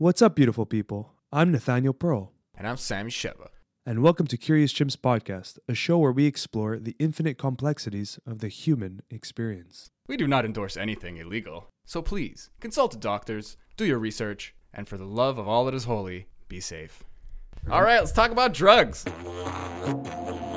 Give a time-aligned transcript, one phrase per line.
[0.00, 1.12] What's up, beautiful people?
[1.30, 3.48] I'm Nathaniel Pearl, And I'm Sammy Sheva.
[3.84, 8.38] and welcome to Curious Chimps Podcast, a show where we explore the infinite complexities of
[8.38, 9.90] the human experience.
[10.08, 14.88] We do not endorse anything illegal, so please consult the doctors, do your research, and
[14.88, 17.04] for the love of all that is holy, be safe.
[17.70, 19.04] All right, let's talk about drugs.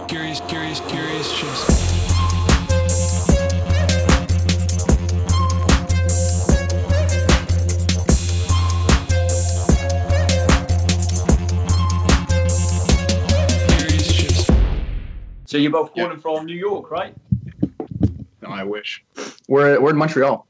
[0.07, 2.12] Curious, curious, curious chimps.
[15.53, 16.13] So you're both born Yeah.
[16.13, 17.13] and from New York, right?
[18.41, 19.05] No, I wish.
[19.47, 20.47] We're we're in Montreal.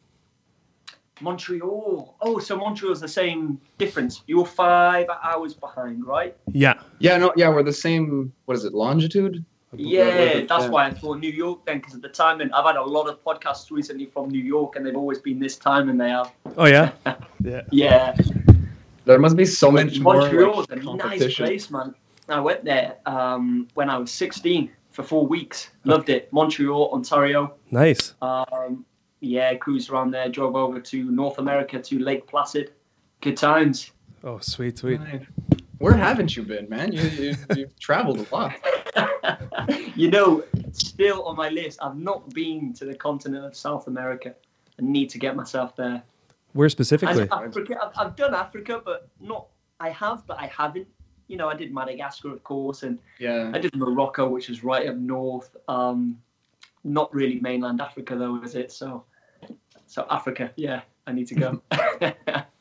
[1.19, 2.15] Montreal.
[2.21, 4.23] Oh, so Montreal's the same difference.
[4.27, 6.37] You're five hours behind, right?
[6.53, 8.31] Yeah, Yeah, no, yeah, we're the same.
[8.45, 8.73] What is it?
[8.73, 9.43] Longitude?
[9.75, 10.69] Yeah, that's yeah.
[10.69, 12.53] why I thought New York then, because of the timing.
[12.53, 15.57] I've had a lot of podcasts recently from New York, and they've always been this
[15.57, 16.31] time, and they are.
[16.55, 16.91] Oh yeah,
[17.41, 17.63] yeah.
[17.71, 18.15] Yeah,
[19.03, 21.93] There must be so much more Montreal's like, a nice place, man.
[22.29, 25.71] I went there um, when I was 16 for four weeks.
[25.83, 26.31] Loved it.
[26.31, 27.55] Montreal, Ontario.
[27.71, 28.13] Nice.
[28.21, 28.85] Um,
[29.19, 30.29] yeah, cruised around there.
[30.29, 32.71] Drove over to North America to Lake Placid.
[33.21, 33.91] Good times.
[34.23, 34.99] Oh, sweet, sweet.
[34.99, 35.25] Right.
[35.79, 36.93] Where haven't you been, man?
[36.93, 38.53] You, you you've traveled a lot.
[39.95, 44.33] you know, still on my list, I've not been to the continent of South America.
[44.79, 46.03] I need to get myself there.
[46.53, 47.27] Where And specifically?
[47.31, 49.47] Africa, I've, I've done Africa, but not.
[49.79, 50.87] I have, but I haven't.
[51.33, 53.49] You know, I did Madagascar, of course, and Yeah.
[53.55, 55.57] I did Morocco, which is right up north.
[55.67, 56.21] Um,
[56.83, 58.71] not really mainland Africa, though, is it?
[58.71, 59.03] So,
[59.87, 61.61] so Africa, yeah, I need to go.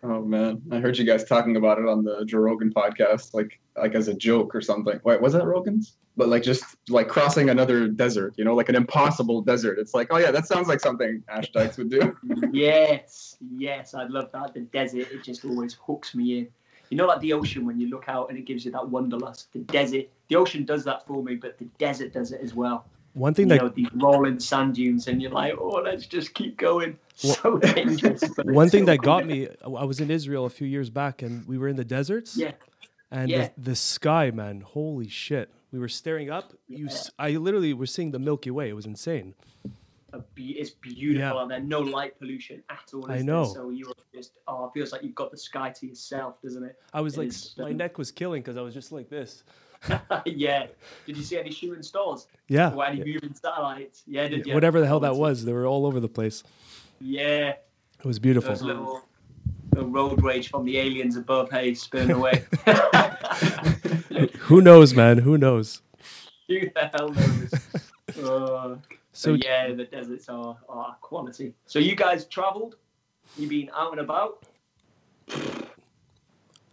[0.00, 3.58] Oh man, I heard you guys talking about it on the Joe Rogan podcast, like
[3.76, 5.00] like as a joke or something.
[5.02, 5.96] Wait, was that Rogan's?
[6.16, 9.76] But like just like crossing another desert, you know, like an impossible desert.
[9.78, 12.16] It's like, oh yeah, that sounds like something Ash Dykes would do.
[12.52, 14.54] yes, yes, I love that.
[14.54, 16.48] The desert, it just always hooks me in.
[16.90, 19.52] You know, like the ocean when you look out and it gives you that wanderlust.
[19.52, 22.86] The desert, the ocean does that for me, but the desert does it as well.
[23.14, 26.34] One You thing that know, these rolling sand dunes, and you're like, oh, let's just
[26.34, 26.98] keep going.
[27.14, 28.22] So dangerous.
[28.44, 29.04] one thing so that good.
[29.04, 29.48] got me.
[29.64, 32.36] I was in Israel a few years back, and we were in the deserts.
[32.36, 32.52] Yeah,
[33.10, 33.48] And Yeah.
[33.56, 35.50] the, the sky, man, holy shit!
[35.72, 36.52] We were staring up.
[36.68, 38.68] You, s- I literally was seeing the Milky Way.
[38.68, 39.34] It was insane.
[40.12, 41.32] A be- it's beautiful Yeah.
[41.34, 41.60] out there.
[41.60, 43.10] No light pollution at all.
[43.10, 43.44] I know.
[43.44, 43.54] There?
[43.54, 46.76] So you're just, oh, it feels like you've got the sky to yourself, doesn't it?
[46.94, 47.76] I was It like, is my stunning.
[47.76, 49.42] neck was killing because I was just like this.
[50.24, 50.66] yeah.
[51.06, 52.26] Did you see any shooting stars?
[52.48, 52.72] Yeah.
[52.74, 54.02] Or any moving satellites?
[54.06, 54.54] Yeah, did you?
[54.54, 56.42] Whatever the hell that was, they were all over the place.
[57.00, 57.50] Yeah.
[57.50, 58.50] It was beautiful.
[58.50, 59.02] Those little,
[59.74, 62.44] little road rage from the aliens above, hey, spin away.
[64.40, 65.18] Who knows, man?
[65.18, 65.82] Who knows?
[66.48, 67.52] Who the hell knows?
[69.18, 71.52] So so yeah, the deserts are, are quality.
[71.66, 72.76] So you guys travelled?
[73.36, 74.46] You been out and about?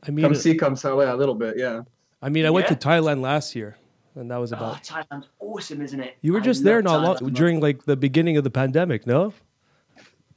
[0.04, 1.82] I mean, come see, come sell, yeah, a little bit, yeah.
[2.22, 3.78] I mean, I went to Thailand last year,
[4.14, 4.84] and that was Oh, about.
[4.84, 6.18] Thailand's awesome, isn't it?
[6.22, 9.08] You were I just there love not long during like the beginning of the pandemic,
[9.08, 9.34] no?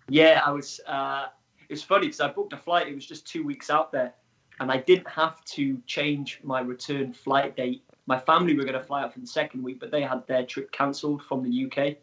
[0.09, 0.81] Yeah, I was.
[0.87, 1.27] Uh,
[1.69, 2.89] it's funny because I booked a flight.
[2.89, 4.15] It was just two weeks out there,
[4.61, 7.85] and I didn't have to change my return flight date.
[8.09, 10.45] My family were going to fly out for the second week, but they had their
[10.45, 11.97] trip cancelled from the UK.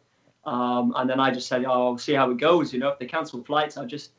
[0.46, 3.00] Um, and then I just said, "Oh, I'll see how it goes." You know, if
[3.00, 4.12] they cancel flights, I'll just,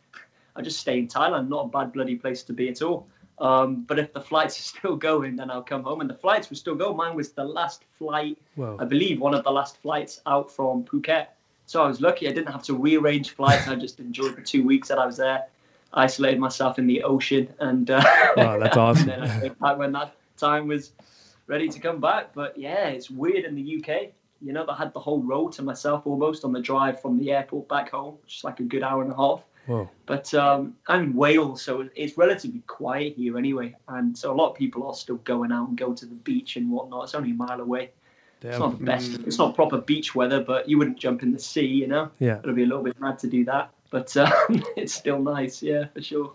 [0.56, 1.48] I'll just stay in Thailand.
[1.48, 3.06] Not a bad bloody place to be at all.
[3.38, 6.00] Um, but if the flights are still going, then I'll come home.
[6.00, 6.96] And the flights were still going.
[6.96, 8.76] Mine was the last flight Whoa.
[8.80, 11.26] I believe one of the last flights out from Phuket.
[11.66, 12.28] So I was lucky.
[12.28, 13.68] I didn't have to rearrange flights.
[13.68, 15.46] I just enjoyed the two weeks that I was there.
[15.92, 18.02] Isolated myself in the ocean, and uh,
[18.36, 19.08] Wow, that's awesome.
[19.08, 20.92] and then I came back when that time was
[21.46, 22.34] ready to come back.
[22.34, 24.12] But yeah, it's weird in the UK.
[24.42, 27.32] You know, I had the whole road to myself almost on the drive from the
[27.32, 29.42] airport back home, which is like a good hour and a half.
[29.66, 29.88] Whoa.
[30.04, 33.74] But um, I'm in Wales, so it's relatively quiet here anyway.
[33.88, 36.56] And so a lot of people are still going out and go to the beach
[36.56, 37.04] and whatnot.
[37.04, 37.90] It's only a mile away.
[38.42, 39.18] It's not the best.
[39.26, 42.10] It's not proper beach weather, but you wouldn't jump in the sea, you know.
[42.18, 42.38] Yeah.
[42.38, 44.32] It'll be a little bit mad to do that, but um,
[44.76, 46.32] it's still nice, yeah, for sure.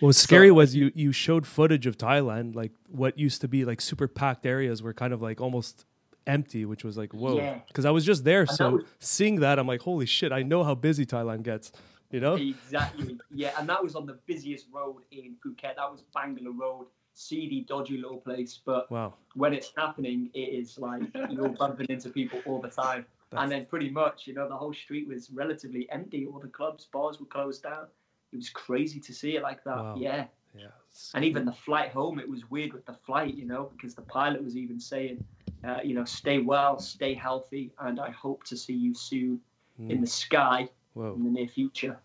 [0.00, 3.64] What was scary was you you showed footage of Thailand, like what used to be
[3.64, 5.84] like super packed areas were kind of like almost
[6.26, 7.36] empty, which was like whoa.
[7.36, 7.60] Yeah.
[7.68, 10.32] Because I was just there, that so was- seeing that, I'm like, holy shit!
[10.32, 11.72] I know how busy Thailand gets.
[12.12, 12.34] You know?
[12.36, 15.74] Exactly, yeah, and that was on the busiest road in Phuket.
[15.74, 18.60] That was Bangla Road, seedy, dodgy little place.
[18.64, 19.14] But Wow.
[19.34, 23.06] when it's happening, it is like you're bumping into people all the time.
[23.32, 26.26] And then pretty much, you know, the whole street was relatively empty.
[26.26, 27.86] All the clubs, bars were closed down.
[28.32, 29.76] It was crazy to see it like that.
[29.76, 29.96] Wow.
[29.98, 30.26] Yeah.
[30.56, 30.68] Yeah.
[31.14, 34.02] And even the flight home, it was weird with the flight, you know, because the
[34.02, 35.22] pilot was even saying,
[35.64, 39.40] uh, you know, stay well, stay healthy, and I hope to see you soon
[39.88, 41.14] in the sky Whoa.
[41.14, 41.98] in the near future.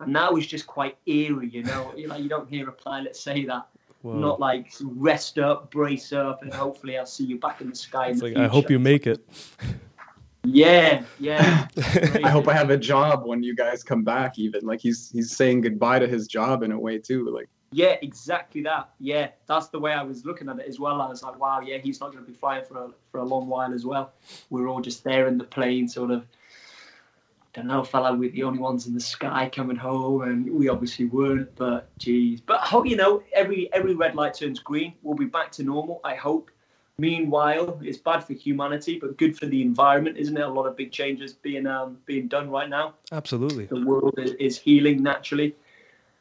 [0.00, 1.92] And that was just quite eerie, you know.
[1.96, 3.68] You like you don't hear a pilot say that.
[4.02, 4.14] Whoa.
[4.14, 8.08] Not like rest up, brace up, and hopefully I'll see you back in the sky.
[8.08, 9.26] in the like I hope you make it.
[10.44, 11.66] Yeah, yeah.
[12.24, 14.38] I hope I have a job when you guys come back.
[14.38, 17.28] Even like he's he's saying goodbye to his job in a way too.
[17.30, 18.90] Like Yeah, exactly that.
[19.00, 21.00] Yeah, that's the way I was looking at it as well.
[21.00, 23.24] I was like, wow, yeah, he's not going to be flying for a, for a
[23.24, 24.12] long while as well.
[24.48, 26.22] We're all just there in the plane, sort of.
[26.22, 30.68] I don't know, fella, we're the only ones in the sky coming home, and we
[30.68, 31.56] obviously weren't.
[31.56, 34.94] But geez, but how you know, every every red light turns green.
[35.02, 36.00] We'll be back to normal.
[36.04, 36.50] I hope.
[37.00, 40.42] Meanwhile, it's bad for humanity, but good for the environment, isn't it?
[40.42, 43.66] A lot of big changes being um, being done right now Absolutely.
[43.66, 45.54] the world is, is healing naturally.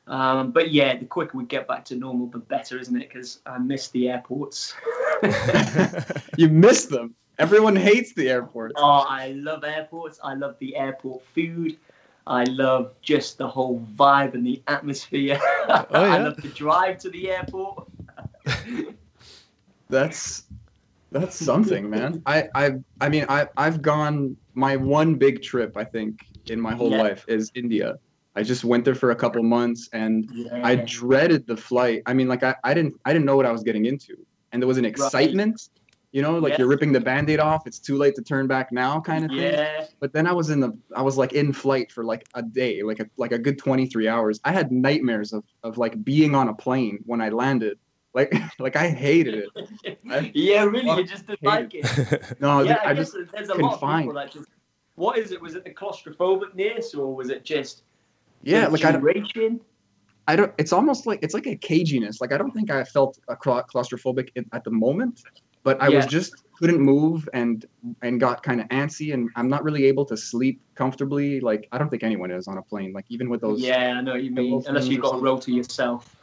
[0.06, 3.10] Um, but yeah, the quicker we get back to normal, the better, isn't it?
[3.10, 4.74] Because I miss the airports.
[6.38, 7.16] you miss them.
[7.40, 8.76] Everyone hates the airports.
[8.78, 10.20] Oh, I love airports.
[10.24, 11.78] I love the airport food.
[12.26, 15.40] I love just the whole vibe and the atmosphere.
[15.68, 15.98] I yeah?
[15.98, 17.88] I love to drive to the airport.
[19.90, 20.44] That's
[21.12, 22.22] that's something, man.
[22.26, 26.16] I I I mean I I've gone my one big trip I think
[26.48, 26.98] in my whole Yeah.
[26.98, 27.96] life is India.
[28.36, 30.62] I just went there for a couple months and Yeah.
[30.64, 32.04] I dreaded the flight.
[32.06, 34.16] I mean like I, I didn't I didn't know what I was getting into.
[34.52, 35.60] And there was an excitement,
[36.12, 36.60] you know, like Yeah.
[36.60, 39.52] you're ripping the band-aid off, it's too late to turn back now kind of thing.
[39.54, 42.42] yeah, But then I was in the I was like in flight for like a
[42.44, 44.40] day, like a like a good 23 hours.
[44.44, 47.78] I had nightmares of of like being on a plane when I landed.
[48.14, 50.00] Like like I hated it.
[50.10, 52.36] I- yeah, really, you just didn't like it.
[52.40, 54.04] No, yeah, I, I, guess just there's a lot of confined.
[54.04, 54.50] people that just.
[54.96, 55.40] What is it?
[55.40, 57.84] Was it the claustrophobicness, or was it just
[58.44, 59.62] yeah, like I don't.
[60.28, 60.54] I don't.
[60.58, 62.20] It's almost like it's like a caginess.
[62.20, 65.24] Like I don't think I felt a claustrophobic in, at the moment,
[65.64, 67.66] but I was just couldn't move and
[68.02, 71.40] and got kind of antsy, and I'm not really able to sleep comfortably.
[71.40, 72.94] Like I don't think anyone is on a plane.
[72.94, 73.62] Like even with those.
[73.62, 74.64] Yeah, I know what you mean.
[74.68, 76.17] Unless you've got a row to yourself.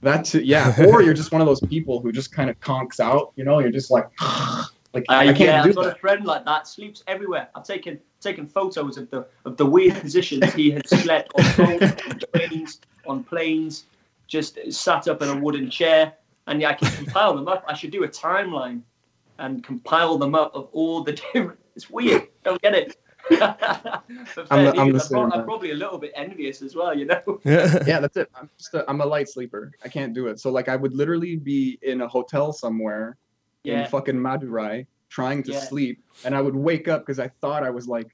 [0.00, 0.74] That's yeah.
[0.88, 3.32] Or you're just one of those people who just kind of conks out.
[3.36, 4.08] You know, you're just like.
[4.94, 5.96] Like I, I can't yeah, do I've got that.
[5.96, 6.68] a friend like that.
[6.68, 7.48] Sleeps everywhere.
[7.54, 12.20] I've taken taken photos of the of the weird positions he had slept on on
[12.34, 13.84] trains, on planes,
[14.26, 16.12] just sat up in a wooden chair.
[16.46, 17.64] And yeah, I can compile them up.
[17.66, 18.82] I should do a timeline
[19.38, 21.58] and compile them up of all the different.
[21.74, 22.28] It's weird.
[22.44, 22.96] Don't get it.
[23.30, 24.04] but
[24.50, 26.96] I'm the- I'm the I'm, same, I'm probably a little bit envious as well.
[26.96, 27.22] You know.
[27.44, 27.82] yeah.
[27.86, 28.30] yeah, that's it.
[28.34, 29.72] I'm just a, I'm a light sleeper.
[29.84, 30.40] I can't do it.
[30.40, 33.16] So like I would literally be in a hotel somewhere
[33.64, 35.60] in fucking Madurai trying to Yeah.
[35.60, 38.08] sleep, and I would wake up because I thought I was like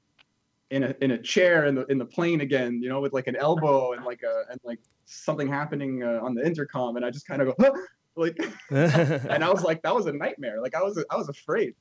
[0.71, 3.27] in a in a chair in the in the plane again, you know, with like
[3.29, 7.11] an elbow and like a and like something happening uh, on the intercom, and I
[7.11, 7.75] just kind of go
[8.17, 8.37] like,
[8.71, 10.61] and I was like, that was a nightmare.
[10.61, 11.75] Like I was I was afraid.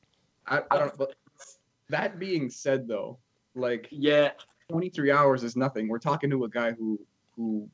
[0.48, 0.98] I, I don't.
[0.98, 1.16] But
[1.90, 3.18] that being said, though,
[3.56, 4.32] like Yeah.
[4.70, 5.88] 23 hours is nothing.
[5.88, 7.00] We're talking to a guy who
[7.36, 7.70] who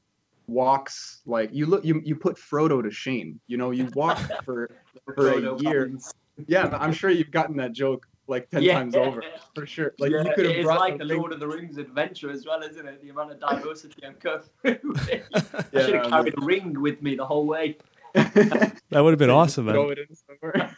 [0.47, 3.39] walks like you look you you put Frodo to shame.
[3.47, 4.69] You know, you walk for
[5.15, 5.87] for a year.
[5.87, 6.13] Baggins.
[6.47, 8.73] Yeah, but I'm sure you've gotten that joke like 10 Yeah.
[8.75, 9.23] times over
[9.55, 9.93] for sure.
[9.99, 12.45] Like yeah, you could have it's like the something- Lord of the Rings adventure as
[12.45, 13.01] well, isn't it?
[13.01, 14.93] The amount of diversity I'm going through.
[14.95, 15.23] I
[15.73, 17.77] Yeah, should have carried a ring with me the whole way.
[18.13, 19.75] That would have been awesome, man.
[19.75, 20.75] it in somewhere.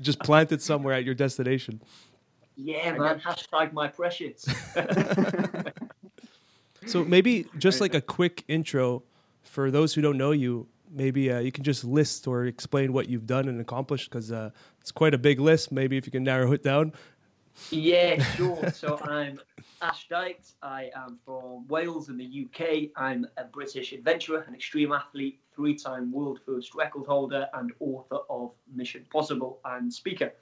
[0.00, 1.80] Just plant it somewhere at your destination.
[2.56, 3.20] Yeah, man.
[3.20, 4.46] Hashtag my precious.
[6.86, 9.02] So maybe just like a quick intro
[9.42, 10.68] for those who don't know you.
[10.90, 14.50] Maybe uh, you can just list or explain what you've done and accomplished because uh,
[14.80, 15.72] it's quite a big list.
[15.72, 16.92] Maybe if you can narrow it down.
[17.70, 18.70] yeah, sure.
[18.70, 19.40] So I'm
[19.82, 20.54] Ash Dykes.
[20.62, 22.90] I am from Wales in the UK.
[22.96, 28.52] I'm a British adventurer, an extreme athlete, three-time world first record holder, and author of
[28.72, 30.32] Mission Possible and speaker.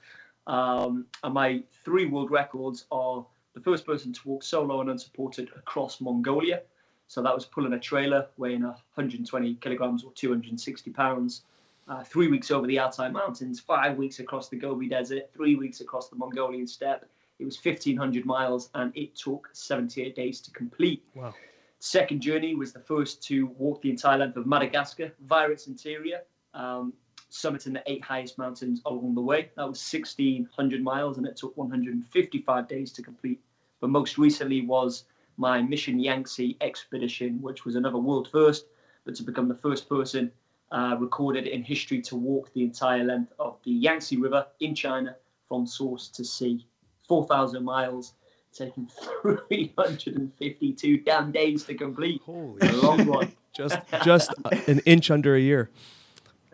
[0.47, 5.49] Um, and my three world records are the first person to walk solo and unsupported
[5.55, 6.61] across Mongolia.
[7.07, 11.43] So that was pulling a trailer weighing 120 kilograms or 260 pounds.
[11.87, 15.81] Uh, three weeks over the Altai Mountains, five weeks across the Gobi Desert, three weeks
[15.81, 17.07] across the Mongolian steppe.
[17.37, 21.03] It was 1,500 miles and it took 78 days to complete.
[21.13, 21.33] Wow.
[21.79, 26.21] Second journey was the first to walk the entire length of Madagascar via its interior,
[26.55, 26.93] um,
[27.35, 29.49] summiting the eight highest mountains along the way.
[29.57, 33.41] That was 1,600 miles and it took 155 days to complete.
[33.81, 35.03] But most recently was
[35.37, 38.67] my Mission Yangtze expedition, which was another world first,
[39.05, 40.31] but to become the first person
[40.71, 45.15] uh, recorded in history to walk the entire length of the Yangtze River in China
[45.49, 46.65] from source to sea.
[47.07, 48.13] 4,000 miles,
[48.53, 48.87] taking
[49.21, 52.21] 352 damn days to complete.
[52.25, 53.31] Holy A long one.
[53.55, 54.31] just just
[54.67, 55.69] an inch under a year.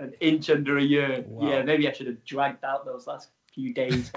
[0.01, 1.23] An inch under a year.
[1.27, 1.47] Wow.
[1.47, 4.11] Yeah, maybe I should have dragged out those last few days.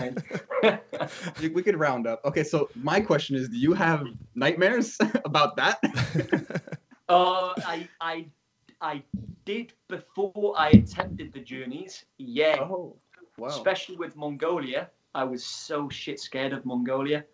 [1.40, 2.24] We we could round up.
[2.24, 5.78] Okay, so my question is, do you have nightmares about that?
[7.10, 8.26] uh, I I
[8.80, 9.02] I
[9.44, 12.06] did before I attempted the journeys.
[12.16, 12.96] Yeah, oh,
[13.36, 13.48] wow.
[13.48, 14.90] especially with Mongolia.
[15.14, 17.24] I was so shit scared of Mongolia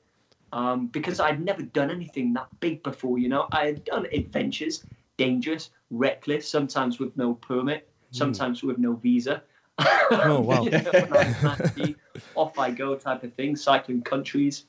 [0.53, 3.19] um, because I'd never done anything that big before.
[3.19, 4.85] You know, I had done adventures,
[5.17, 9.43] dangerous, reckless, sometimes with no permit, sometimes with no visa.
[9.79, 10.63] Oh, wow.
[10.63, 11.95] You know, I
[12.35, 14.65] off I go type of thing, cycling countries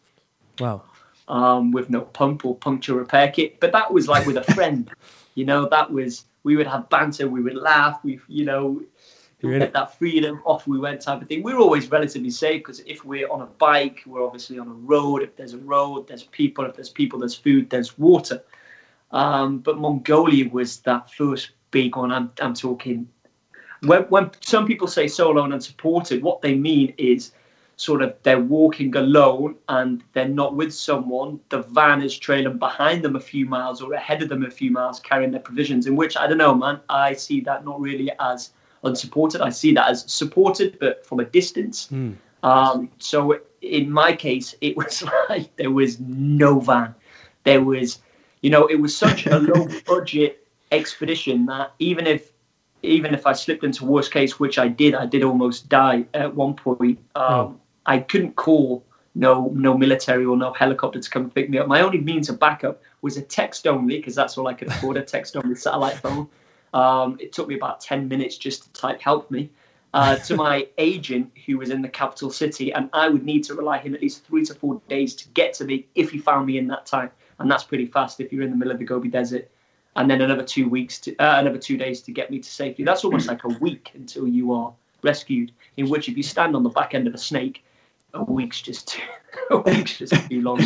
[0.59, 0.83] Wow.
[1.27, 3.59] um, with no pump or puncture repair kit.
[3.59, 4.89] But that was like with a friend,
[5.35, 5.67] you know.
[5.67, 8.81] That was we would have banter, we would laugh, we you know
[9.41, 10.41] get that freedom.
[10.45, 11.43] Off we went type of thing.
[11.43, 15.23] We're always relatively safe because if we're on a bike, we're obviously on a road.
[15.23, 16.65] If there's a road, there's people.
[16.65, 18.43] If there's people, there's food, there's water.
[19.11, 22.11] Um, but Mongolia was that first big one.
[22.11, 23.09] I'm I'm talking.
[23.83, 27.31] When, when some people say solo and unsupported, what they mean is
[27.81, 31.39] sort of they're walking alone and they're not with someone.
[31.49, 34.69] The van is trailing behind them a few miles or ahead of them a few
[34.69, 38.11] miles carrying their provisions, in which I don't know, man, I see that not really
[38.19, 38.51] as
[38.83, 39.41] unsupported.
[39.41, 41.87] I see that as supported, but from a distance.
[41.87, 42.11] Hmm.
[42.43, 46.93] Um, so in my case, it was like there was no van.
[47.43, 47.99] There was,
[48.41, 52.30] you know, it was such a low budget expedition that even if
[52.83, 56.33] even if I slipped into worst case, which I did, I did almost die at
[56.35, 56.99] one point.
[57.15, 57.55] Um, Oh.
[57.85, 58.83] I couldn't call
[59.15, 61.67] no no military or no helicopter to come pick me up.
[61.67, 64.97] My only means of backup was a text only because that's all I could afford
[64.97, 66.27] a text only satellite phone.
[66.73, 69.49] Um, it took me about ten minutes just to type help me
[69.93, 73.55] uh, to my agent who was in the capital city, and I would need to
[73.55, 76.45] rely him at least three to four days to get to me if he found
[76.45, 77.09] me in that time,
[77.39, 79.49] and that's pretty fast if you're in the middle of the Gobi Desert.
[79.95, 82.83] And then another two weeks to uh, another two days to get me to safety.
[82.83, 85.51] That's almost like a week until you are rescued.
[85.77, 87.63] In which, if you stand on the back end of a snake,
[88.13, 89.01] a week's just too,
[89.51, 90.59] a week's just too long.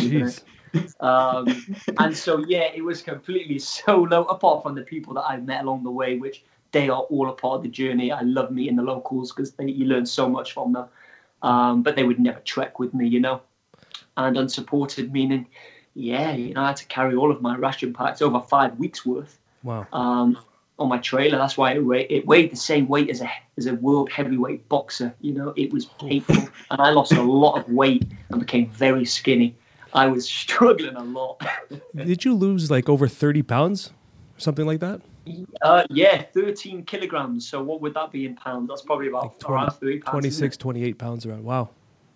[1.00, 1.66] Um,
[1.98, 4.24] and so yeah, it was completely solo.
[4.24, 7.32] Apart from the people that I met along the way, which they are all a
[7.32, 8.12] part of the journey.
[8.12, 10.86] I love meeting the locals because you learn so much from them.
[11.42, 13.40] Um, but they would never trek with me, you know.
[14.16, 15.46] And unsupported meaning,
[15.96, 19.04] yeah, you know, I had to carry all of my ration packs over five weeks
[19.06, 19.86] worth Wow.
[19.92, 20.38] um,
[20.78, 21.38] on my trailer.
[21.38, 24.68] That's why it weighed, it weighed the same weight as a as a world heavyweight
[24.68, 25.14] boxer.
[25.22, 26.36] You know, it was painful,
[26.70, 29.56] and I lost a lot of weight and became very skinny.
[29.94, 31.40] I was struggling a lot.
[31.94, 33.90] Did you lose like over 30 pounds?
[34.36, 35.00] Something like that?
[35.62, 37.48] Uh, yeah, 13 kilograms.
[37.48, 38.68] So what would that be in pounds?
[38.68, 40.12] That's probably about Like 20 around 30 pounds.
[40.12, 41.42] 26, 28 pounds around.
[41.42, 41.70] Wow.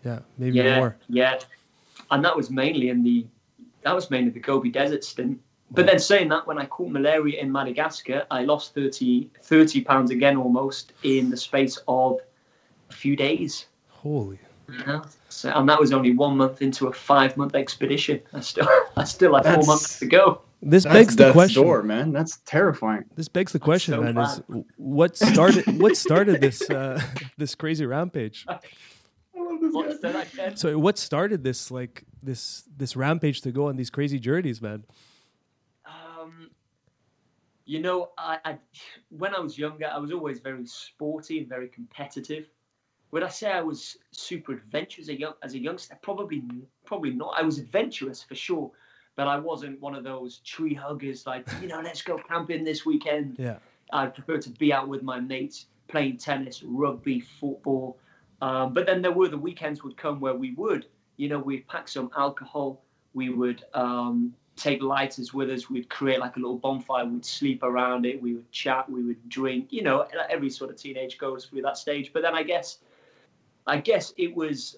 [0.05, 0.19] Yeah.
[0.39, 0.97] Maybe Yeah, more.
[1.09, 1.39] yeah.
[2.11, 3.27] And that was mainly in the
[3.83, 5.41] that was mainly the Gobi Desert stint.
[5.73, 10.11] But then saying that, when I caught malaria in Madagascar, I lost 30, 30 pounds
[10.11, 12.19] again almost in the space of
[12.91, 13.67] a few days.
[13.89, 14.41] Holy.
[14.69, 15.05] You know?
[15.29, 18.21] So, and that was only one month into a five month expedition.
[18.33, 20.43] I still, I still had four months to go.
[20.63, 21.63] This That's begs the question.
[21.63, 22.13] door, man.
[22.13, 23.05] That's terrifying.
[23.17, 24.19] This begs the question, so man.
[24.19, 24.43] Is
[24.77, 27.01] what started what started this uh,
[27.39, 28.45] this crazy rampage?
[29.33, 30.57] What's that again?
[30.57, 34.85] So what started this like this this rampage to go on these crazy journeys, man?
[35.87, 36.51] Um,
[37.65, 38.59] you know, I, I
[39.11, 42.49] when I was younger, I was always very sporty and very competitive.
[43.13, 45.99] Would I say I was super adventurous as a young as a youngster?
[46.03, 46.43] Probably,
[46.85, 47.35] probably not.
[47.37, 48.71] I was adventurous for sure,
[49.17, 52.87] but I wasn't one of those tree huggers like you know, let's go camping this
[52.87, 53.37] weekend.
[53.39, 53.57] Yeah.
[53.93, 57.99] I prefer to be out with my mates playing tennis, rugby, football.
[58.41, 60.87] Um, but then there were the weekends would come where we would,
[61.21, 66.19] you know, we'd pack some alcohol, we would um, take lighters with us, we'd create
[66.19, 69.83] like a little bonfire, we'd sleep around it, we would chat, we would drink, you
[69.83, 72.11] know, every sort of teenage goes through that stage.
[72.15, 72.79] But then I guess,
[73.67, 74.77] I guess it was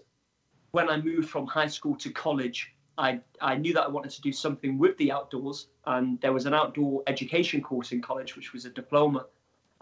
[0.72, 2.72] when I moved from high school to college.
[2.98, 6.46] I, I knew that I wanted to do something with the outdoors, and there was
[6.46, 9.26] an outdoor education course in college, which was a diploma.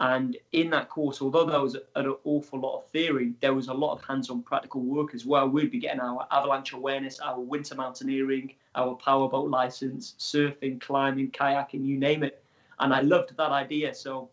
[0.01, 3.73] And in that course, although there was an awful lot of theory, there was a
[3.73, 5.47] lot of hands-on practical work as well.
[5.47, 11.85] We'd be getting our avalanche awareness, our winter mountaineering, our powerboat license, surfing, climbing, kayaking,
[11.85, 12.43] you name it.
[12.79, 14.31] And I loved that idea, so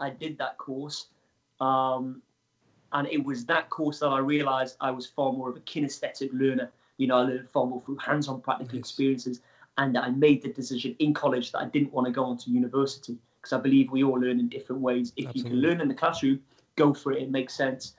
[0.00, 1.08] I did that course.
[1.60, 2.22] Um,
[2.94, 6.30] and it was that course that I realized I was far more of a kinesthetic
[6.32, 6.70] learner.
[6.96, 8.88] You know, I learned far more through hands-on practical Nice.
[8.88, 9.42] experiences.
[9.76, 12.50] And I made the decision in college that I didn't want to go on to
[12.50, 15.12] university because I believe we all learn in different ways.
[15.16, 16.40] If you can learn in the classroom,
[16.76, 17.22] go for it.
[17.22, 17.94] It makes sense.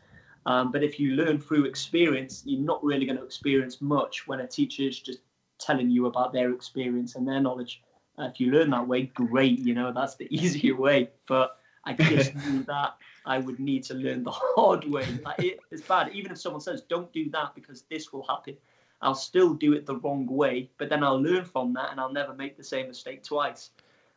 [0.45, 4.39] Um, but if you learn through experience, you're not really going to experience much when
[4.39, 5.19] a teacher's just
[5.59, 7.81] telling you about their experience and their knowledge.
[8.17, 9.59] Uh, if you learn that way, great.
[9.59, 11.09] You know, that's the easier way.
[11.27, 15.05] But I just knew that I would need to learn the hard way.
[15.23, 16.11] Like it, it's bad.
[16.13, 18.55] Even if someone says, "Don't do that because this will happen,"
[19.01, 20.69] I'll still do it the wrong way.
[20.77, 23.71] But then I'll learn from that, and I'll never make the same mistake twice.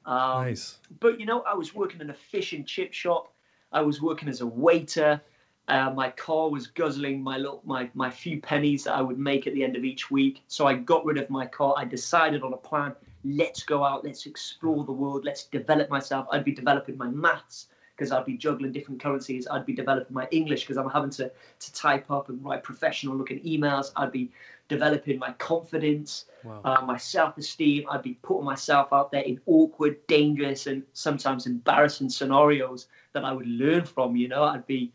[0.05, 0.79] Um, nice.
[1.01, 3.33] but you know, I was working in a fish and chip shop.
[3.73, 5.21] I was working as a waiter.
[5.69, 9.47] Uh, my car was guzzling my little my my few pennies that I would make
[9.47, 10.43] at the end of each week.
[10.49, 11.75] So I got rid of my car.
[11.77, 12.95] I decided on a plan.
[13.25, 14.05] Let's go out.
[14.05, 15.25] Let's explore the world.
[15.25, 16.27] Let's develop myself.
[16.33, 19.47] I'd be developing my maths because I'd be juggling different currencies.
[19.49, 21.31] I'd be developing my English because I'm having to
[21.61, 23.93] to type up and write professional looking emails.
[23.95, 24.33] I'd be
[24.73, 26.61] developing my confidence, Wow.
[26.65, 27.85] uh, my self esteem.
[27.91, 33.33] I'd be putting myself out there in awkward, dangerous, and sometimes embarrassing scenarios that I
[33.33, 34.17] would learn from.
[34.17, 34.93] You know, I'd be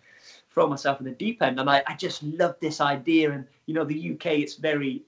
[0.50, 3.32] throw myself in the deep end, and I, I just love this idea.
[3.32, 5.04] And you know, the UK it's very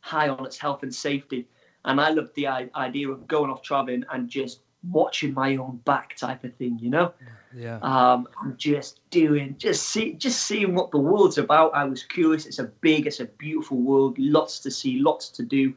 [0.00, 1.46] high on its health and safety,
[1.84, 2.46] and I love the
[2.86, 6.78] idea of going off traveling and just watching my own back type of thing.
[6.80, 7.12] You know
[7.54, 7.78] yeah.
[7.82, 11.74] um, and just doing, just see, just seeing what the world's about.
[11.74, 12.46] I was curious.
[12.46, 14.18] It's a big, it's a beautiful world.
[14.18, 15.74] Lots to see, lots to do,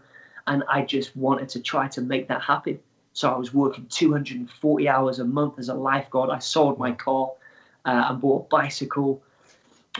[0.48, 2.80] and I just wanted to try to make that happen.
[3.14, 6.30] So I was working 240 hours a month as a lifeguard.
[6.30, 7.32] I sold my car
[7.86, 9.22] uh, and bought a bicycle.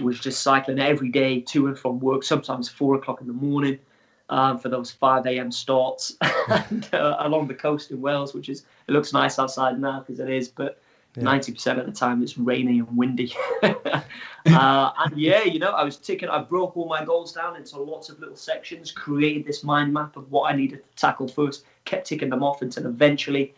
[0.02, 2.24] Was just cycling every day to and from work.
[2.24, 3.80] Sometimes four o'clock in the morning.
[4.28, 5.52] Um, for those 5 a.m.
[5.52, 6.18] starts
[6.50, 10.20] and, uh, along the coast in Wales, which is it looks nice outside now because
[10.20, 10.82] it is, but
[11.18, 13.34] ninety percent of the time it's rainy and windy.
[13.64, 14.02] uh,
[14.46, 16.30] and yeah, you know, I was ticking.
[16.30, 20.18] I broke all my goals down into lots of little sections, created this mind map
[20.18, 23.54] of what I needed to tackle first, kept ticking them off until eventually,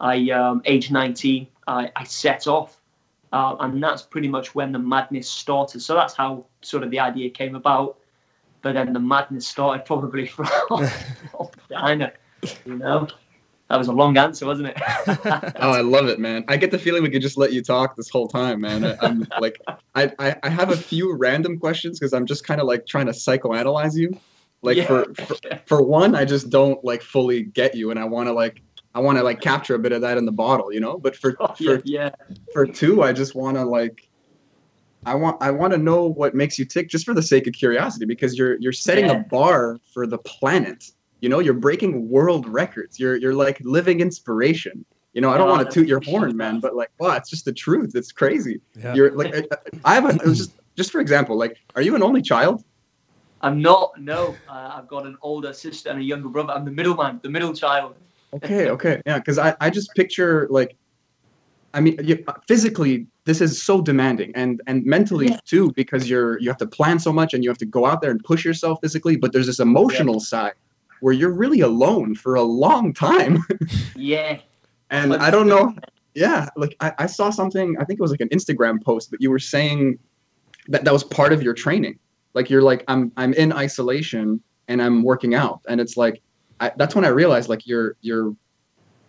[0.00, 2.80] I um, age nineteen, I, I set off,
[3.32, 5.80] uh, and that's pretty much when the madness started.
[5.82, 7.98] So that's how sort of the idea came about.
[8.62, 10.46] But then the madness started probably from,
[11.30, 12.12] from China,
[12.64, 13.08] you know.
[13.68, 14.76] That was a long answer, wasn't it?
[15.56, 16.44] Oh, I love it, man.
[16.46, 18.84] I get the feeling we could just let you talk this whole time, man.
[18.84, 19.60] I, I'm like,
[19.96, 23.06] I, I, I have a few random questions because I'm just kind of like trying
[23.06, 24.16] to psychoanalyze you.
[24.62, 24.86] Like Yeah.
[24.86, 25.36] for, for
[25.66, 28.62] for one, I just don't like fully get you, and I want to like
[28.94, 30.96] I want to like capture a bit of that in the bottle, you know.
[30.96, 32.10] But for Oh, yeah, for yeah.
[32.52, 34.05] for two, I just want to like.
[35.06, 37.54] I want I want to know what makes you tick just for the sake of
[37.54, 39.12] curiosity because you're you're setting Yeah.
[39.12, 40.84] a bar for the planet.
[41.20, 42.98] You know, you're breaking world records.
[42.98, 44.84] You're you're like living inspiration.
[45.14, 47.30] You know, I don't Oh, want to toot your horn, man, but like, wow, it's
[47.30, 47.92] just the truth.
[47.94, 48.60] It's crazy.
[48.74, 48.94] Yeah.
[48.94, 49.46] You're like, I-
[49.84, 52.64] I have a it was just just for example, like, are you an only child?
[53.42, 53.92] I'm not.
[54.00, 56.52] No, uh, I've got an older sister and a younger brother.
[56.52, 57.94] I'm the middleman, the middle child.
[58.34, 60.76] Okay, okay, yeah, because I I just picture like,
[61.76, 65.40] I mean, you, uh, physically this is so demanding, and and mentally Yeah.
[65.44, 68.00] too, because you're you have to plan so much and you have to go out
[68.00, 70.54] there and push yourself physically, but there's this emotional side
[71.00, 73.44] where you're really alone for a long time,
[73.94, 74.38] Yeah,
[74.90, 75.74] and I don't know.
[76.14, 77.76] Yeah, like I, I saw something.
[77.78, 79.98] I think it was like an Instagram post, but you were saying
[80.68, 81.98] that that was part of your training.
[82.32, 86.22] Like you're like I'm I'm in isolation and I'm working out, and it's like
[86.60, 88.34] I, that's when I realized like you're you're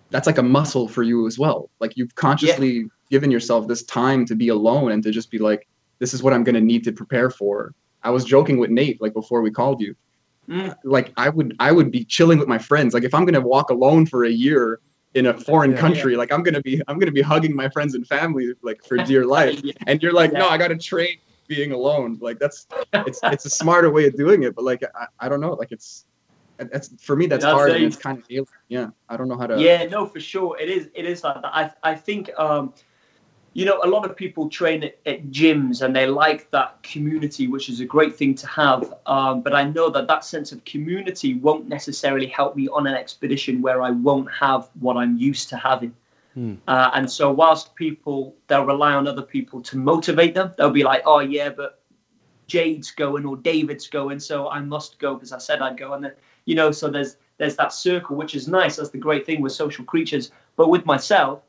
[0.09, 1.69] that's like a muscle for you as well.
[1.79, 5.67] Like you've consciously given yourself this time to be alone and to just be like,
[5.99, 7.73] this is what I'm gonna need to prepare for.
[8.03, 9.95] I was joking with Nate like before we called you.
[10.47, 10.75] Mm.
[10.83, 12.93] Like I would I would be chilling with my friends.
[12.93, 14.79] Like if I'm gonna walk alone for a year
[15.13, 15.77] in a foreign Yeah.
[15.79, 18.97] country, like I'm gonna be I'm gonna be hugging my friends and family like for
[18.97, 19.59] dear life.
[19.63, 19.73] Yeah.
[19.87, 21.17] And you're like, no, I gotta train
[21.47, 22.17] being alone.
[22.21, 24.55] Like that's it's it's a smarter way of doing it.
[24.55, 25.53] But like I, I don't know.
[25.53, 26.05] Like it's
[26.57, 27.77] that's for me that's That's hard it.
[27.77, 28.45] and it's kind of alien.
[28.67, 29.59] Yeah, I don't know how to.
[29.59, 30.57] yeah, no, for sure.
[30.59, 30.89] It is.
[30.95, 31.55] It is like that.
[31.55, 32.73] I, I think, um,
[33.53, 37.47] you know, a lot of people train at, at gyms and they like that community,
[37.47, 38.93] which is a great thing to have.
[39.05, 42.93] Um, but I know that that sense of community won't necessarily help me on an
[42.93, 45.95] expedition where I won't have what I'm used to having.
[46.35, 46.55] Hmm.
[46.67, 50.83] Uh, and so, whilst people they'll rely on other people to motivate them, they'll be
[50.83, 51.81] like, "Oh yeah, but
[52.45, 56.03] Jade's going or David's going, so I must go because I said I'd go." And
[56.03, 56.11] then,
[56.47, 58.77] you know, so there's there's that circle, which is nice.
[58.77, 60.31] That's the great thing with social creatures.
[60.55, 61.43] But with myself,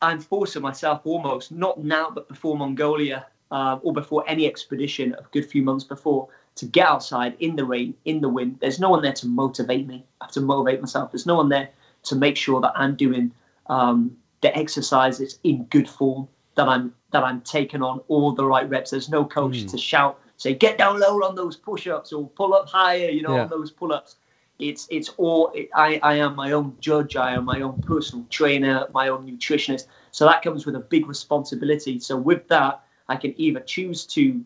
[0.00, 5.24] I'm forcing myself almost, not now, but before Mongolia uh, or before any expedition, a
[5.32, 8.56] good few months before, to get outside in the rain, in the wind.
[8.60, 10.04] There's no one there to motivate me.
[10.20, 11.10] I have to motivate myself.
[11.12, 11.68] There's no one there
[12.04, 13.30] to make sure that I'm doing
[13.66, 18.68] um, the exercises in good form, that I'm that I'm taking on all the right
[18.70, 18.90] reps.
[18.92, 19.70] There's no coach Mm.
[19.72, 23.34] to shout, say, get down low on those push-ups or pull up higher, you know,
[23.34, 23.42] Yeah.
[23.42, 24.16] on those pull-ups.
[24.58, 27.16] It's it's all it, I, I am my own judge.
[27.16, 29.86] I am my own personal trainer, my own nutritionist.
[30.10, 31.98] So that comes with a big responsibility.
[31.98, 34.44] So with that, I can either choose to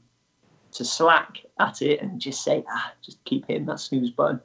[0.72, 4.40] to slack at it and just say, ah, just keep hitting that snooze button.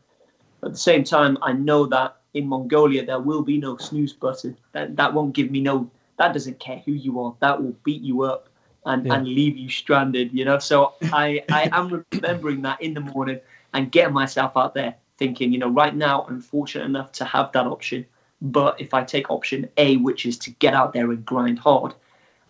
[0.59, 4.13] But at the same time, I know that in Mongolia there will be no snooze
[4.13, 4.57] button.
[4.73, 5.89] That that won't give me no.
[6.17, 7.35] That doesn't care who you are.
[7.41, 8.48] That will beat you up
[8.85, 9.15] and, Yeah.
[9.15, 10.31] and leave you stranded.
[10.33, 10.59] You know.
[10.59, 13.39] So I I am remembering that in the morning
[13.73, 17.51] and getting myself out there, thinking, you know, right now I'm fortunate enough to have
[17.51, 18.05] that option.
[18.41, 21.93] But if I take option A, which is to get out there and grind hard,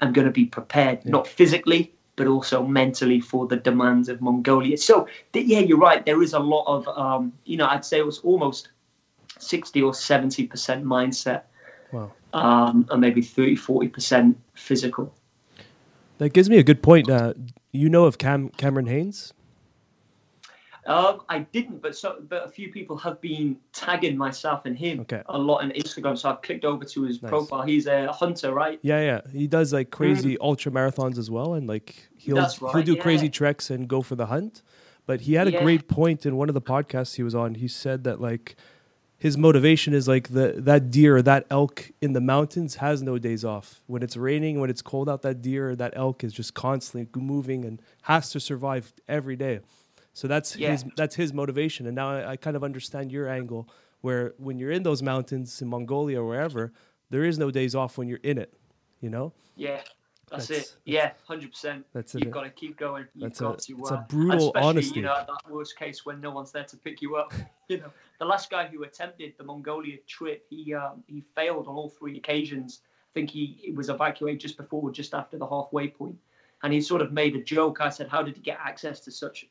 [0.02, 4.78] I'm going to be prepared, not physically, but also mentally for the demands of Mongolia.
[4.78, 6.06] So, yeah, you're right.
[6.06, 8.70] There is a lot of, um, you know, I'd say it was almost
[9.40, 11.42] 60 or 70% mindset,
[11.92, 12.12] Wow.
[12.34, 15.14] um, and maybe 30, 40% physical.
[16.20, 17.10] That gives me a good point.
[17.10, 17.34] Uh,
[17.72, 19.34] you know of Cam Cameron Hanes?
[20.86, 25.02] Um, I didn't, but so but a few people have been tagging myself and him
[25.02, 25.22] Okay.
[25.28, 26.18] a lot on Instagram.
[26.18, 27.30] So I've clicked over to his Nice.
[27.30, 27.62] profile.
[27.62, 28.80] He's a hunter, right?
[28.82, 29.22] Yeah, yeah.
[29.32, 32.42] He does like crazy ultra marathons as well, and like he'll Mm.
[32.42, 33.02] That's he'll do yeah.
[33.02, 34.62] crazy treks and go for the hunt.
[35.06, 35.64] But he had a Yeah.
[35.64, 37.56] great point in one of the podcasts he was on.
[37.56, 38.56] He said that like
[39.20, 43.18] his motivation is like the that deer or that elk in the mountains has no
[43.18, 43.82] days off.
[43.88, 47.08] When it's raining, when it's cold out, that deer or that elk is just constantly
[47.22, 49.60] moving and has to survive every day.
[50.14, 50.72] So that's Yeah.
[50.72, 51.86] his that's his motivation.
[51.86, 53.70] And now I, I kind of understand your angle,
[54.02, 56.72] where when you're in those mountains in Mongolia or wherever,
[57.10, 58.54] there is no days off when you're in it.
[59.02, 59.82] You know, Yeah,
[60.30, 60.76] that's, That's- it.
[60.86, 61.86] Yeah, hundred percent.
[61.94, 62.24] that's it.
[62.24, 63.06] You've got to keep going.
[63.16, 63.78] You've That's a- got to.
[63.80, 64.96] it's a uh, brutal especially, honesty.
[65.00, 67.34] You know, at that worst case when no one's there to pick you up.
[67.70, 71.76] You know, the last guy who attempted the Mongolia trip, he um, he failed on
[71.76, 72.82] all three occasions.
[72.84, 76.16] I think he, was evacuated just before, or just after the halfway point,
[76.62, 77.82] and he sort of made a joke.
[77.82, 79.48] I said, "How did he get access to such,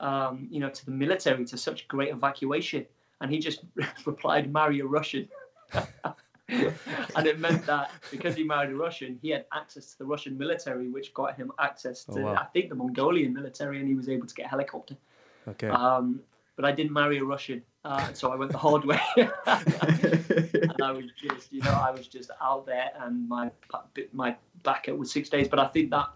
[0.00, 2.86] um, you know, to the military, to such great evacuation?"
[3.20, 3.60] And he just
[4.06, 5.28] replied, "Marry a Russian."
[6.48, 10.38] and it meant that because he married a Russian, he had access to the Russian
[10.38, 12.34] military, which got him access to, Oh, wow.
[12.34, 14.96] I think, the Mongolian military, and he was able to get a helicopter.
[15.48, 15.68] Okay.
[15.68, 16.20] Um,
[16.62, 19.00] but I didn't marry a Russian, uh, so I went the hard way.
[19.16, 23.50] and I was just, you know, I was just out there, and my
[24.12, 25.48] my backup was six days.
[25.48, 26.08] But I think that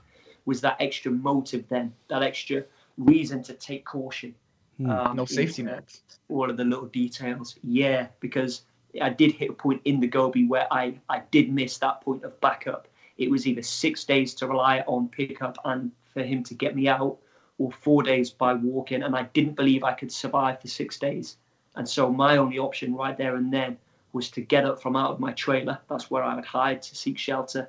[0.45, 2.63] was that extra motive then, that extra
[2.97, 4.37] reason to take caution.
[4.77, 4.91] Hmm.
[4.91, 6.03] Um, no safety nets.
[6.29, 8.63] All of the little details, yeah, because
[9.03, 12.23] I did hit a point in the Gobi where I I did miss that point
[12.23, 12.87] of backup.
[13.19, 16.87] It was either six days to rely on pickup and for him to get me
[16.87, 17.19] out,
[17.59, 21.37] or four days by walking, and I didn't believe I could survive for six days.
[21.75, 23.79] And so my only option right there and then
[24.13, 25.79] was to get up from out of my trailer.
[25.89, 27.69] That's where I would hide to seek shelter.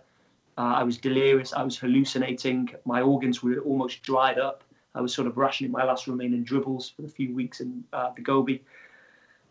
[0.58, 1.54] Uh, I was delirious.
[1.54, 2.70] I was hallucinating.
[2.86, 4.64] My organs were almost dried up.
[4.96, 8.12] I was sort of rationing my last remaining dribbles for the few weeks in uh,
[8.16, 8.64] the Gobi.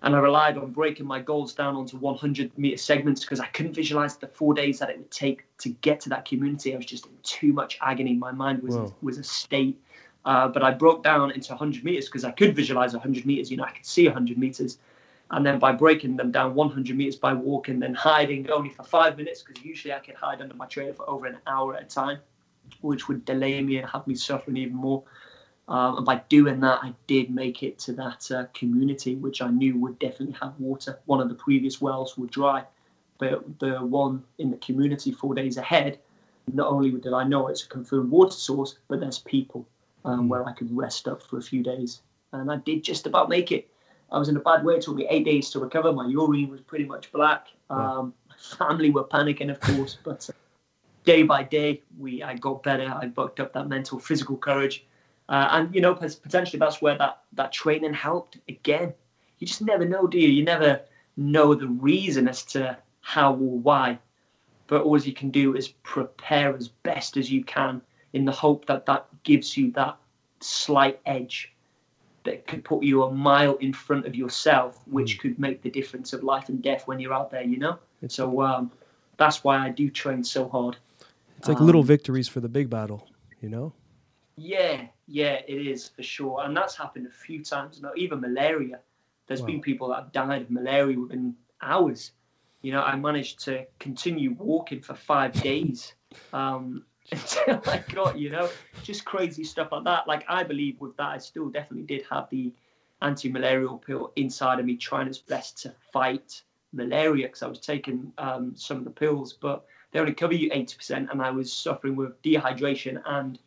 [0.02, 3.72] And I relied on breaking my goals down onto 100 meter segments because I couldn't
[3.72, 6.74] visualize the four days that it would take to get to that community.
[6.74, 8.14] I was just in too much agony.
[8.14, 8.94] My mind was Whoa.
[9.00, 9.80] was a state.
[10.26, 13.48] Uh, but I broke down into 100 meters because I could visualize 100 meters.
[13.48, 14.78] You know, I could see 100 meters.
[15.30, 19.16] And then by breaking them down 100 meters by walking, then hiding only for five
[19.16, 21.86] minutes because usually I could hide under my trailer for over an hour at a
[21.86, 22.18] time,
[22.80, 25.04] which would delay me and have me suffering even more.
[25.68, 29.48] Um, and by doing that, I did make it to that uh, community, which I
[29.48, 30.98] knew would definitely have water.
[31.06, 32.64] One of the previous wells were dry,
[33.18, 36.00] but the one in the community four days ahead,
[36.52, 39.66] not only did I know it's a confirmed water source, but there's people
[40.06, 42.00] um, where I could rest up for a few days.
[42.32, 43.68] And I did just about make it.
[44.10, 44.74] I was in a bad way.
[44.74, 45.92] It took me eight days to recover.
[45.92, 47.48] My urine was pretty much black.
[47.68, 50.32] Um, my family were panicking, of course, but uh,
[51.04, 52.88] day by day, we I got better.
[52.88, 54.86] I bucked up that mental, physical courage,
[55.28, 58.38] uh, and you know, potentially that's where that that training helped.
[58.48, 58.94] Again,
[59.40, 60.28] you just never know, do you?
[60.28, 60.82] You never
[61.16, 63.98] know the reason as to how or why,
[64.68, 67.82] but all you can do is prepare as best as you can
[68.16, 69.96] in the hope that that gives you that
[70.40, 71.52] slight edge
[72.24, 76.12] that could put you a mile in front of yourself, which could make the difference
[76.12, 77.42] of life and death when you're out there.
[77.42, 77.78] You know.
[78.08, 78.70] So um,
[79.16, 80.76] that's why I do train so hard.
[81.38, 83.08] It's like little um, victories for the big battle,
[83.40, 83.72] you know?
[84.36, 87.80] Yeah, yeah, it is for sure, and that's happened a few times.
[87.82, 88.80] Now, even malaria,
[89.26, 89.46] there's Wow.
[89.46, 92.12] been people that have died of malaria within hours.
[92.62, 95.94] You know, I managed to continue walking for five days
[96.32, 98.48] um, until I got, you know,
[98.82, 100.08] just crazy stuff like that.
[100.08, 102.52] Like I believe with that, I still definitely did have the
[103.02, 106.42] anti-malarial pill inside of me, trying its best to fight
[106.72, 110.50] malaria because I was taking um, some of the pills, but they only cover you
[110.50, 113.38] 80%, and I was suffering with dehydration and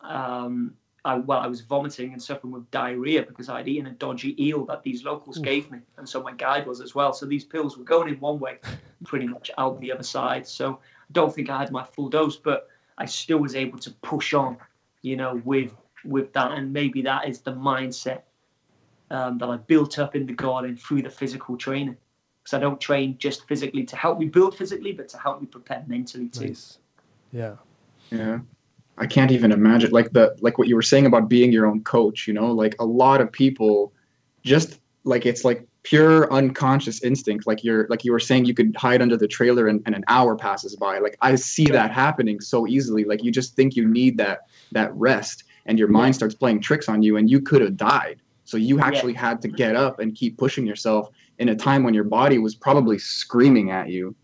[0.00, 4.40] um, I, well, I was vomiting and suffering with diarrhea because I'd eaten a dodgy
[4.44, 7.12] eel that these locals gave me, and so my guide was as well.
[7.12, 8.58] So these pills were going in one way,
[9.04, 10.46] pretty much out the other side.
[10.46, 13.90] So I don't think I had my full dose, but I still was able to
[14.02, 14.58] push on,
[15.02, 15.72] you know, with
[16.04, 18.22] with that, and maybe that is the mindset
[19.10, 21.96] um, that I built up in the garden through the physical training.
[22.42, 25.46] because I don't train just physically to help me build physically, but to help me
[25.46, 26.48] prepare mentally too.
[26.48, 26.78] Nice.
[27.32, 27.56] Yeah.
[28.10, 28.38] Yeah.
[28.96, 31.84] I can't even imagine like the like what you were saying about being your own
[31.84, 33.92] coach, you know, like a lot of people
[34.42, 37.46] just like it's like pure unconscious instinct.
[37.46, 40.04] Like you're like you were saying you could hide under the trailer and, and an
[40.08, 40.98] hour passes by.
[40.98, 43.04] Like I see that happening so easily.
[43.04, 44.40] Like you just think you need that
[44.72, 48.20] that rest and your mind starts playing tricks on you and you could have died.
[48.44, 51.94] So you actually had to get up and keep pushing yourself in a time when
[51.94, 54.14] your body was probably screaming at you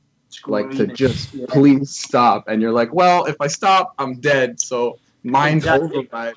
[0.48, 1.46] like to just Yeah.
[1.48, 5.98] please stop and you're like well if i stop i'm dead so mine's Exactly.
[5.98, 6.32] over by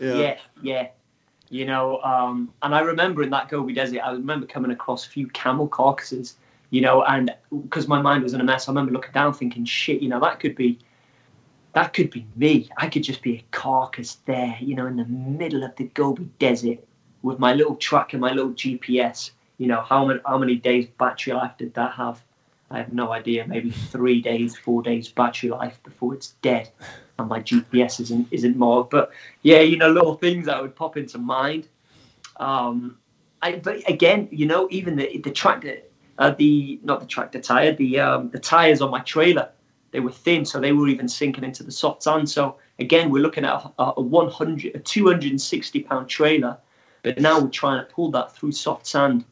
[0.00, 0.36] yeah.
[0.62, 0.88] yeah,
[1.48, 5.08] You know, um, and I remember in that Gobi Desert, I remember coming across a
[5.08, 6.36] few camel carcasses.
[6.70, 7.32] You know, and
[7.62, 10.18] because my mind was in a mess, I remember looking down, thinking, "Shit, you know,
[10.20, 10.78] that could be,
[11.74, 12.68] that could be me.
[12.76, 16.28] I could just be a carcass there, you know, in the middle of the Gobi
[16.40, 16.78] Desert
[17.22, 19.30] with my little tracker, my little GPS.
[19.58, 22.22] You know, how many how many days battery life did that have?
[22.70, 23.46] I have no idea.
[23.46, 26.70] Maybe three days, four days battery life before it's dead,
[27.18, 28.90] and my GPS isn't isn't marked.
[28.90, 29.10] But
[29.42, 31.68] yeah, you know, little things that would pop into mind.
[32.38, 32.98] Um,
[33.42, 35.78] I, but again, you know, even the the tractor,
[36.18, 39.48] uh, the not the tractor tire, the um, the tires on my trailer,
[39.92, 42.28] they were thin, so they were even sinking into the soft sand.
[42.28, 46.58] So again, we're looking at a, a 100, a 260 pound trailer,
[47.02, 49.24] but now we're trying to pull that through soft sand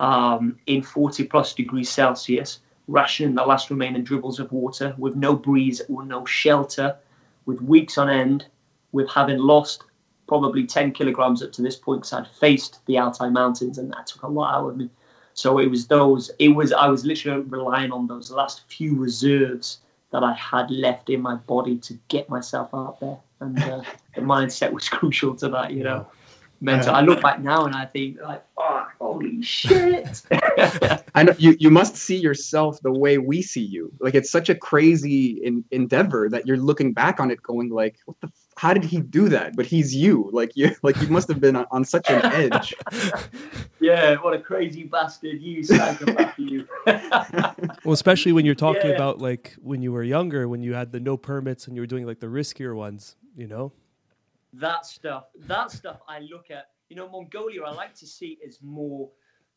[0.00, 5.34] um, in 40 plus degrees Celsius, rationing the last remaining dribbles of water with no
[5.34, 6.96] breeze or no shelter,
[7.44, 8.46] with weeks on end,
[8.92, 9.84] with having lost
[10.28, 14.06] probably 10 kilograms up to this point because I'd faced the Altai Mountains and that
[14.06, 14.90] took a lot out of me.
[15.34, 19.78] So it was those, it was, I was literally relying on those last few reserves
[20.10, 23.18] that I had left in my body to get myself out there.
[23.40, 23.82] And uh,
[24.14, 26.06] the mindset was crucial to that, you know.
[26.62, 26.94] Mental.
[26.94, 30.22] I look back now and I think, like, oh, holy shit.
[31.14, 33.92] I know you, you must see yourself the way we see you.
[34.00, 37.96] Like it's such a crazy in, endeavor that you're looking back on it going like,
[38.06, 39.56] what the, f- how did he do that?
[39.56, 42.74] But he's you like you, like you must have been on, on such an edge.
[43.80, 46.66] yeah, what a crazy bastard you, psychopath you.
[47.84, 48.96] Well, especially when you're talking Yeah.
[48.96, 51.86] about like when you were younger, when you had the no permits and you were
[51.86, 53.72] doing like the riskier ones, you know?
[54.52, 58.58] that stuff that stuff i look at you know mongolia i like to see as
[58.62, 59.10] more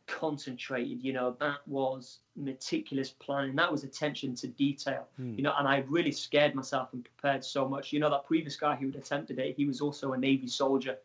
[0.10, 5.36] concentrated you know that was meticulous planning that was attention to detail Hmm.
[5.38, 8.56] you know and i really scared myself and prepared so much you know that previous
[8.56, 10.98] guy who had attempted it he was also a navy soldier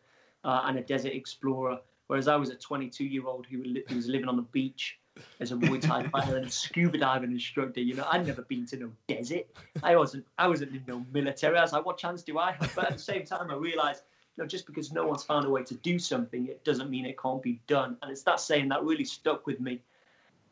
[0.43, 3.59] uh, and a desert explorer whereas i was a 22 year old who,
[3.95, 4.99] was living on the beach
[5.39, 7.79] as a Muay Thai fighter and a scuba diving instructor.
[7.79, 9.47] You know, I'd never been to no desert.
[9.81, 10.25] I wasn't.
[10.37, 11.57] I wasn't in no military.
[11.57, 12.75] I was like, what chance do I have?
[12.75, 14.01] But at the same time, I realised,
[14.43, 17.17] know, just because no one's found a way to do something, it doesn't mean it
[17.21, 17.97] can't be done.
[18.01, 19.81] And it's that saying that really stuck with me.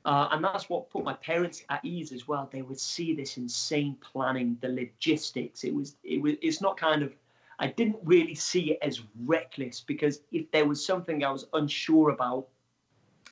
[0.06, 2.50] Uh, and that's what put my parents at ease as well.
[2.52, 5.64] They would see this insane planning, the logistics.
[5.64, 5.96] It was.
[6.04, 6.34] It was.
[6.42, 7.14] It's not kind of.
[7.60, 12.10] I didn't really see it as reckless because if there was something I was unsure
[12.10, 12.48] about,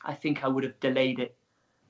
[0.05, 1.35] I think I would have delayed it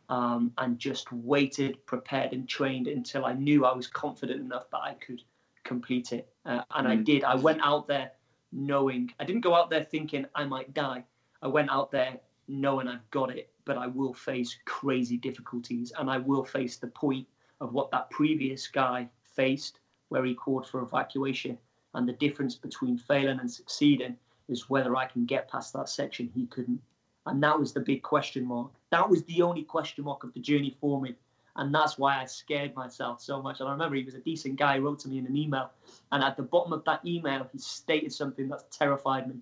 [0.10, 4.80] um, and just waited, prepared, and trained until I knew I was confident enough that
[4.80, 5.21] I could
[5.63, 6.34] complete it.
[6.45, 7.06] Uh, and I Mm.
[7.06, 7.24] did.
[7.24, 8.12] I went out there
[8.52, 11.04] knowing, I didn't go out there thinking I might die.
[11.42, 16.10] I went out there knowing I've got it, but I will face crazy difficulties and
[16.10, 17.28] I will face the point
[17.60, 21.58] of what that previous guy faced, where he called for evacuation.
[21.94, 26.30] And the difference between failing and succeeding is whether I can get past that section
[26.34, 26.82] he couldn't.
[27.26, 28.72] And that was the big question mark.
[28.90, 31.16] That was the only question mark of the journey for me.
[31.56, 33.60] And that's why I scared myself so much.
[33.60, 35.72] And I remember he was a decent guy, he wrote to me in an email.
[36.12, 39.36] And at the bottom of that email, he stated something that terrified me.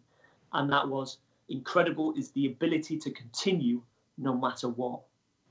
[0.54, 1.20] And that was
[1.50, 3.82] incredible is the ability to continue
[4.18, 5.02] no matter what.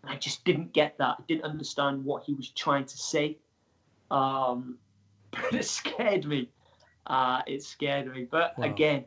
[0.03, 1.16] And I just didn't get that.
[1.18, 3.38] I didn't understand what he was trying to say.
[4.11, 4.79] Um,
[5.31, 6.51] but it scared me.
[7.07, 8.27] Uh, it scared me.
[8.31, 8.64] But Wow.
[8.64, 9.05] again,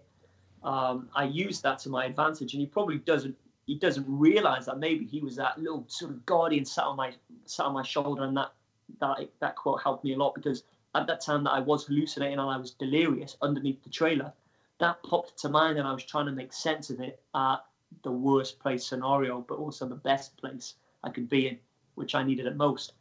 [0.63, 3.35] um, I used that to my advantage, and he probably doesn't.
[3.65, 7.13] He doesn't realize that maybe he was that little sort of guardian sat on my
[7.45, 8.53] sat on my shoulder, and that
[8.99, 10.63] that that quote helped me a lot because
[10.95, 14.33] at that time that I was hallucinating and I was delirious underneath the trailer,
[14.79, 17.57] that popped to mind, and I was trying to make sense of it at
[18.03, 21.59] the worst place scenario, but also the best place I could be in,
[21.95, 22.93] which I needed at most.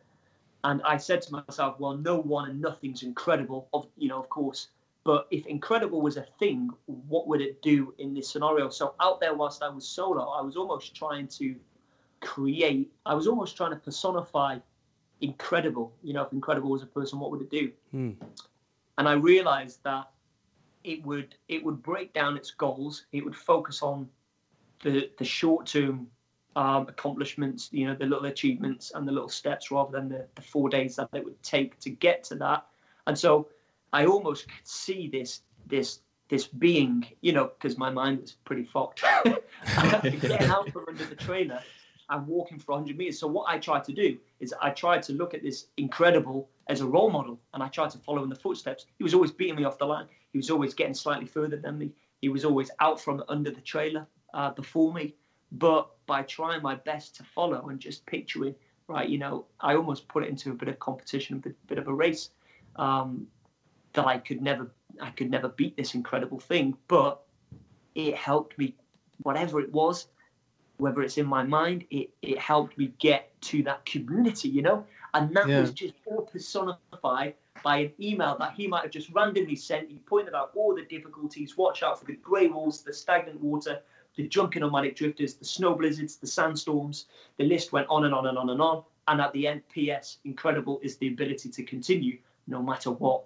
[0.63, 4.29] And I said to myself, well, no one and nothing's incredible, of you know, of
[4.29, 4.69] course.
[5.05, 8.69] But if incredible was a thing, what would it do in this scenario?
[8.69, 11.57] So out there, whilst I was solo, I was almost trying to
[12.21, 12.93] create.
[13.07, 14.59] I was almost trying to personify
[15.21, 15.93] incredible.
[16.03, 17.73] You know, if incredible was a person, what would it do?
[17.93, 18.11] Hmm.
[18.99, 20.11] And I realized that
[20.85, 23.07] it would it would break down its goals.
[23.13, 24.09] It would focus on
[24.83, 26.09] the the short term
[26.57, 30.43] um, accomplishments, you know, the little achievements and the little steps rather than the, the
[30.43, 32.67] four days that it would take to get to that.
[33.07, 33.49] And so
[33.93, 38.65] I almost could see this this this being, you know, because my mind was pretty
[38.65, 39.03] fucked,
[40.03, 41.61] getting out from under the trailer
[42.11, 43.19] and walking for 100 meters.
[43.19, 46.81] So what I tried to do is I tried to look at this incredible as
[46.81, 48.87] a role model, and I tried to follow in the footsteps.
[48.99, 50.07] He was always beating me off the line.
[50.33, 51.93] He was always getting slightly further than me.
[52.21, 55.15] He was always out from under the trailer uh, before me.
[55.53, 58.55] But by trying my best to follow and just picturing,
[58.87, 61.79] right, you know, I almost put it into a bit of competition, a bit, bit
[61.79, 62.31] of a race.
[62.77, 63.27] Um,
[63.93, 67.23] that I could never I could never beat this incredible thing, but
[67.95, 68.75] it helped me,
[69.23, 70.09] whatever it was,
[70.79, 74.85] whether it's in my mind, it, it helped me get to that community, you know?
[75.15, 75.61] And that Yeah.
[75.61, 79.91] was just all personified by an email that he might have just randomly sent.
[79.91, 83.81] He pointed out all the difficulties, watch out for the grey walls, the stagnant water,
[84.17, 87.07] the drunken nomadic drifters, the snow blizzards, the sandstorms.
[87.37, 88.85] The list went on and on and on and on.
[89.09, 90.19] And at the end, P.S.
[90.25, 93.25] Incredible is the ability to continue no matter what.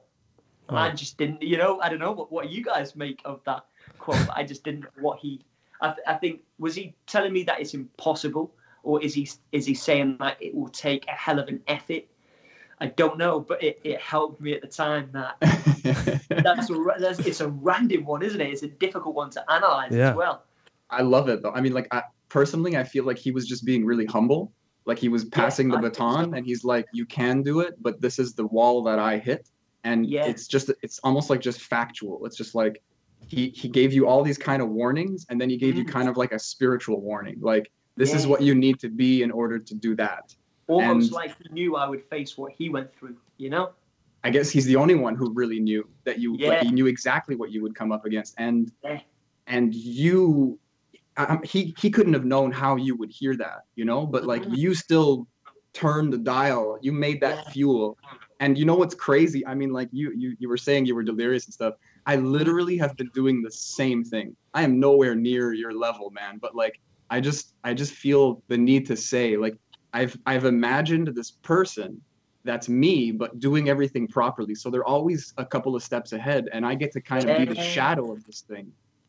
[0.68, 3.40] And I just didn't, you know, I don't know what, what you guys make of
[3.44, 3.64] that
[3.98, 4.26] quote.
[4.34, 5.44] I just didn't know what he,
[5.80, 9.66] I, th- I think, was he telling me that it's impossible or is he is
[9.66, 12.04] he saying that it will take a hell of an effort?
[12.80, 15.36] I don't know, but it, it helped me at the time that
[16.28, 18.50] that's, a, that's it's a random one, isn't it?
[18.50, 20.10] It's a difficult one to analyze Yeah.
[20.10, 20.44] as well.
[20.90, 21.52] I love it though.
[21.52, 24.52] I mean, like I, personally, I feel like he was just being really humble.
[24.86, 26.36] Like he was passing the I baton, so.
[26.36, 29.48] and he's like, "You can do it, but this is the wall that I hit."
[29.84, 30.26] And Yeah.
[30.26, 32.24] it's just, it's almost like just factual.
[32.26, 32.82] It's just like
[33.26, 35.88] he he gave you all these kind of warnings, and then he gave you Mm.
[35.88, 39.30] kind of like a spiritual warning, like this is what you need to be in
[39.30, 40.34] order to do that.
[40.66, 43.70] Almost And- like he knew I would face what he went through, you know?
[44.24, 46.64] I guess he's the only one who really knew that you like Yeah.
[46.64, 49.00] he knew exactly what you would come up against and Yeah.
[49.46, 50.58] and you
[51.16, 54.42] um, he he couldn't have known how you would hear that you know but like
[54.42, 54.56] Mhm.
[54.56, 55.28] you still
[55.72, 57.50] turned the dial you made that Yeah.
[57.52, 57.98] fuel
[58.44, 59.46] and you know what's crazy?
[59.46, 61.74] I mean like you you you were saying you were delirious and stuff.
[62.04, 64.36] I literally have been doing the same thing.
[64.52, 66.38] I am nowhere near your level man.
[66.40, 66.78] But like
[67.10, 69.56] i just i just feel the need to say like
[69.92, 72.00] i've i've imagined this person
[72.44, 74.54] that's me but doing everything properly.
[74.54, 77.46] So they're always a couple of steps ahead and i get to kind of be
[77.46, 78.66] the shadow of this thing.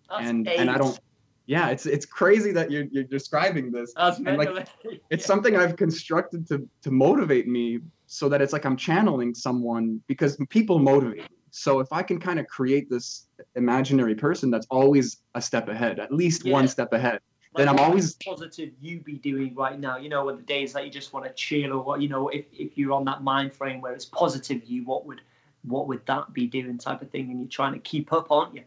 [0.09, 0.99] That's and and i don't
[1.47, 3.93] yeah it's it's crazy that you're you're describing this
[4.25, 4.67] and, like,
[5.09, 5.27] it's Yeah.
[5.27, 10.37] something I've constructed to to motivate me so that it's like I'm channeling someone because
[10.49, 11.37] people motivate me.
[11.51, 15.99] So if I can kind of create this imaginary person that's always a step ahead,
[15.99, 17.19] at least one step ahead,
[17.53, 19.97] Like, then I'm always positive you be doing right now.
[19.97, 22.27] You know, on the days that you just want to chill, or what you know,
[22.29, 25.21] if if you're on that mind frame where it's positive you, what would
[25.63, 28.53] what would that be doing, type of thing, and you're trying to keep up, aren't
[28.55, 28.63] you?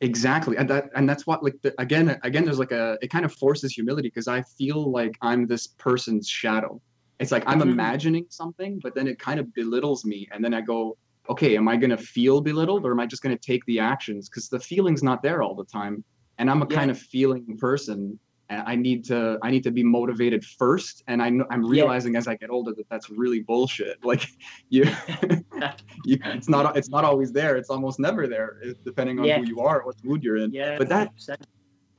[0.00, 3.24] Exactly and that and that's what like the, again again there's like a it kind
[3.24, 6.80] of forces humility because I feel like I'm this person's shadow.
[7.20, 7.62] It's like I'm Mhm.
[7.62, 10.96] imagining something, but then it kind of belittles me, and then I go,
[11.30, 14.28] okay, am I gonna feel belittled or am I just gonna take the actions?
[14.28, 16.04] Because the feeling's not there all the time,
[16.38, 16.76] and I'm a Yeah.
[16.78, 21.22] kind of feeling person, and I need to I need to be motivated first, and
[21.22, 23.98] I know I'm realizing as I get older that that's really bullshit.
[24.04, 24.26] Like
[24.68, 24.84] you,
[26.04, 27.56] you it's not it's not always there.
[27.56, 29.38] It's almost never there, eh, depending on Yeah.
[29.38, 30.52] who you are, what mood you're in.
[30.52, 31.36] Yeah, But that 100%.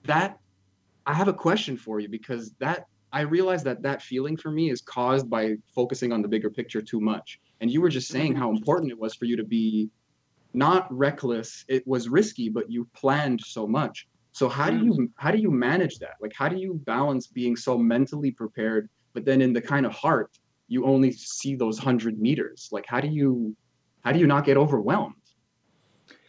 [0.06, 0.40] that
[1.06, 4.70] I have a question for you because that I realize that that feeling for me
[4.70, 7.40] is caused by focusing on the bigger picture too much.
[7.62, 9.90] And you were just saying how important it was for you to be
[10.54, 11.64] not reckless.
[11.68, 14.08] It was risky, but you planned so much.
[14.36, 16.16] So how do you how do you manage that?
[16.20, 19.94] Like how do you balance being so mentally prepared, but then in the kind of
[19.94, 22.68] heart you only see those hundred meters?
[22.70, 23.56] Like how do you
[24.04, 25.26] how do you not get overwhelmed?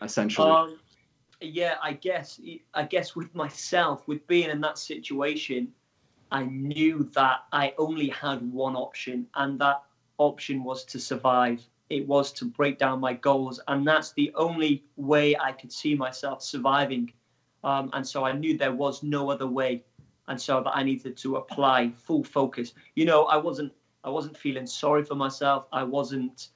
[0.01, 0.49] Essentially.
[0.49, 0.79] Um,
[1.41, 2.41] yeah, I guess
[2.75, 5.73] I guess with myself, with being in that situation,
[6.31, 9.83] I knew that I only had one option, and that
[10.19, 11.61] option was to survive.
[11.91, 15.97] It was to break down my goals, and that's the only way I could see
[15.97, 17.13] myself surviving.
[17.67, 19.83] Um, and so I knew there was no other way,
[20.29, 22.73] and so that I needed to apply full focus.
[22.95, 23.73] You know, I wasn't
[24.05, 25.67] I wasn't feeling sorry for myself.
[25.73, 26.51] I wasn't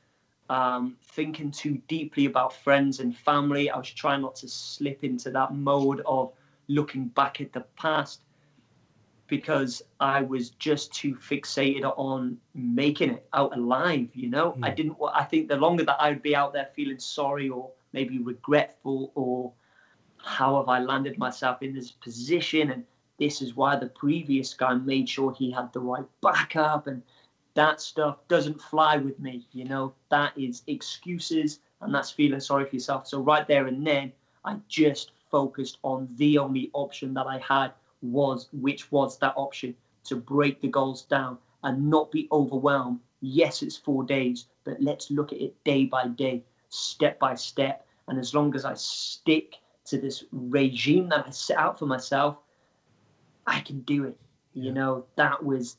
[0.48, 3.70] um, thinking too deeply about friends and family.
[3.70, 6.32] I was trying not to slip into that mode of
[6.68, 8.20] looking back at the past
[9.26, 14.10] because I was just too fixated on making it out alive.
[14.14, 14.96] You know, I didn't.
[15.12, 19.52] I think the longer that I'd be out there feeling sorry or maybe regretful or
[20.22, 22.84] how have I landed myself in this position and
[23.18, 27.02] this is why the previous guy made sure he had the right backup and
[27.54, 29.46] that stuff doesn't fly with me.
[29.52, 33.06] You know, that is excuses and that's feeling sorry for yourself.
[33.06, 34.12] So right there and then,
[34.44, 39.74] I just focused on the only option that I had was which was that option
[40.04, 43.00] to break the goals down and not be overwhelmed.
[43.20, 47.86] Yes, it's four days, but let's look at it day by day, step by step.
[48.08, 49.56] And as long as I stick
[49.90, 52.38] to this regime that I set out for myself,
[53.46, 54.16] I can do it.
[54.54, 55.76] You know, that was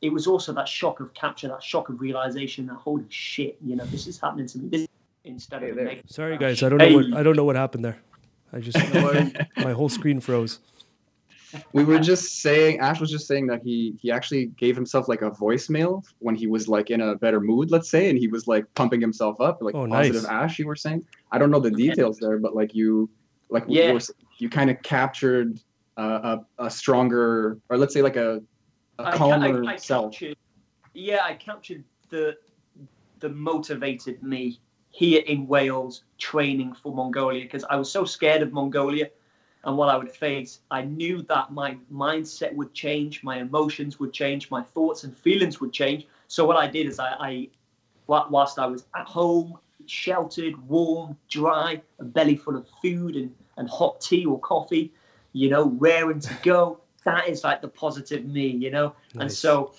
[0.00, 3.76] it was also that shock of capture, that shock of realization that holy shit, you
[3.76, 4.68] know, this is happening to me.
[4.68, 4.88] This
[5.24, 5.96] instead Hey of there.
[6.06, 7.98] Sorry guys, I don't know what I don't know what happened there.
[8.52, 8.78] I just
[9.56, 10.58] my whole screen froze.
[11.72, 15.22] we were just saying ash was just saying that he he actually gave himself like
[15.22, 18.46] a voicemail when he was like in a better mood let's say and he was
[18.48, 20.30] like pumping himself up like Oh, positive nice.
[20.30, 23.08] ash you were saying i don't know the details there but like you
[23.52, 23.98] like you Yeah.
[24.38, 25.60] you kind of captured
[25.96, 28.42] uh, a, a stronger or let's say like a,
[28.98, 30.16] ca- calmer I, I self
[30.94, 32.36] yeah, I captured the
[33.20, 38.52] the motivated me here in Wales training for Mongolia because I was so scared of
[38.52, 39.08] Mongolia
[39.64, 40.60] and what I would face.
[40.70, 45.60] I knew that my mindset would change, my emotions would change, my thoughts and feelings
[45.60, 46.06] would change.
[46.26, 47.48] So what I did is I, I
[48.06, 53.68] whilst I was at home, sheltered, warm, dry, a belly full of food and, and
[53.68, 54.92] hot tea or coffee,
[55.32, 56.80] you know, raring to go.
[57.04, 58.94] That is like the positive me, you know?
[59.18, 59.74] And so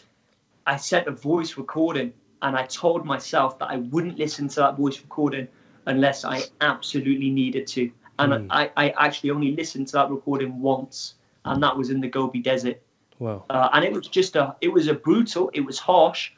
[0.67, 4.77] I sent a voice recording and I told myself that I wouldn't listen to that
[4.77, 5.47] voice recording
[5.85, 7.91] unless I absolutely needed to.
[8.19, 8.47] And Hmm.
[8.51, 11.15] I, I actually only listened to that recording once,
[11.45, 12.79] and that was in the Gobi Desert.
[13.19, 13.45] Wow.
[13.49, 16.31] Uh, and it was just a, it was a brutal, it was harsh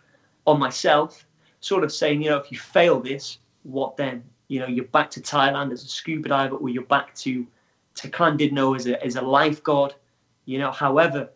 [0.47, 1.25] on myself,
[1.59, 4.23] sort of saying, you know, if you fail this, what then?
[4.47, 7.45] You know, you're back to Thailand as a scuba diver, or you're back to
[7.95, 9.93] to Llandudno as a as a lifeguard.
[10.45, 11.29] You know, however,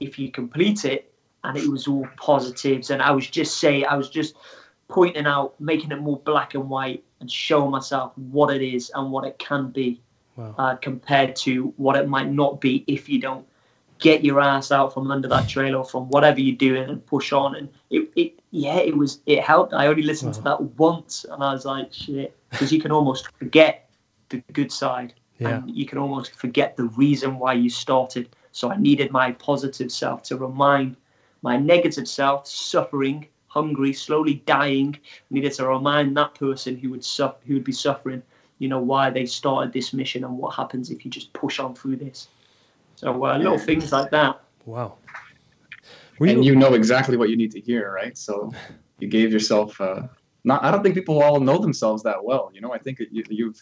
[0.00, 1.12] if you complete it,
[1.44, 4.36] and it was all positives, and I was just saying, I was just
[4.88, 9.10] pointing out, making it more black and white, and showing myself what it is and
[9.10, 10.00] what it can be
[10.36, 10.54] Wow.
[10.56, 13.46] uh, compared to what it might not be if you don't
[13.98, 17.32] get your ass out from under that trailer or from whatever you're doing and push
[17.32, 17.54] on.
[17.54, 19.74] And it, it yeah, it was it helped.
[19.74, 23.28] I only listened to that once, and I was like, shit, because you can almost
[23.38, 23.90] forget
[24.28, 25.58] the good side, Yeah.
[25.58, 28.28] and you can almost forget the reason why you started.
[28.52, 30.96] So I needed my positive self to remind
[31.42, 34.96] my negative self, suffering, hungry, slowly dying,
[35.30, 38.22] needed to remind that person who would suffer, who would be suffering,
[38.58, 41.74] you know, why they started this mission and what happens if you just push on
[41.74, 42.28] through this.
[42.96, 44.40] So uh, little things like that.
[44.64, 44.98] Wow.
[46.18, 48.52] Were and you know exactly what you need to hear right so
[49.00, 50.02] you gave yourself uh
[50.44, 52.72] not i don't think people all know themselves that well you know?
[52.72, 53.60] I think you, you've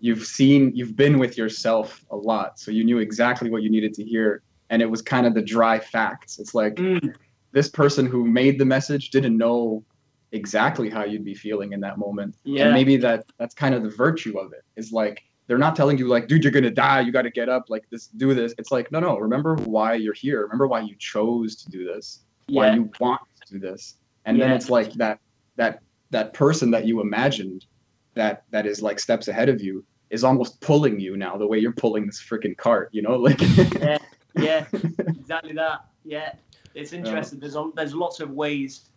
[0.00, 3.94] you've seen you've been with yourself a lot so you knew exactly what you needed
[3.94, 6.38] to hear and it was kind of the dry facts.
[6.38, 7.14] It's like Mm,
[7.52, 9.84] this person who made the message didn't know
[10.32, 12.36] exactly how you'd be feeling in that moment.
[12.42, 12.64] Yeah.
[12.64, 15.98] and maybe that that's kind of the virtue of it is like they're not telling
[15.98, 18.54] you like dude you're gonna die you got to get up like this do this.
[18.58, 20.42] It's like no no remember why you're here.
[20.42, 22.20] Remember why you chose to do this.
[22.48, 23.96] Why you want to do this.
[24.24, 25.20] And then it's like that
[25.56, 25.82] that
[26.12, 27.66] that person that you imagined
[28.14, 31.58] that that is like steps ahead of you is almost pulling you now the way
[31.58, 33.40] you're pulling this freaking cart you know like
[33.80, 33.98] yeah,
[34.34, 35.86] yeah, exactly that.
[36.04, 36.32] Yeah,
[36.74, 37.38] it's interesting.
[37.38, 38.88] There's a, there's lots of ways.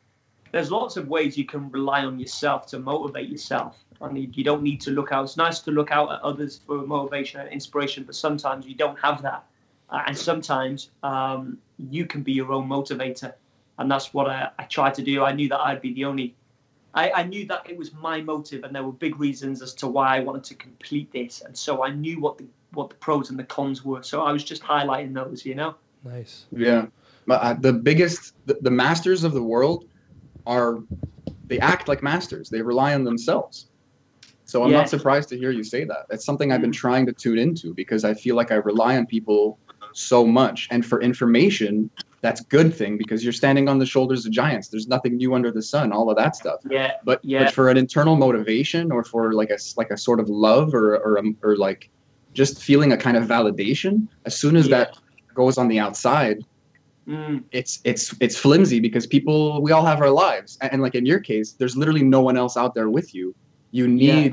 [0.51, 3.77] There's lots of ways you can rely on yourself to motivate yourself.
[4.01, 5.23] I mean, you don't need to look out.
[5.23, 8.99] It's nice to look out at others for motivation and inspiration, but sometimes you don't
[8.99, 9.45] have that,
[9.89, 11.57] uh, and sometimes um,
[11.89, 13.33] you can be your own motivator,
[13.77, 15.23] and that's what I, I tried to do.
[15.23, 16.35] I knew that I'd be the only.
[16.95, 19.87] I, I knew that it was my motive, and there were big reasons as to
[19.87, 23.29] why I wanted to complete this, and so I knew what the what the pros
[23.29, 24.01] and the cons were.
[24.03, 25.75] So I was just highlighting those, you know.
[26.03, 26.45] nice.
[26.51, 26.85] yeah
[27.27, 29.83] but uh, the biggest the, the masters of the world
[30.45, 30.79] are
[31.49, 33.69] they act like masters they rely on themselves
[34.45, 34.77] so i'm Yeah.
[34.77, 37.73] not surprised to hear you say that it's something i've been trying to tune into
[37.73, 39.59] because i feel like i rely on people
[39.93, 41.89] so much and for information
[42.25, 44.65] that's good thing because you're standing on the shoulders of giants.
[44.69, 46.59] There's nothing new under the sun all of that stuff.
[46.77, 47.43] Yeah, but Yeah.
[47.43, 50.87] but for an internal motivation or for like a like a sort of love or
[51.05, 51.81] or um, or like
[52.33, 53.93] just feeling a kind of validation
[54.25, 54.75] as soon as Yeah.
[54.75, 54.87] that
[55.41, 56.37] goes on the outside
[57.07, 60.57] mm, it's it's it's flimsy because people we all have our lives.
[60.61, 63.35] And, and like in your case there's literally no one else out there with you.
[63.77, 64.31] You need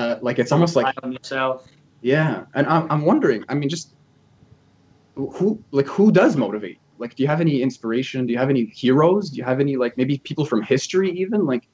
[0.00, 1.56] uh like it's almost like yourself.
[2.02, 2.44] yeah.
[2.56, 3.95] And i'm, I'm wondering i mean just
[5.16, 6.78] who like who does motivate?
[6.98, 8.26] Like do you have any inspiration?
[8.26, 9.30] Do you have any heroes?
[9.30, 11.46] Do you have any like maybe people from history even?
[11.46, 11.66] Like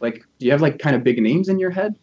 [0.00, 1.94] like do you have like kind of big names in your head?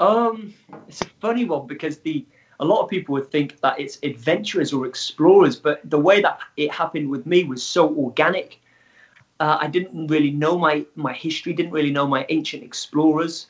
[0.00, 0.54] Um,
[0.86, 2.24] it's a funny one because the
[2.60, 6.40] a lot of people would think that it's adventurers or explorers, but the way that
[6.56, 8.60] it happened with me was so organic.
[9.40, 13.46] Uh, I didn't really know my my history, didn't really know my ancient explorers,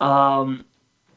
[0.00, 0.64] um,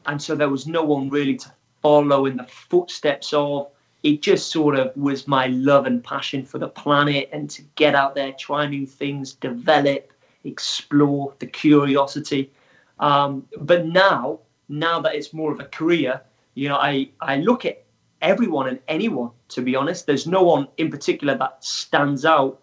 [0.06, 1.52] and so there was no one really to
[1.82, 3.68] follow in the footsteps of.
[4.06, 7.96] It just sort of was my love and passion for the planet and to get
[7.96, 10.12] out there, try new things, develop,
[10.44, 12.52] explore the curiosity.
[13.00, 14.38] Um, but now,
[14.68, 16.20] now that it's more of a career,
[16.54, 17.82] you know, I, I look at
[18.22, 20.06] everyone and anyone, to be honest.
[20.06, 22.60] There's no one in particular that stands out.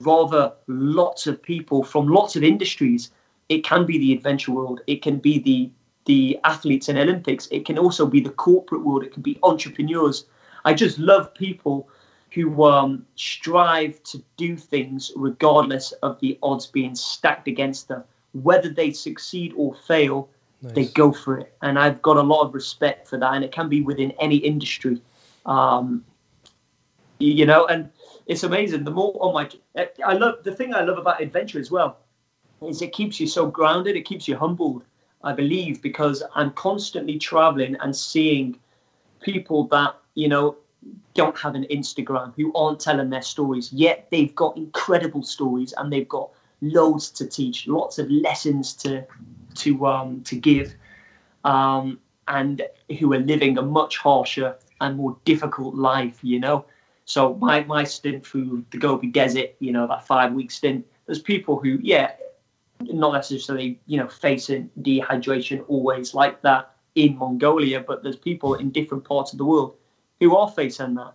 [0.00, 3.10] Rather, lots of people from lots of industries.
[3.50, 4.80] It can be the adventure world.
[4.86, 5.70] It can be the
[6.06, 7.46] the athletes in Olympics.
[7.50, 9.04] It can also be the corporate world.
[9.04, 10.24] It can be entrepreneurs.
[10.68, 11.88] I just love people
[12.32, 18.04] who um, strive to do things regardless of the odds being stacked against them.
[18.32, 20.28] Whether they succeed or fail,
[20.60, 20.74] nice.
[20.74, 21.56] they go for it.
[21.62, 23.32] And I've got a lot of respect for that.
[23.32, 25.00] And it can be within any industry.
[25.46, 26.04] Um,
[27.18, 27.88] you know, and
[28.26, 28.84] it's amazing.
[28.84, 29.48] The more on my,
[30.04, 31.96] I love the thing I love about adventure as well
[32.60, 33.96] is it keeps you so grounded.
[33.96, 34.84] It keeps you humbled.
[35.24, 38.58] I believe because I'm constantly traveling and seeing
[39.22, 40.56] people that you know
[41.14, 45.92] don't have an Instagram who aren't telling their stories yet they've got incredible stories and
[45.92, 49.04] they've got loads to teach, lots of lessons to
[49.54, 50.74] to um, to give,
[51.44, 51.98] um,
[52.28, 52.62] and
[52.98, 56.18] who are living a much harsher and more difficult life.
[56.22, 56.64] You know,
[57.04, 61.20] so my my stint through the Gobi Desert, you know, that five week stint, there's
[61.20, 62.12] people who, yeah,
[62.80, 68.70] not necessarily, you know, facing dehydration always like that in Mongolia, but there's people in
[68.70, 69.74] different parts of the world
[70.20, 71.14] who are facing that,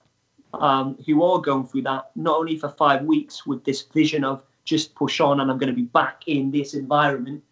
[0.54, 4.44] um, who are going through that, not only for five weeks with this vision of
[4.66, 7.44] just push on and I'm going to be back in this environment.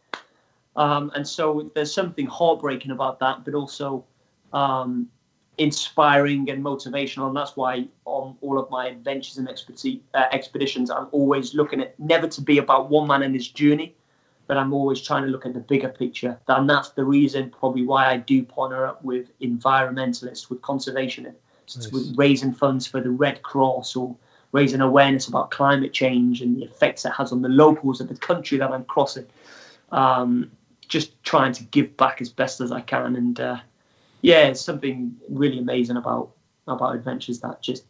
[0.76, 4.06] Um, and so there's something heartbreaking about that, but also
[4.54, 5.10] um,
[5.58, 7.28] inspiring and motivational.
[7.28, 11.99] And that's why on all of my adventures and uh, expeditions, I'm always looking at
[11.99, 13.93] never to be about one man and his journey,
[14.52, 16.38] but I'm always trying to look at the bigger picture.
[16.49, 21.36] And that's the reason probably why I do partner up with environmentalists, with conservationists,
[21.78, 21.89] nice.
[21.89, 24.14] with raising funds for the Red Cross or
[24.52, 28.18] raising awareness about climate change and the effects it has on the locals of the
[28.18, 29.26] country that I'm crossing.
[29.93, 30.52] Um,
[30.86, 33.16] just trying to give back as best as I can.
[33.16, 33.60] And uh,
[34.20, 36.32] yeah, it's something really amazing about
[36.68, 37.86] about adventures that just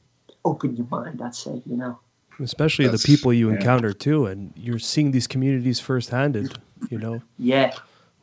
[0.46, 1.98] open your mind, I'd say, you know
[2.40, 3.56] especially That's, the people you yeah.
[3.56, 6.58] encounter too, and you're seeing these communities first-handed.
[6.90, 7.22] You know.
[7.38, 7.74] Yeah.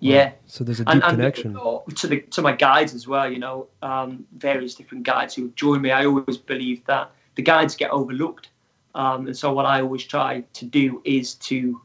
[0.00, 0.32] Yeah.
[0.46, 1.54] so there's a deep and, and connection
[1.94, 3.30] to the to my guides as well.
[3.30, 5.90] You know, um, various different guides who join me.
[5.90, 8.48] I always believe that the guides get overlooked,
[8.94, 11.80] um, and so what I always try to do is to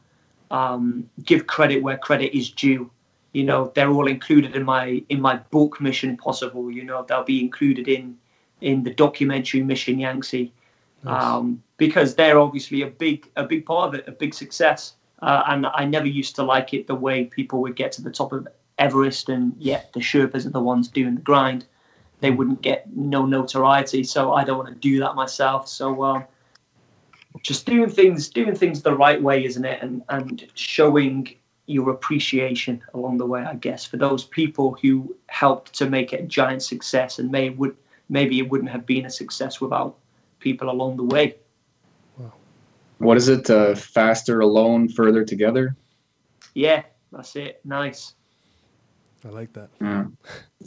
[0.50, 2.90] um, give credit where credit is due.
[3.32, 6.70] You know, they're all included in my in my book Mission Possible.
[6.70, 8.16] You know, they'll be included in
[8.60, 10.52] in the documentary Mission Yangtze
[11.06, 14.94] um, because they're obviously a big a big part of it, a big success.
[15.22, 18.10] Uh, and I never used to like it the way people would get to the
[18.10, 18.46] top of
[18.78, 21.64] Everest, and yet the Sherpas are the ones doing the grind.
[22.20, 25.68] They wouldn't get no notoriety, so I don't want to do that myself.
[25.68, 26.24] So um,
[27.42, 29.82] just doing things doing things the right way, isn't it?
[29.82, 31.34] And and showing
[31.66, 36.20] your appreciation along the way, I guess, for those people who helped to make it
[36.20, 37.76] a giant success, and may would
[38.08, 39.96] maybe it wouldn't have been a success without
[40.40, 41.36] people along the way.
[42.98, 43.08] Wow.
[43.08, 43.50] What is it?
[43.50, 45.76] Uh, faster alone, further together?
[46.54, 46.82] Yeah,
[47.12, 47.60] that's it.
[47.64, 48.14] Nice.
[49.24, 49.70] I like that.
[49.80, 50.04] Yeah,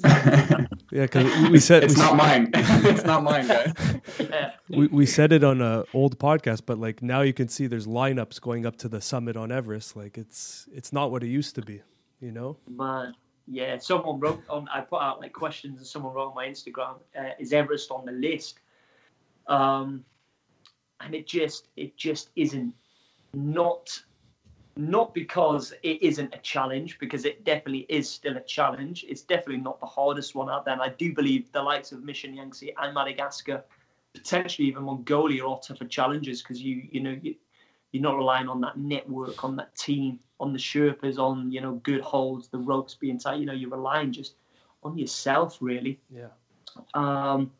[0.91, 2.49] yeah, because we said it's we not mine.
[2.53, 3.71] it's not mine, guys.
[4.19, 4.51] Yeah.
[4.67, 7.85] We we said it on a old podcast, but like now you can see there's
[7.85, 9.95] lineups going up to the summit on Everest.
[9.95, 11.83] Like it's it's not what it used to be,
[12.19, 12.57] you know.
[12.67, 13.13] Man,
[13.45, 13.77] yeah.
[13.77, 14.67] Someone wrote on.
[14.73, 18.05] I put out like questions, and someone wrote on my Instagram, uh, "Is Everest on
[18.05, 18.59] the list?"
[19.47, 20.03] um,
[21.01, 22.73] and it just it just isn't
[23.33, 24.01] not
[24.77, 29.05] not because it isn't a challenge because it definitely is still a challenge.
[29.09, 30.73] It's definitely not the hardest one out there.
[30.73, 33.63] And i do believe the likes of mission yangtze and madagascar
[34.13, 37.35] potentially even mongolia are tougher challenges because you you know you,
[37.91, 41.73] you're not relying on that network on that team on the sherpas on you know
[41.83, 43.39] good holds the ropes being tight.
[43.39, 44.35] You know you're relying just
[44.83, 45.99] on yourself really.
[46.09, 46.27] Yeah.
[46.93, 47.51] Um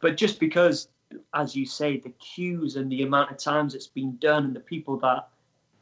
[0.00, 0.88] but just because
[1.34, 4.60] as you say, the queues and the amount of times it's been done, and the
[4.60, 5.28] people that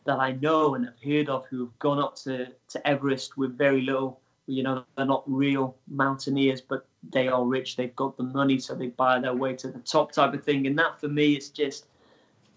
[0.04, 3.58] that I know and have heard of who have gone up to, to Everest with
[3.58, 7.76] very little, you know, they're not real mountaineers, but they are rich.
[7.76, 10.66] They've got the money, so they buy their way to the top type of thing.
[10.66, 11.86] And that for me, it's just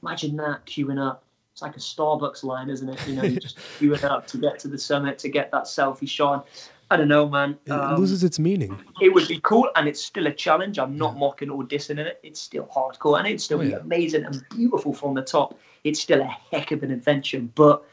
[0.02, 1.24] imagine that queuing up.
[1.52, 3.08] It's like a Starbucks line, isn't it?
[3.08, 6.08] You know, you just queuing up to get to the summit to get that selfie
[6.08, 6.48] shot.
[6.92, 7.58] I don't know, man.
[7.66, 8.76] It um, loses its meaning.
[9.00, 10.80] It would be cool, and it's still a challenge.
[10.80, 11.20] I'm not yeah.
[11.20, 12.20] mocking or dissing it.
[12.24, 13.78] It's still hardcore, and it's still oh, yeah.
[13.78, 15.60] amazing and beautiful from the top.
[15.84, 17.84] It's still a heck of an adventure, but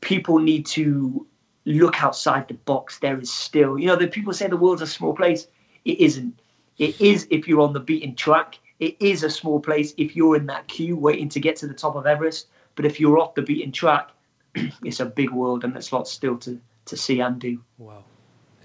[0.00, 1.26] people need to
[1.64, 3.00] look outside the box.
[3.00, 5.48] There is still, you know, the people say the world's a small place.
[5.84, 6.38] It isn't.
[6.78, 8.58] It is if you're on the beaten track.
[8.78, 11.74] It is a small place if you're in that queue waiting to get to the
[11.74, 12.48] top of Everest.
[12.74, 14.10] But if you're off the beaten track,
[14.84, 17.62] it's a big world and there's lots still to, to see and do.
[17.78, 18.04] Wow.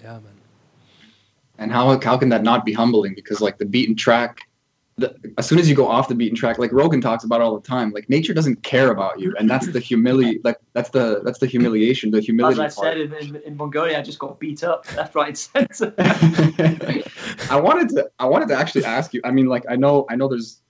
[0.03, 0.23] Yeah, man.
[1.57, 3.15] And how how can that not be humbling?
[3.15, 4.41] Because like the beaten track,
[4.97, 7.55] the, as soon as you go off the beaten track, like Rogan talks about all
[7.59, 11.21] the time, like nature doesn't care about you, and that's the humili like that's the
[11.23, 12.73] that's the humiliation, the As humility I part.
[12.73, 15.93] said in, in, in Mongolia, I just got beat up left, right, and centre.
[17.49, 19.21] I wanted to I wanted to actually ask you.
[19.23, 20.61] I mean, like I know I know there's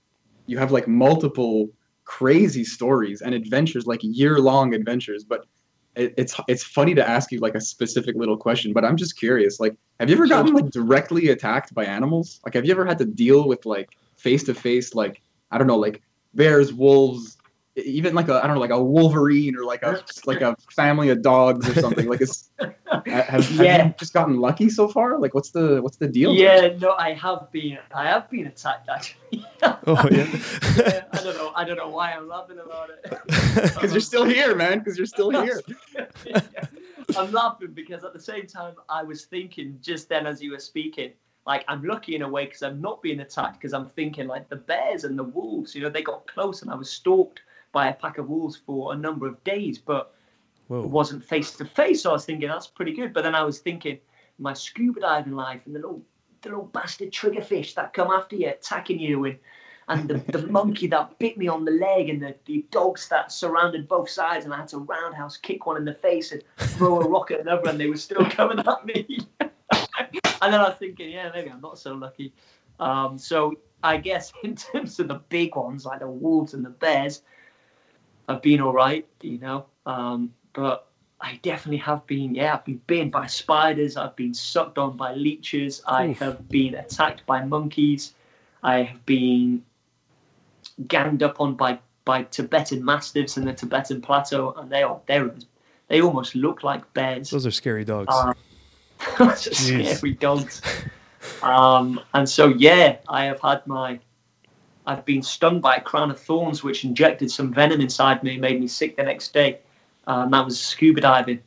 [0.46, 1.68] you have like multiple
[2.04, 5.44] crazy stories and adventures, like year long adventures, but
[5.98, 8.72] it, it's it's funny to ask you like a specific little question.
[8.72, 12.40] But I'm just curious, like, have you ever gotten like directly attacked by animals?
[12.44, 15.20] Like, have you ever had to deal with like face to face, like
[15.50, 16.02] I don't know, like
[16.34, 17.37] bears, wolves,
[17.84, 21.08] even like a I don't know, like a wolverine or like a like a family
[21.10, 22.06] of dogs or something.
[22.08, 22.50] Like, it's
[23.06, 23.86] have, have Yeah.
[23.86, 25.18] you just gotten lucky so far?
[25.18, 26.34] Like, what's the what's the deal?
[26.34, 29.44] yeah, no, I have been, I have been attacked actually.
[29.62, 30.26] Oh yeah.
[30.78, 33.00] Yeah, I don't know, I don't know why I'm laughing about it.
[33.54, 34.78] Because you're still here, man.
[34.78, 35.60] Because you're still here.
[37.16, 40.58] I'm laughing because at the same time I was thinking just then as you were
[40.58, 41.12] speaking,
[41.46, 44.48] like I'm lucky in a way because I'm not being attacked because I'm thinking like
[44.48, 47.40] the bears and the wolves, you know, they got close and I was stalked
[47.78, 50.12] by a pack of wolves for a number of days, but
[50.68, 52.02] it wasn't face to face.
[52.02, 53.12] So I was thinking that's pretty good.
[53.12, 54.00] But then I was thinking
[54.36, 56.02] my scuba diving life and the little
[56.42, 59.38] the little bastard triggerfish that come after you, attacking you, and
[59.86, 63.30] and the, the monkey that bit me on the leg, and the, the dogs that
[63.30, 67.00] surrounded both sides, and I had to roundhouse kick one in the face and throw
[67.00, 69.20] a rock at another, and they were still coming at me.
[69.40, 69.50] and
[70.52, 72.34] then I was thinking, yeah, maybe I'm not so lucky.
[72.80, 73.54] Um, so
[73.84, 77.22] I guess in terms of the big ones like the wolves and the bears,
[78.28, 79.66] I've been all right, you know.
[79.86, 80.86] Um, but
[81.20, 85.14] I definitely have been, yeah, I've been bitten by spiders, I've been sucked on by
[85.14, 86.18] leeches, I Oof.
[86.18, 88.14] have been attacked by monkeys,
[88.62, 89.64] I have been
[90.86, 95.22] ganged up on by, by Tibetan mastiffs in the Tibetan plateau, and they are they
[95.88, 97.30] they almost look like bears.
[97.30, 98.14] Those are scary dogs.
[98.14, 98.34] Um,
[99.18, 100.62] those are scary dogs.
[101.42, 103.98] Um, and so, yeah, I have had my.
[104.88, 108.58] I've been stung by a crown of thorns, which injected some venom inside me, made
[108.58, 109.58] me sick the next day.
[110.06, 111.42] Um, that was scuba diving.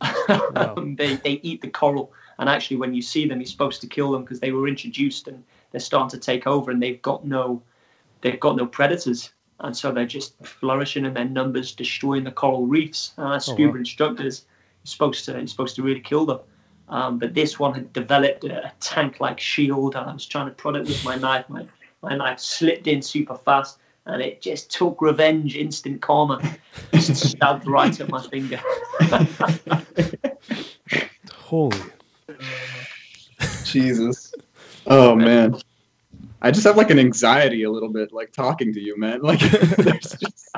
[0.54, 3.86] Um, they they eat the coral, and actually, when you see them, you're supposed to
[3.86, 7.24] kill them because they were introduced and they're starting to take over, and they've got
[7.24, 7.62] no,
[8.20, 12.66] they've got no predators, and so they're just flourishing in their numbers, destroying the coral
[12.66, 13.12] reefs.
[13.16, 13.78] Uh, scuba wow.
[13.78, 14.44] instructors,
[14.82, 16.40] you're supposed to you're supposed to really kill them.
[16.88, 20.76] Um, but this one had developed a tank-like shield, and I was trying to prod
[20.76, 21.48] it with my knife.
[21.48, 21.64] My
[22.02, 26.40] my knife slipped in super fast, and it just took revenge, instant karma,
[26.92, 28.60] just stabbed right at my finger.
[31.32, 31.78] Holy.
[33.64, 34.34] Jesus.
[34.86, 35.56] Oh man.
[36.44, 39.20] I just have like an anxiety a little bit, like talking to you, man.
[39.22, 40.56] Like, there's just,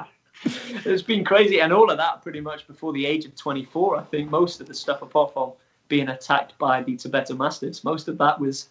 [0.86, 3.98] it's been crazy, and all of that pretty much before the age of 24.
[3.98, 5.52] I think most of the stuff, apart from
[5.88, 8.68] being attacked by the Tibetan mastiffs, most of that was,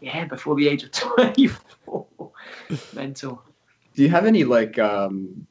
[0.00, 2.06] yeah, before the age of 24.
[2.92, 3.42] Mental.
[3.94, 5.46] do you have any like um,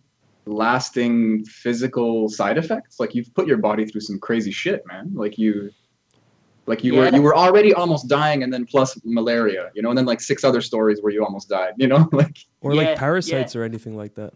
[0.45, 2.99] lasting physical side effects?
[2.99, 5.11] Like, you've put your body through some crazy shit, man.
[5.13, 5.71] Like you,
[6.67, 7.15] like you were Yeah.
[7.15, 10.43] you were already almost dying, and then plus malaria, you know, and then like six
[10.43, 12.37] other stories where you almost died, you know, like.
[12.61, 14.33] Or Yeah, like parasites or anything like that.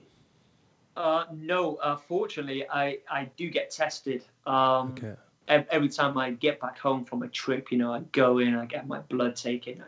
[0.95, 4.23] Uh, no, uh, fortunately, I, I do get tested.
[4.45, 5.15] Um, Okay.
[5.47, 8.65] every time I get back home from a trip, you know, I go in, I
[8.65, 9.85] get my blood taken, the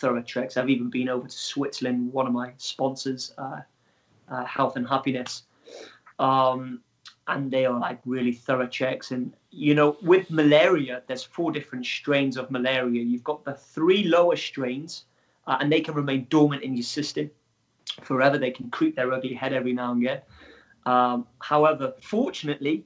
[0.00, 0.56] thorough checks.
[0.56, 3.60] I've even been over to Switzerland, one of my sponsors, uh,
[4.28, 5.44] uh, Health and Happiness,
[6.18, 6.80] um,
[7.28, 9.10] and they are like really thorough checks.
[9.10, 13.02] And you know, with malaria, there's four different strains of malaria.
[13.02, 15.04] You've got the three lower strains,
[15.46, 17.30] uh, and they can remain dormant in your system
[18.02, 18.38] forever.
[18.38, 20.20] They can creep their ugly head every now and again.
[20.84, 22.84] Um, however, fortunately,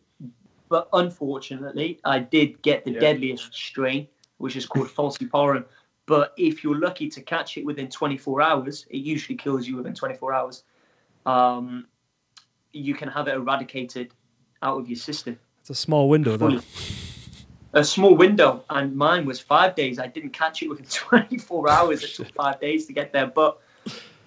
[0.69, 3.01] but unfortunately, I did get the Yeah.
[3.01, 4.07] deadliest strain,
[4.39, 5.65] which is called falciparum.
[6.11, 9.95] But if you're lucky to catch it within 24 hours, it usually kills you within
[9.95, 10.65] 24 hours.
[11.25, 11.87] Um,
[12.73, 14.13] you can have it eradicated
[14.61, 15.39] out of your system.
[15.61, 16.59] It's a small window though.
[17.75, 20.01] A small window, and mine was five days.
[20.01, 22.03] I didn't catch it within 24 hours.
[22.03, 23.61] It took five days to get there, but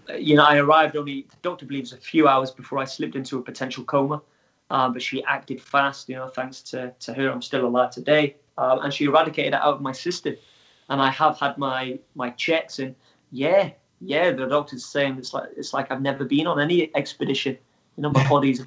[0.09, 1.27] uh, you know, I arrived only.
[1.29, 4.21] The doctor believes a few hours before I slipped into a potential coma.
[4.69, 6.07] Um, but she acted fast.
[6.07, 8.37] You know, thanks to, to her, I'm still alive today.
[8.57, 10.37] Um, and she eradicated it out of my system.
[10.89, 12.95] And I have had my my checks, and
[13.31, 13.71] yeah,
[14.01, 17.57] yeah, the doctor's saying it's like it's like I've never been on any expedition.
[17.97, 18.65] You know, my body's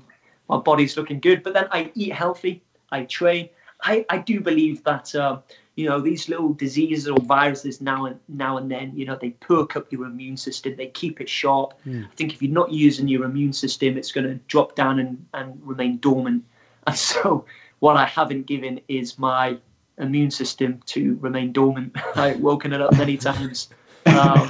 [0.48, 1.42] my body's looking good.
[1.42, 3.48] But then I eat healthy, I train,
[3.82, 5.42] I, I do believe that um,
[5.74, 9.30] you know these little diseases or viruses now and now and then you know they
[9.30, 10.76] perk up your immune system.
[10.76, 11.74] They keep it sharp.
[11.86, 15.24] I think if you're not using your immune system it's going to drop down and,
[15.34, 16.44] and remain dormant.
[16.88, 17.44] And so
[17.80, 19.58] what i haven't given is my
[19.98, 23.68] immune system to remain dormant i've woken it up many times
[24.06, 24.46] um,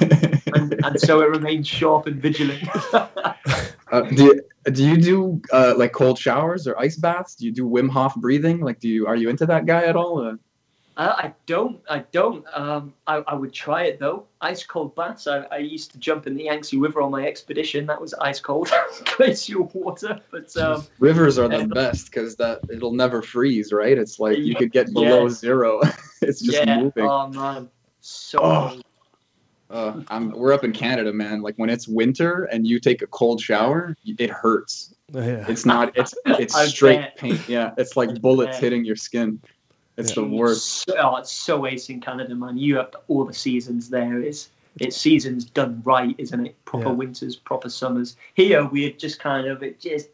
[0.53, 2.63] and, and so it remains sharp and vigilant
[3.91, 4.41] Uh, do you,
[4.71, 7.35] do you do uh, like cold showers or ice baths?
[7.35, 8.59] Do you do Wim Hof breathing?
[8.59, 10.25] Like, do you are you into that guy at all?
[10.25, 10.35] Uh,
[10.97, 11.79] Uh, I don't.
[11.87, 12.43] I don't.
[12.53, 14.25] Um, I, I would try it though.
[14.41, 15.27] Ice cold baths.
[15.27, 17.85] I, I used to jump in the Yangtze River on my expedition.
[17.85, 18.71] That was ice cold,
[19.15, 20.19] glacial water.
[20.31, 23.95] But um, rivers are the And- best because that it'll never freeze, right?
[23.95, 25.29] It's like you could get below Yeah.
[25.29, 25.81] zero.
[26.23, 26.79] it's just yeah.
[26.81, 27.05] moving.
[27.05, 27.69] Oh man,
[28.01, 28.39] so.
[28.41, 28.81] Oh.
[29.69, 31.41] Uh, I'm, we're up in Canada, man.
[31.41, 34.95] Like when it's winter and you take a cold shower, it hurts.
[35.13, 35.45] Yeah.
[35.47, 35.95] It's not.
[35.95, 37.17] It's it's straight bet.
[37.17, 37.39] pain.
[37.47, 38.63] Yeah, it's like bullets bet.
[38.63, 39.41] hitting your skin.
[39.97, 40.85] It's the worst.
[40.87, 42.57] So, oh, it's so ace in Canada, man.
[42.57, 44.21] You have all the seasons there.
[44.21, 46.55] It's it's seasons done right, isn't it?
[46.65, 46.93] Proper Yeah.
[46.93, 48.15] winters, proper summers.
[48.35, 50.09] Here we're just kind of it just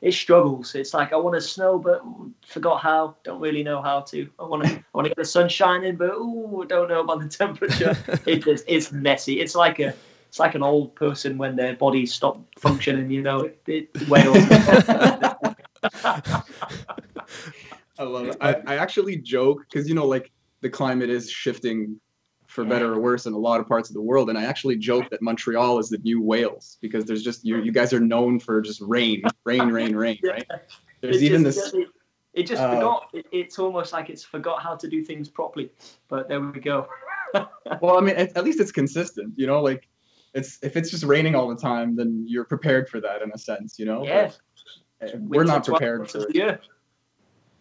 [0.00, 0.74] it struggles.
[0.74, 3.14] It's like I want to snow, but ooh, forgot how.
[3.24, 4.26] Don't really know how to.
[4.38, 7.20] I want to I want to get the sun shining, but ooh, don't know about
[7.20, 7.94] the temperature.
[8.26, 9.40] it just it's messy.
[9.40, 9.92] It's like a
[10.28, 13.10] it's like an old person when their bodies stop functioning.
[13.10, 14.38] You know, it, it Wales.
[17.98, 18.36] I love it.
[18.40, 20.30] I, I actually joke because you know, like
[20.60, 22.00] the climate is shifting
[22.46, 24.76] for better or worse in a lot of parts of the world, and I actually
[24.76, 27.62] joke that Montreal is the new Wales because there's just you.
[27.62, 30.44] You guys are known for just rain, rain, rain, rain, right?
[31.00, 31.74] There's even this.
[31.74, 31.88] It,
[32.34, 33.08] it just uh, forgot.
[33.12, 35.70] It, it's almost like it's forgot how to do things properly.
[36.08, 36.88] But there we go.
[37.82, 39.34] Well, I mean, at, at least it's consistent.
[39.36, 39.88] You know, like
[40.32, 43.36] it's if it's just raining all the time, then you're prepared for that in a
[43.36, 43.78] sense.
[43.78, 44.06] You know.
[44.06, 44.30] Yeah.
[45.00, 46.34] But, uh, we're not Winter prepared for it.
[46.34, 46.60] year.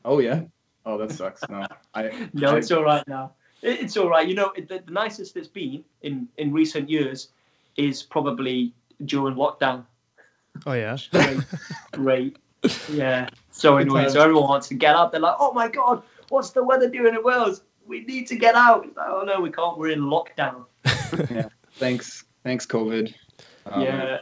[0.06, 0.44] Oh yeah.
[0.86, 1.42] Oh, that sucks.
[1.50, 2.30] No, I.
[2.34, 3.34] No, I- it's all right now.
[3.62, 4.28] It, it's all right.
[4.28, 7.30] You know, it, the, the nicest it's been in in recent years
[7.76, 8.74] is probably
[9.06, 9.84] during lockdown.
[10.66, 10.96] Oh yeah.
[11.12, 11.38] Great,
[11.92, 12.38] great.
[12.92, 14.10] Yeah, so Good annoying.
[14.10, 15.12] So everyone wants to get up.
[15.12, 17.62] They're like, "Oh my god, what's the weather doing in Wales?
[17.88, 19.78] We need to get out." Like, oh no, we can't.
[19.78, 20.66] We're in lockdown.
[21.32, 21.50] Yeah.
[21.76, 23.14] Thanks, thanks, COVID.
[23.68, 24.20] Um, yeah, no,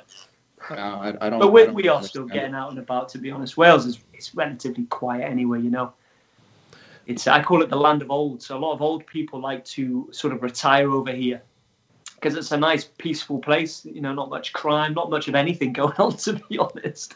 [0.70, 1.40] I, I don't.
[1.40, 3.10] but we, don't we are still getting out and about.
[3.10, 5.62] To be honest, Wales is it's relatively quiet anyway.
[5.62, 5.94] You know,
[7.06, 8.42] it's I call it the land of old.
[8.42, 11.42] So a lot of old people like to sort of retire over here
[12.16, 13.86] because it's a nice, peaceful place.
[13.86, 16.16] You know, not much crime, not much of anything going on.
[16.18, 17.16] To be honest,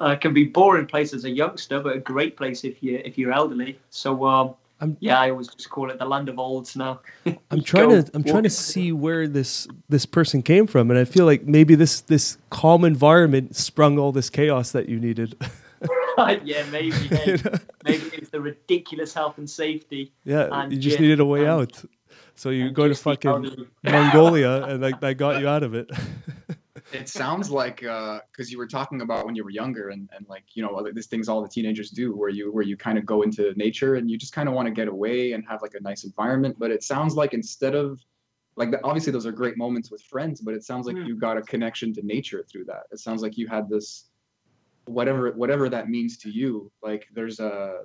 [0.00, 3.00] uh, it can be boring place as a youngster, but a great place if you
[3.04, 3.78] if you're elderly.
[3.90, 4.54] So um,
[4.84, 7.00] I'm- yeah, I always just call it the land of olds now.
[7.50, 10.90] I'm trying Go to I'm trying to walk- see where this this person came from,
[10.90, 14.98] and I feel like maybe this this calm environment sprung all this chaos that you
[15.00, 15.34] needed.
[16.44, 17.36] yeah, maybe, hey,
[17.84, 20.12] maybe it's the ridiculous health and safety.
[20.24, 21.84] yeah, And you just gin needed a way and- out.
[22.36, 23.66] So you go to fucking.
[23.84, 25.88] Mongolia, and like that got you out of it.
[26.94, 30.44] It sounds like because you were talking about when you were younger, and, and like
[30.54, 33.22] you know these things all the teenagers do, where you where you kind of go
[33.22, 35.80] into nature and you just kind of want to get away and have like a
[35.82, 36.56] nice environment.
[36.58, 38.00] But it sounds like instead of
[38.56, 41.06] like the, obviously those are great moments with friends, but it sounds like Mm.
[41.08, 42.84] you got a connection to nature through that.
[42.92, 44.10] It sounds like you had this
[44.86, 46.70] whatever whatever that means to you.
[46.82, 47.82] Like there's a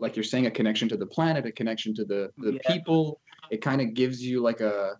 [0.00, 2.74] like you're saying a connection to the planet, a connection to the the Yeah.
[2.74, 3.20] people.
[3.50, 4.98] It kind of gives you like a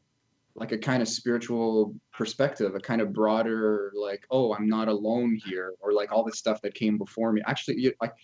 [0.59, 5.39] like a kind of spiritual perspective, a kind of broader, like, oh, I'm not alone
[5.45, 7.43] here, or like all this stuff that came before me.
[7.47, 8.15] Actually, you, like,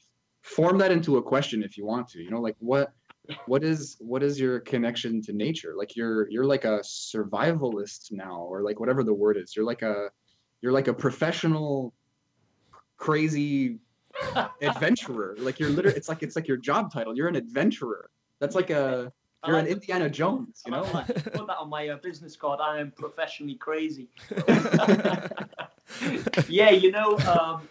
[0.43, 2.22] form that into a question if you want to.
[2.22, 2.93] You know, like what,
[3.47, 5.74] what is what is your connection to nature?
[5.76, 9.55] Like you're you're like a survivalist now, or like whatever the word is.
[9.57, 10.11] You're like a
[10.61, 11.95] you're like a professional,
[12.97, 13.78] crazy
[14.62, 15.37] adventurer.
[15.39, 17.16] Like you're literally, it's like it's like your job title.
[17.16, 18.11] You're an adventurer.
[18.41, 19.12] That's like a
[19.47, 20.62] You're an like- Indiana Jones.
[20.66, 20.82] You know.
[20.92, 21.07] like.
[21.32, 22.61] Put that on my uh, business card.
[22.61, 24.09] I am professionally crazy.
[26.49, 27.68] yeah, you know, um,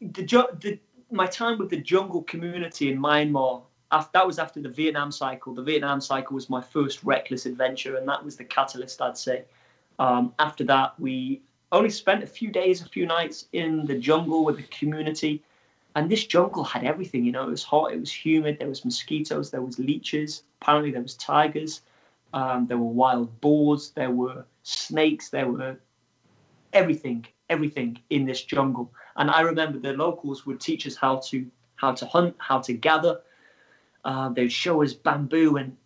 [0.00, 0.22] the,
[0.60, 0.78] the
[1.10, 3.62] my time with the jungle community in Myanmar.
[3.92, 5.52] After, that was after the Vietnam cycle.
[5.52, 9.44] The Vietnam cycle was my first reckless adventure, and that was the catalyst, I'd say.
[9.98, 11.42] Um, after that, we
[11.72, 15.42] only spent a few days, a few nights in the jungle with the community.
[15.94, 18.84] And this jungle had everything, you know, it was hot, it was humid, there was
[18.84, 21.82] mosquitoes, there was leeches, apparently there was tigers,
[22.32, 25.76] um, there were wild boars, there were snakes, there were
[26.72, 28.92] everything, everything in this jungle.
[29.16, 32.74] And I remember the locals would teach us how to how to hunt, how to
[32.74, 33.20] gather.
[34.04, 35.76] Uh, they'd show us bamboo and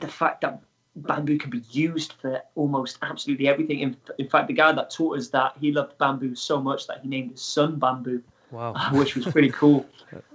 [0.00, 0.62] the fact that
[0.96, 3.80] bamboo can be used for almost absolutely everything.
[3.80, 7.00] In, in fact, the guy that taught us that he loved bamboo so much that
[7.02, 8.22] he named his son bamboo.
[8.52, 8.74] Wow.
[8.92, 9.86] which was pretty cool,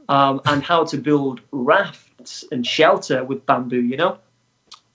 [0.09, 4.17] um, and how to build rafts and shelter with bamboo, you know.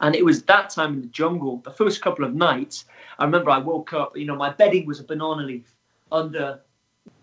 [0.01, 1.59] And it was that time in the jungle.
[1.65, 2.87] The first couple of nights,
[3.21, 4.17] I remember I woke up.
[4.17, 5.73] You know, my bedding was a banana leaf
[6.11, 6.61] under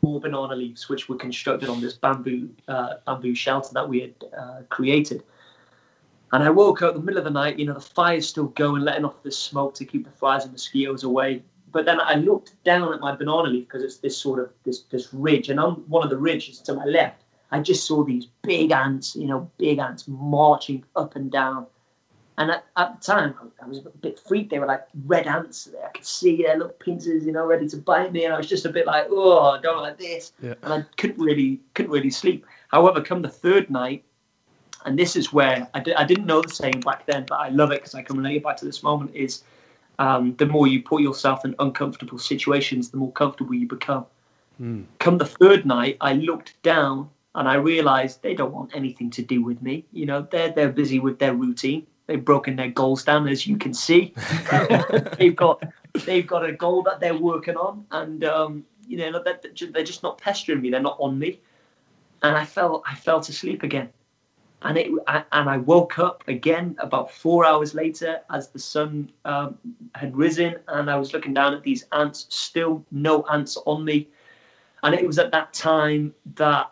[0.01, 4.13] more banana leaves, which were constructed on this bamboo uh, bamboo shelter that we had
[4.37, 5.23] uh, created.
[6.31, 7.59] And I woke up in the middle of the night.
[7.59, 10.53] You know, the fire's still going, letting off the smoke to keep the flies and
[10.53, 11.43] mosquitoes away.
[11.71, 14.81] But then I looked down at my banana leaf because it's this sort of this
[14.83, 18.27] this ridge, and on one of the ridges to my left, I just saw these
[18.41, 19.15] big ants.
[19.15, 21.67] You know, big ants marching up and down.
[22.37, 24.49] And at, at the time, I was a bit freaked.
[24.49, 25.65] They were like red ants.
[25.65, 25.85] There.
[25.85, 28.23] I could see their little pincers, you know, ready to bite me.
[28.23, 30.31] And I was just a bit like, oh, I don't like this.
[30.41, 30.53] Yeah.
[30.63, 32.45] And I couldn't really, couldn't really sleep.
[32.69, 34.05] However, come the third night,
[34.85, 37.81] and this is where I didn't know the saying back then, but I love it
[37.81, 39.13] because I can relate it back to this moment.
[39.13, 39.43] Is
[39.99, 44.05] um, the more you put yourself in uncomfortable situations, the more comfortable you become.
[44.99, 49.21] Come the third night, I looked down and I realized they don't want anything to
[49.21, 49.85] do with me.
[49.91, 51.85] You know, they're they're busy with their routine.
[52.07, 54.13] They've broken their goals down, as you can see.
[55.17, 55.63] they've got
[56.05, 59.43] they've got a goal that they're working on, and um, you know that
[59.73, 60.69] they're just not pestering me.
[60.69, 61.39] They're not on me,
[62.23, 63.89] and I fell I fell to sleep again,
[64.61, 69.11] and it I, and I woke up again about four hours later as the sun
[69.25, 69.57] um,
[69.95, 72.27] had risen, and I was looking down at these ants.
[72.29, 74.09] Still no ants on me,
[74.83, 76.71] and it was at that time that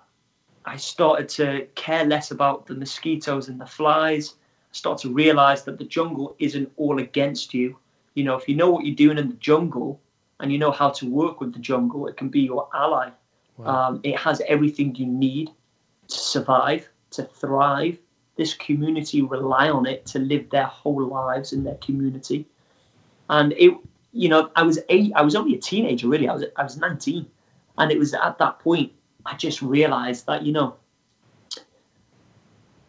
[0.65, 4.35] I started to care less about the mosquitoes and the flies.
[4.71, 7.77] I started to realize that the jungle isn't all against you.
[8.15, 10.01] You know, if you know what you're doing in the jungle
[10.39, 13.11] and you know how to work with the jungle, it can be your ally.
[13.65, 15.49] Um, it has everything you need
[16.07, 17.97] to survive, to thrive.
[18.35, 22.45] This community rely on it to live their whole lives in their community.
[23.29, 23.73] And it,
[24.13, 25.11] you know, I was eight.
[25.15, 26.27] I was only a teenager, really.
[26.27, 27.25] I was I was 19,
[27.77, 28.91] and it was at that point
[29.27, 30.75] I just realized that you know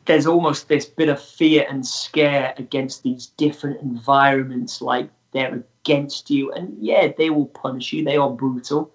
[0.05, 6.31] there's almost this bit of fear and scare against these different environments like they're against
[6.31, 8.91] you and yeah they will punish you they are brutal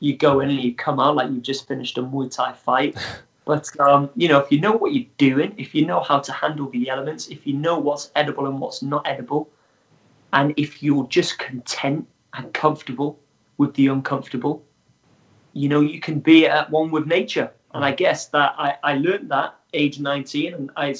[0.00, 2.96] you go in and you come out like you've just finished a muay thai fight
[3.48, 6.32] but um, you know if you know what you're doing if you know how to
[6.32, 9.48] handle the elements if you know what's edible and what's not edible
[10.34, 13.18] and if you're just content and comfortable
[13.56, 14.62] with the uncomfortable
[15.54, 17.50] you know you can be at one with nature.
[17.72, 20.94] And i guess that i, I learned that age 19 and I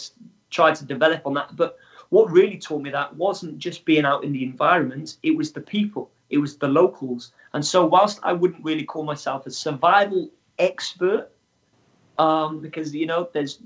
[0.51, 1.55] tried to develop on that.
[1.57, 1.77] But
[2.09, 5.61] what really taught me that wasn't just being out in the environment it was the
[5.61, 7.33] people it was the locals.
[7.53, 11.31] And so whilst i wouldn't really call myself a survival expert
[12.19, 13.61] um, because you know there's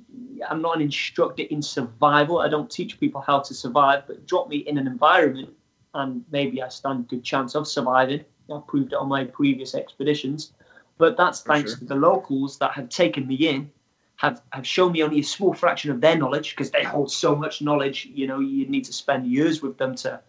[0.49, 2.41] i'm not an instructor in survival.
[2.41, 5.51] I don't teach people how to survive but drop me in an environment
[5.95, 8.25] and maybe i stand a good chance of surviving.
[8.53, 10.53] I proved it on my previous expeditions.
[10.99, 11.79] But that's For thanks sure.
[11.81, 13.71] to the locals that have taken me in
[14.17, 17.35] have, have shown me only a small fraction of their knowledge because they hold so
[17.35, 20.21] much knowledge you know you need to spend years with them to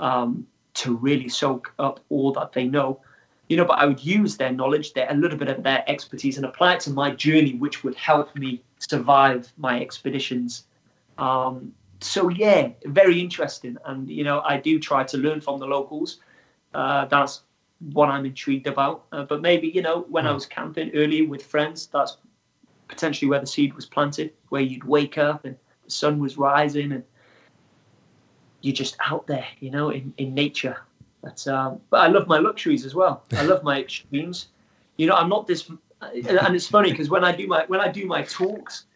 [0.00, 3.00] um, to really soak up all that they know
[3.52, 6.38] you know but i would use their knowledge their a little bit of their expertise
[6.38, 10.64] and apply it to my journey which would help me survive my expeditions.
[11.18, 13.76] Um, so yeah very interesting.
[13.84, 16.20] And you know i do try to learn from the locals.
[16.72, 17.42] Uh, that's
[17.92, 19.04] what i'm intrigued about.
[19.12, 22.16] Uh, but maybe you know when i was camping earlier with friends that's
[22.88, 26.92] potentially where the seed was planted where you'd wake up and the sun was rising
[26.92, 27.04] and
[28.62, 30.76] you're just out there you know in, in nature
[31.22, 34.48] but um, but i love my luxuries as well i love my extremes
[34.96, 37.88] you know i'm not this and it's funny because when i do my when i
[37.88, 38.86] do my talks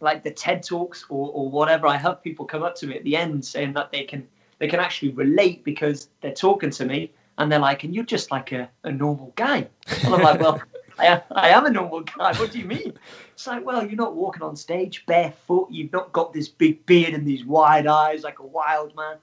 [0.00, 3.04] like the ted talks or, or whatever i have people come up to me at
[3.04, 4.26] the end saying that they can
[4.58, 8.30] they can actually relate because they're talking to me and they're like and you're just
[8.30, 9.66] like a, a normal guy
[10.02, 10.60] and i'm like well
[10.98, 12.34] I I am a normal guy.
[12.34, 12.92] What do you mean?
[13.32, 15.68] It's like, well, you're not walking on stage barefoot.
[15.70, 19.16] You've not got this big beard and these wide eyes like a wild man.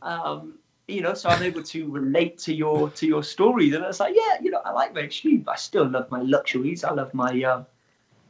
[0.00, 0.58] Um,
[0.88, 4.14] you know, so I'm able to relate to your to your stories, and it's like,
[4.16, 6.82] yeah, you know, I like my extreme, but I still love my luxuries.
[6.82, 7.64] I love my uh,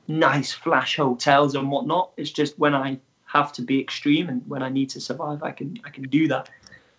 [0.08, 2.10] nice flash hotels and whatnot.
[2.16, 5.52] It's just when I have to be extreme and when I need to survive, I
[5.52, 6.50] can I can do that.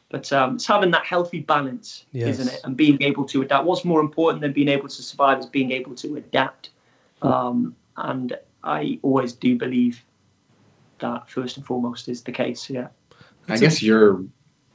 [0.10, 2.40] But um, it's having that healthy balance, Yes.
[2.40, 2.62] isn't it?
[2.64, 3.66] And being able to adapt.
[3.66, 6.72] What's more important than being able to survive is being able to adapt.
[7.22, 10.04] Um, and I always do believe
[11.00, 12.70] that first and foremost is the case.
[12.70, 12.88] Yeah.
[13.48, 14.24] I guess you're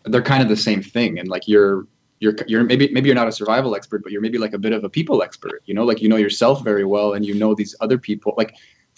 [0.05, 1.87] they're kind of the same thing and like you're
[2.21, 4.73] you're you're maybe maybe you're not a survival expert but you're maybe like a bit
[4.73, 7.55] of a people expert you know like you know yourself very well and you know
[7.55, 8.55] these other people like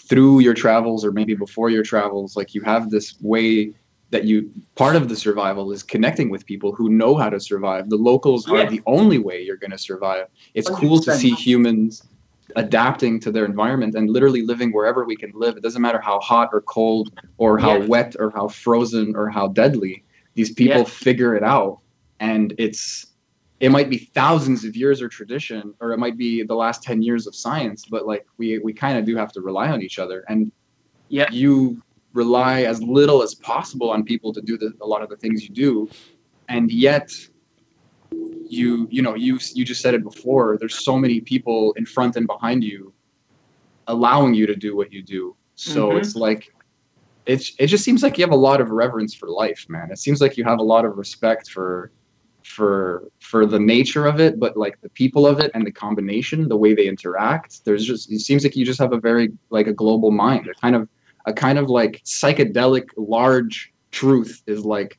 [0.08, 3.72] through your travels or maybe before your travels like you have this way
[4.10, 7.88] that you part of the survival is connecting with people who know how to survive
[7.88, 8.62] the locals Yeah.
[8.62, 12.02] are the only way you're going to survive it's cool to see humans
[12.54, 15.56] adapting to their environment and literally living wherever we can live.
[15.56, 17.86] It doesn't matter how hot or cold or how Yeah.
[17.86, 20.04] wet or how frozen or how deadly.
[20.36, 20.84] These people Yeah.
[20.84, 21.80] figure it out,
[22.20, 23.06] and it's
[23.58, 27.00] it might be thousands of years of tradition, or it might be the last ten
[27.00, 27.86] years of science.
[27.86, 30.52] But like we we kind of do have to rely on each other, and
[31.08, 31.30] Yeah.
[31.32, 31.82] you
[32.12, 35.42] rely as little as possible on people to do the, a lot of the things
[35.42, 35.88] you do,
[36.48, 37.10] and yet
[38.48, 42.14] you you know you you just said it before there's so many people in front
[42.16, 42.92] and behind you
[43.88, 45.98] allowing you to do what you do so Mhm.
[45.98, 46.54] it's like
[47.26, 49.90] it's it just seems like you have a lot of reverence for life man.
[49.90, 51.90] It seems like you have a lot of respect for
[52.44, 56.48] for for the nature of it but like the people of it and the combination
[56.48, 59.66] the way they interact there's just it seems like you just have a very like
[59.66, 60.46] a global mind.
[60.48, 60.88] A kind of
[61.26, 64.96] a kind of like psychedelic large truth is like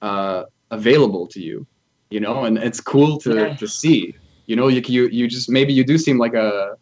[0.00, 1.66] uh available to you
[2.10, 3.54] you know and it's cool to Yeah.
[3.56, 4.14] to see.
[4.46, 6.76] You know you you you just maybe you do seem like a,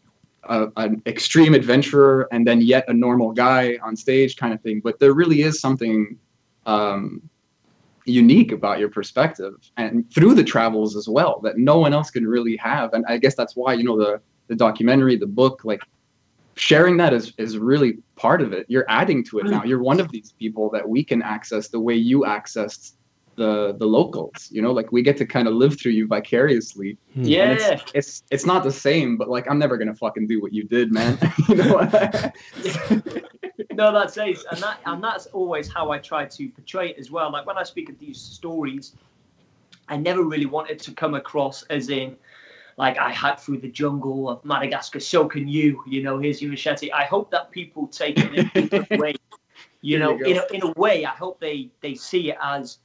[0.49, 4.81] a an extreme adventurer and then yet a normal guy on stage kind of thing.
[4.81, 6.19] But there really is something
[6.67, 7.29] um
[8.05, 12.27] unique about your perspective and through the travels as well that no one else can
[12.27, 12.95] really have.
[12.95, 15.81] And i guess that's why you know the the documentary the book like
[16.57, 18.67] sharing that is is really part of it.
[18.69, 19.63] You're adding to it now.
[19.63, 22.95] You're one of these people that we can access the way you accessed
[23.37, 26.97] the the locals you know like we get to kind of live through you vicariously
[27.15, 27.25] hmm.
[27.25, 27.53] Yeah.
[27.53, 30.65] it's, it's it's not the same but like i'm never gonna fucking do what you
[30.65, 31.19] did man
[31.49, 31.89] you know
[33.77, 37.11] no, that's it, and that and that's always how I try to portray it as
[37.11, 37.31] well.
[37.31, 38.95] Like when I speak of these stories,
[39.89, 42.17] I never really wanted to come across as in
[42.77, 45.83] like I hacked through the jungle of Madagascar, so can you.
[45.87, 46.91] You know, here's your machete.
[46.91, 49.15] I hope that people take it in a different way.
[49.83, 52.79] You know, you in a, in a way, I hope they they see it as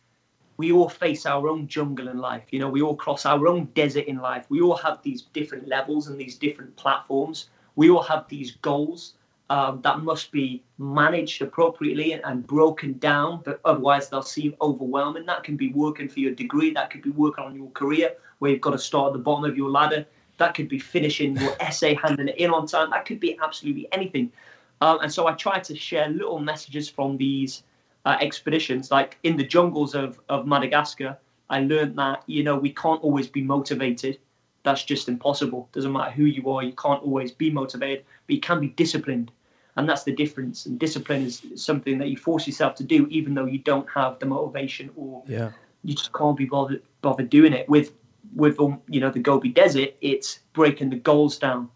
[0.62, 2.44] we all face our own jungle in life.
[2.52, 4.46] You know, we all cross our own desert in life.
[4.50, 7.50] We all have these different levels and these different platforms.
[7.76, 9.16] We all have these goals
[9.50, 15.26] um, that must be managed appropriately and, broken down, but otherwise they'll seem overwhelming.
[15.26, 18.52] That can be working for your degree, that could be working on your career, where
[18.52, 20.06] you've got to start at the bottom of your ladder.
[20.38, 22.92] That could be finishing your essay, handing it in on time.
[22.92, 24.32] That could be absolutely anything.
[24.80, 27.64] Um, and so I try to share little messages from these
[28.06, 28.92] uh, expeditions.
[28.92, 31.18] Like in the jungles of, of Madagascar,
[31.50, 34.20] I learned that, you know, we can't always be motivated.
[34.64, 35.70] That's just impossible.
[35.74, 39.32] Doesn't matter who you are, you can't always be motivated, but you can be disciplined.
[39.76, 40.66] And that's the difference.
[40.66, 44.20] And discipline is something that you force yourself to do, even though you don't have
[44.20, 45.52] the motivation or Yeah.
[45.84, 47.68] you just can't be bothered bothered doing it.
[47.70, 47.94] With
[48.36, 51.70] with um, you know the Gobi Desert, it's breaking the goals down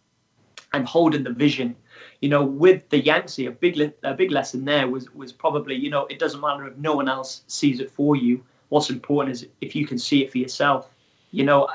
[0.73, 1.75] and holding the vision.
[2.21, 5.89] You know, with the Yangtze, a big a big lesson there was was probably you
[5.89, 8.43] know it doesn't matter if no one else sees it for you.
[8.69, 10.89] What's important is if you can see it for yourself.
[11.31, 11.67] You know,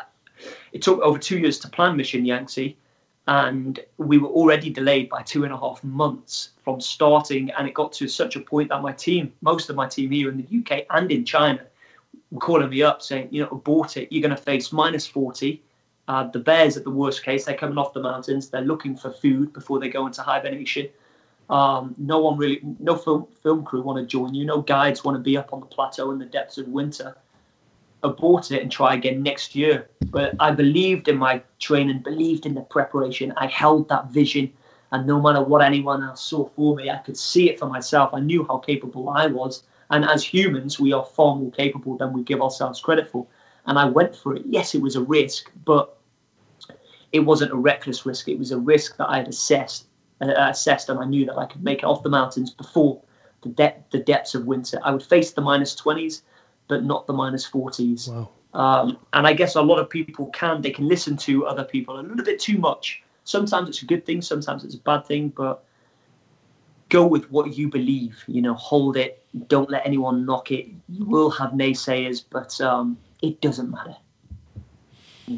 [0.73, 2.77] it took over two years to plan Mission Yangtze,
[3.27, 7.51] and we were already delayed by two and a half months from starting.
[7.51, 10.29] And it got to such a point that my team, most of my team here
[10.31, 11.61] in the UK and in China,
[12.31, 14.11] were calling me up saying, you know, abort it.
[14.11, 15.63] You're going to face minus 40.
[16.11, 18.49] Uh, the bears, at the worst case, they're coming off the mountains.
[18.49, 20.89] They're looking for food before they go into hibernation.
[21.49, 24.45] Um, no one really, no film film crew want to join you.
[24.45, 27.17] No guides want to be up on the plateau in the depths of winter.
[28.03, 29.89] Abort it and try again next year.
[30.07, 33.33] But I believed in my training, believed in the preparation.
[33.37, 34.53] I held that vision,
[34.91, 38.13] and no matter what anyone else saw for me, I could see it for myself.
[38.13, 39.63] I knew how capable I was.
[39.91, 43.29] And as humans, we are far more capable than we give ourselves credit for.
[43.67, 44.43] And I went for it.
[44.45, 45.99] Yes, it was a risk, but
[47.13, 48.29] it wasn't a reckless risk.
[48.29, 49.87] It was a risk that I had assessed,
[50.21, 53.01] uh, assessed, and I knew that I could make it off the mountains before
[53.43, 54.79] the de- the depths of winter.
[54.85, 56.23] I would face the minus twenties,
[56.69, 58.09] but not the minus forties.
[58.09, 58.29] Wow.
[58.53, 61.99] Um, and I guess a lot of people can they can listen to other people
[61.99, 63.03] a little bit too much.
[63.25, 65.65] Sometimes it's a good thing, sometimes it's a bad thing, but
[66.89, 68.23] go with what you believe.
[68.27, 69.25] You know, hold it.
[69.47, 70.67] Don't let anyone knock it.
[70.89, 73.97] You will have naysayers, but um, it doesn't matter.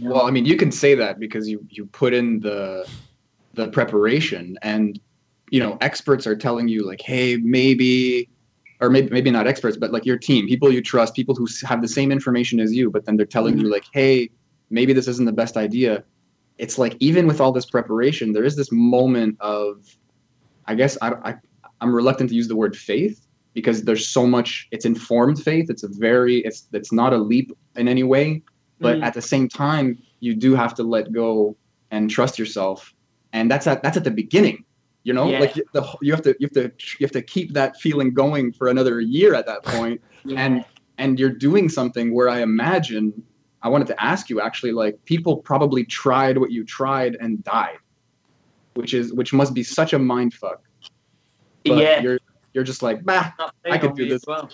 [0.00, 2.88] Well, I mean, you can say that because you you put in the
[3.52, 4.98] the preparation, and
[5.50, 8.30] you know, experts are telling you like, hey, maybe,
[8.80, 11.82] or maybe maybe not experts, but like your team, people you trust, people who have
[11.82, 14.30] the same information as you, but then they're telling you like, hey,
[14.70, 16.02] maybe this isn't the best idea.
[16.56, 19.94] It's like even with all this preparation, there is this moment of,
[20.66, 21.34] I guess I, I
[21.82, 24.68] I'm reluctant to use the word faith because there's so much.
[24.70, 25.68] It's informed faith.
[25.68, 28.42] It's a very it's it's not a leap in any way
[28.82, 29.02] but Mm.
[29.04, 29.86] at the same time
[30.20, 31.56] you do have to let go
[31.90, 32.94] and trust yourself
[33.32, 34.64] and that's at that's at the beginning
[35.04, 35.40] you know Yeah.
[35.40, 36.66] like the, you have to you have to
[36.98, 40.40] you have to keep that feeling going for another year at that point Yeah.
[40.44, 40.64] and
[40.98, 43.04] and you're doing something where i imagine
[43.62, 47.78] i wanted to ask you actually like people probably tried what you tried and died
[48.74, 50.60] which is which must be such a mind fuck.
[51.64, 52.18] But yeah, you're
[52.54, 53.30] you're just like, bah,
[53.70, 54.22] I could do this.
[54.26, 54.48] well.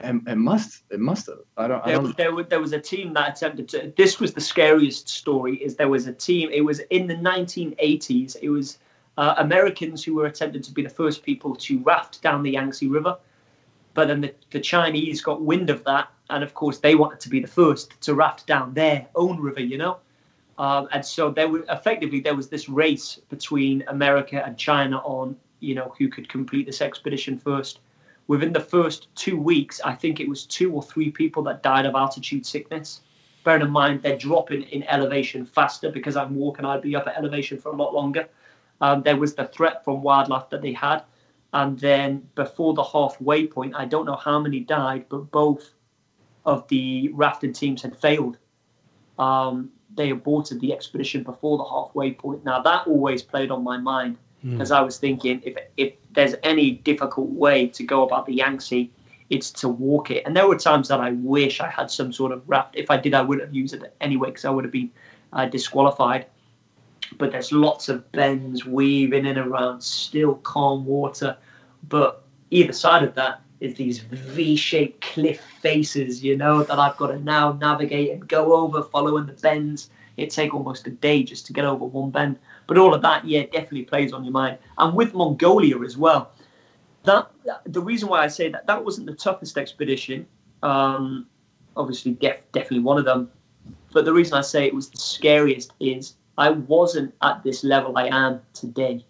[0.00, 1.38] It, it must it must have.
[1.56, 4.34] I don't I there, don't there, there was a team that attempted to this was
[4.34, 8.78] the scariest story is there was a team it was in the 1980s it was
[9.16, 12.86] uh, americans who were attempting to be the first people to raft down the yangtze
[12.86, 13.16] river.
[13.94, 17.30] But then the, the chinese got wind of that and of course they wanted to
[17.30, 19.98] be the first to raft down their own river you know?
[20.58, 25.36] Um, and so there was effectively there was this race between america and china on
[25.60, 27.80] you know who could complete this expedition first
[28.28, 31.86] within the first two weeks, I think it was two or three people that died
[31.86, 33.02] of altitude sickness.
[33.44, 37.16] Bearing in mind they're dropping in elevation faster because I'm walking, I'd be up at
[37.16, 38.28] elevation for a lot longer.
[38.80, 41.02] Um, there was the threat from wildlife that they had.
[41.52, 45.72] And then before the halfway point, I don't know how many died, but both
[46.44, 48.36] of the rafting teams had failed.
[49.18, 52.44] Um, they aborted the expedition before the halfway point.
[52.44, 56.72] Now, that always played on my mind because I was thinking if if there's any
[56.72, 58.90] difficult way to go about the Yangtze,
[59.30, 60.24] it's to walk it.
[60.26, 62.74] And there were times that I wish I had some sort of raft.
[62.76, 64.90] If I did, I wouldn't have used it anyway because I would have been
[65.32, 66.26] uh, disqualified.
[67.18, 71.36] But there's lots of bends weaving in and around still calm water.
[71.88, 77.08] But either side of that is these V-shaped cliff faces, you know, that I've got
[77.08, 79.90] to now navigate and go over, following the bends.
[80.16, 82.38] It take almost a day just to get over one bend.
[82.66, 84.58] But all of that, yeah, definitely plays on your mind.
[84.78, 86.32] And with Mongolia as well,
[87.04, 87.30] that
[87.64, 90.26] the reason why I say that that wasn't the toughest expedition.
[90.62, 91.26] Um,
[91.76, 93.30] obviously, def, definitely one of them.
[93.92, 97.96] But the reason I say it was the scariest is I wasn't at this level
[97.96, 99.04] I am today.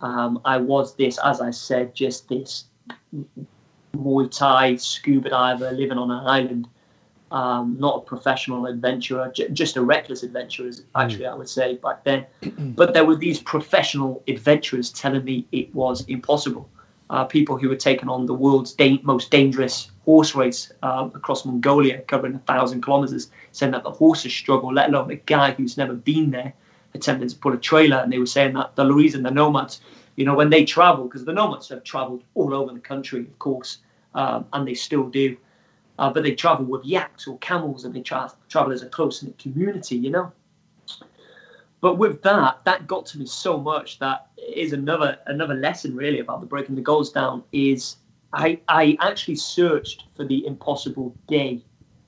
[0.00, 2.64] Um, I was this, as I said, just this
[3.96, 6.68] Muay Thai scuba diver living on an island.
[7.34, 12.04] Um, not a professional adventurer, j- just a reckless adventurer, actually, I would say back
[12.04, 12.20] then.
[12.80, 16.64] but there were these professional adventurers telling me it was impossible.
[17.10, 21.44] Uh, people who were taking on the world's da- most dangerous horse race um, across
[21.44, 25.76] Mongolia, covering a thousand kilometers, saying that the horses struggle, let alone a guy who's
[25.76, 26.52] never been there
[26.94, 27.98] attempting to pull a trailer.
[27.98, 29.80] And they were saying that the reason the nomads,
[30.16, 33.38] you know, when they travel, because the nomads have traveled all over the country, of
[33.40, 33.78] course,
[34.14, 35.36] um, and they still do.
[35.98, 39.22] Uh, but they travel with yaks or camels and they tra- travel as a close
[39.22, 40.32] knit community, you know.
[41.80, 46.20] But with that, that got to me so much that is another another lesson really
[46.20, 47.96] about the breaking the goals down is
[48.32, 51.62] I I actually searched for the impossible day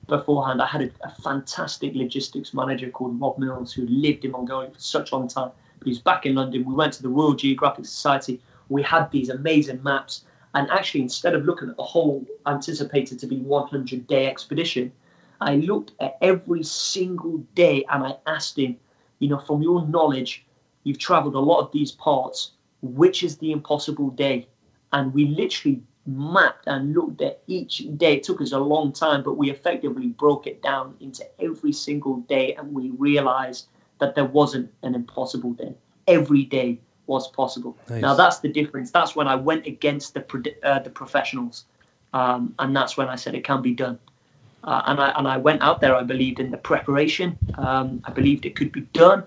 [0.07, 0.61] beforehand.
[0.61, 4.79] I had a, a fantastic logistics manager called Rob Mills who lived in Mongolia for
[4.79, 5.51] such a long time.
[5.79, 6.65] But he's back in London.
[6.65, 8.41] We went to the Royal Geographic Society.
[8.69, 10.25] We had these amazing maps.
[10.57, 14.91] And actually, instead of looking at the whole anticipated to be 100 day expedition,
[15.39, 18.75] I looked at every single day and I asked him,
[19.19, 20.47] you know, from your knowledge,
[20.83, 24.47] you've traveled a lot of these parts, which is the impossible day?
[24.93, 28.15] And we literally mapped and looked at each day.
[28.15, 32.21] It took us a long time, but we effectively broke it down into every single
[32.21, 33.67] day and we realized
[33.99, 35.75] that there wasn't an impossible day.
[36.07, 37.77] Every day was possible.
[37.89, 38.01] Nice.
[38.01, 38.91] Now that's the difference.
[38.91, 40.23] That's when I went against the
[40.63, 41.65] uh, the professionals,
[42.13, 43.97] um, and that's when I said it can be done.
[44.63, 45.95] Uh, and I and I went out there.
[45.95, 47.37] I believed in the preparation.
[47.55, 49.23] Um, I believed it could be done.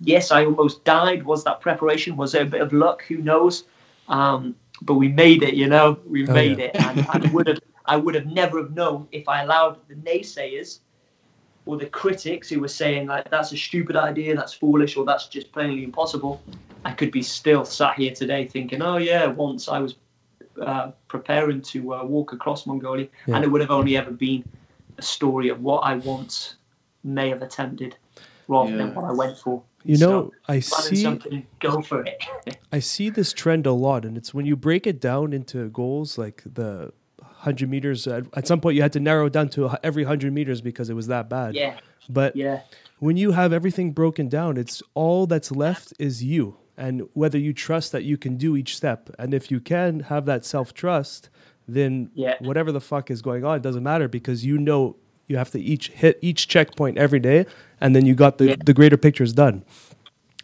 [0.00, 1.24] Yes, I almost died.
[1.24, 2.16] Was that preparation?
[2.16, 3.02] Was there a bit of luck?
[3.08, 3.64] Who knows?
[4.08, 5.54] Um, but we made it.
[5.54, 6.66] You know, we Oh, made yeah.
[6.66, 6.76] it.
[6.76, 10.80] And I would have I would have never have known if I allowed the naysayers
[11.66, 15.28] or the critics who were saying like that's a stupid idea, that's foolish, or that's
[15.28, 16.42] just plainly impossible.
[16.84, 19.96] I could be still sat here today thinking, oh yeah, once I was
[20.60, 23.36] uh, preparing to uh, walk across Mongolia, Yeah.
[23.36, 24.44] and it would have only ever been
[24.98, 26.56] a story of what I once
[27.02, 27.96] may have attempted,
[28.48, 28.76] rather Yeah.
[28.78, 29.62] than what I went for.
[29.84, 32.22] You So, know, I finding see something, go for it.
[32.72, 36.18] I see this trend a lot, and it's when you break it down into goals,
[36.18, 36.92] like the
[37.22, 38.06] hundred meters.
[38.06, 40.88] At, at some point, you had to narrow it down to every hundred meters because
[40.88, 41.54] it was that bad.
[41.54, 41.76] yeah,
[42.08, 42.60] But yeah,
[42.98, 47.52] when you have everything broken down, it's all that's left is you, and whether you
[47.52, 51.28] trust that you can do each step, and if you can have that self trust,
[51.68, 52.34] then Yeah.
[52.40, 54.96] whatever the fuck is going on it doesn't matter because you know
[55.26, 57.46] you have to each hit each checkpoint every day,
[57.80, 58.56] and then you got the Yeah.
[58.64, 59.64] the greater pictures done.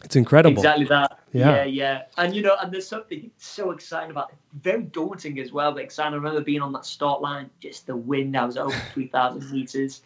[0.03, 0.57] It's incredible.
[0.57, 1.19] Exactly that.
[1.31, 1.57] Yeah.
[1.57, 1.63] Yeah.
[1.65, 4.37] yeah, And you know, and there's something so exciting about it.
[4.63, 6.13] Very daunting as well, but exciting.
[6.13, 8.35] I remember being on that start line, just the wind.
[8.35, 10.01] I was over three thousand meters.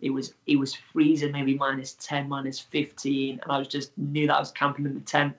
[0.00, 4.26] It was it was freezing, maybe minus ten, minus fifteen, and I was just knew
[4.26, 5.34] that I was camping in the tent.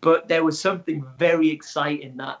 [0.00, 2.40] But there was something very exciting that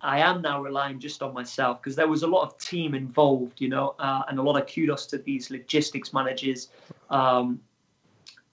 [0.00, 3.60] I am now relying just on myself because there was a lot of team involved,
[3.60, 6.68] you know, uh, and a lot of kudos to these logistics managers.
[7.10, 7.60] Um,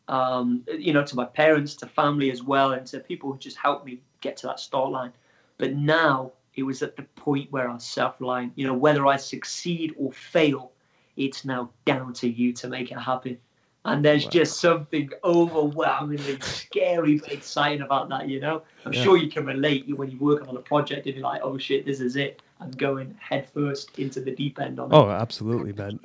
[0.08, 3.58] um, you know, to my parents, to family as well, and to people who just
[3.58, 5.14] helped me get to that start line.
[5.58, 8.54] But now it was at the point where I was self-reliant.
[8.56, 10.72] You know, whether I succeed or fail,
[11.16, 13.38] it's now down to you to make it happen.
[13.84, 14.30] And there's Wow.
[14.30, 18.62] just something overwhelmingly scary but exciting about that, you know?
[18.86, 19.04] I'm Yeah.
[19.04, 21.58] sure you can relate you when you're working on a project and you're like, oh
[21.58, 22.42] shit, this is it.
[22.60, 24.96] I'm going head first into the deep end on it.
[24.96, 26.00] Oh, absolutely, man.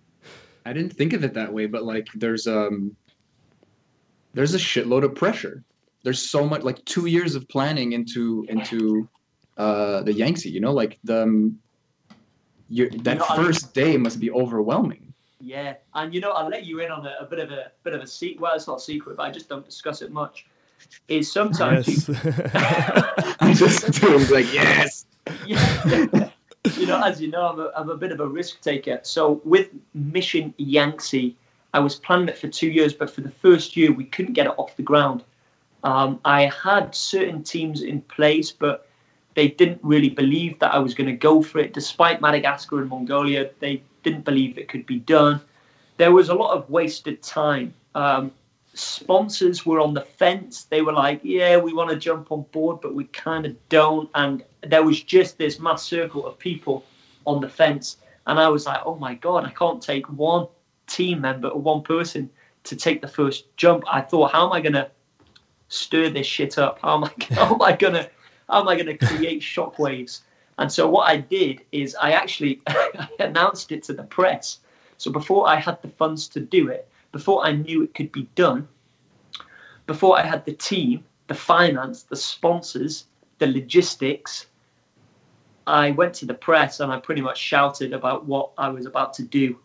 [0.64, 2.94] I didn't think of it that way, but like there's um
[4.34, 5.64] there's a shitload of pressure.
[6.04, 9.08] There's so much like two years of planning into into
[9.56, 11.58] uh the Yangtze, you know, like the um,
[12.68, 15.07] you that know, I- first day must be overwhelming.
[15.40, 17.94] Yeah, and you know, I'll let you in on a, a bit of a bit
[17.94, 18.40] of a secret.
[18.40, 20.46] Well, it's not a secret, but I just don't discuss it much.
[21.08, 23.36] Is sometimes you, yes.
[23.40, 25.06] I'm just doing like yes.
[25.46, 26.30] yeah.
[26.76, 29.00] you know, as you know, I'm a, I'm a bit of a risk taker.
[29.02, 31.36] So with Mission Yangtze,
[31.74, 34.46] I was planning it for two years, but for the first year, we couldn't get
[34.46, 35.24] it off the ground.
[35.84, 38.88] Um, I had certain teams in place, but
[39.34, 41.72] they didn't really believe that I was going to go for it.
[41.72, 45.40] Despite Madagascar and Mongolia, they didn't believe it could be done.
[45.98, 47.74] There was a lot of wasted time.
[47.94, 48.32] Um,
[48.74, 50.64] sponsors were on the fence.
[50.64, 54.08] They were like, yeah, we want to jump on board, but we kind of don't.
[54.14, 56.84] And there was just this mass circle of people
[57.26, 57.98] on the fence.
[58.26, 60.46] And I was like, oh my God, I can't take one
[60.86, 62.30] team member or one person
[62.64, 63.84] to take the first jump.
[63.90, 64.90] I thought, how am I going to
[65.68, 66.78] stir this shit up?
[66.80, 68.08] How am I, how am I going to,
[68.48, 70.20] how am I going to create shockwaves?
[70.58, 74.58] And so what I did is I actually I announced it to the press.
[74.96, 78.28] So before I had the funds to do it, before I knew it could be
[78.34, 78.68] done,
[79.86, 83.06] before I had the team, the finance, the sponsors,
[83.38, 84.46] the logistics,
[85.66, 89.14] I went to the press and I pretty much shouted about what I was about
[89.14, 89.58] to do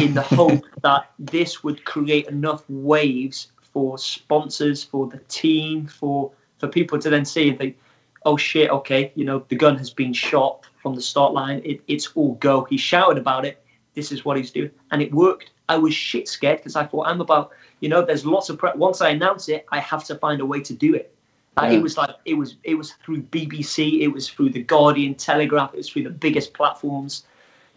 [0.00, 6.32] in the hope that this would create enough waves for sponsors, for the team, for
[6.58, 7.76] for people to then see and think,
[8.24, 11.62] oh shit, okay, you know, the gun has been shot from the start line.
[11.64, 12.64] It, it's all go.
[12.64, 13.64] He shouted about it.
[13.94, 14.70] This is what he's doing.
[14.90, 15.50] And it worked.
[15.68, 18.76] I was shit scared because I thought I'm about, you know, there's lots of prep.
[18.76, 21.14] Once I announce it, I have to find a way to do it.
[21.56, 21.70] Yeah.
[21.70, 25.72] It was like it was it was through BBC, it was through the Guardian, Telegraph,
[25.72, 27.24] it was through the biggest platforms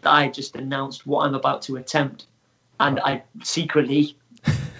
[0.02, 2.26] that I just announced what I'm about to attempt,
[2.80, 4.16] and I secretly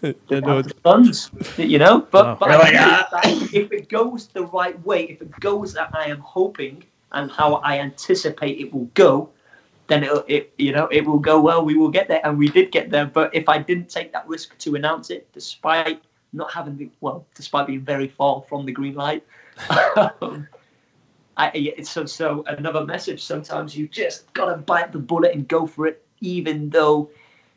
[0.28, 2.06] the funds, you know.
[2.10, 2.36] But, Wow.
[2.40, 3.20] but You're like, "Ah."
[3.52, 7.54] if it goes the right way, if it goes that I am hoping and how
[7.56, 9.30] I anticipate it will go,
[9.86, 11.64] then it, it you know it will go well.
[11.64, 13.06] We will get there, and we did get there.
[13.06, 16.02] But if I didn't take that risk to announce it, despite
[16.32, 19.24] not having the well, despite being very far from the green light.
[20.22, 20.46] um,
[21.36, 23.22] I, it's so so another message.
[23.22, 27.10] Sometimes you just gotta bite the bullet and go for it, even though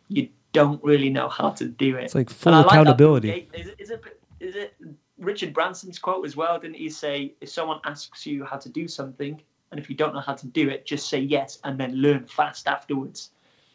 [0.08, 2.06] you don't really know how to do it.
[2.06, 3.28] it's like full I like accountability.
[3.30, 4.02] Bill Gates- Is it, is it
[4.40, 4.74] is it
[5.18, 6.60] Richard Branson's quote as well?
[6.60, 9.40] Didn't he say if someone asks you how to do something,
[9.72, 12.26] and if you don't know how to do it, just say yes and then learn
[12.26, 13.30] fast afterwards.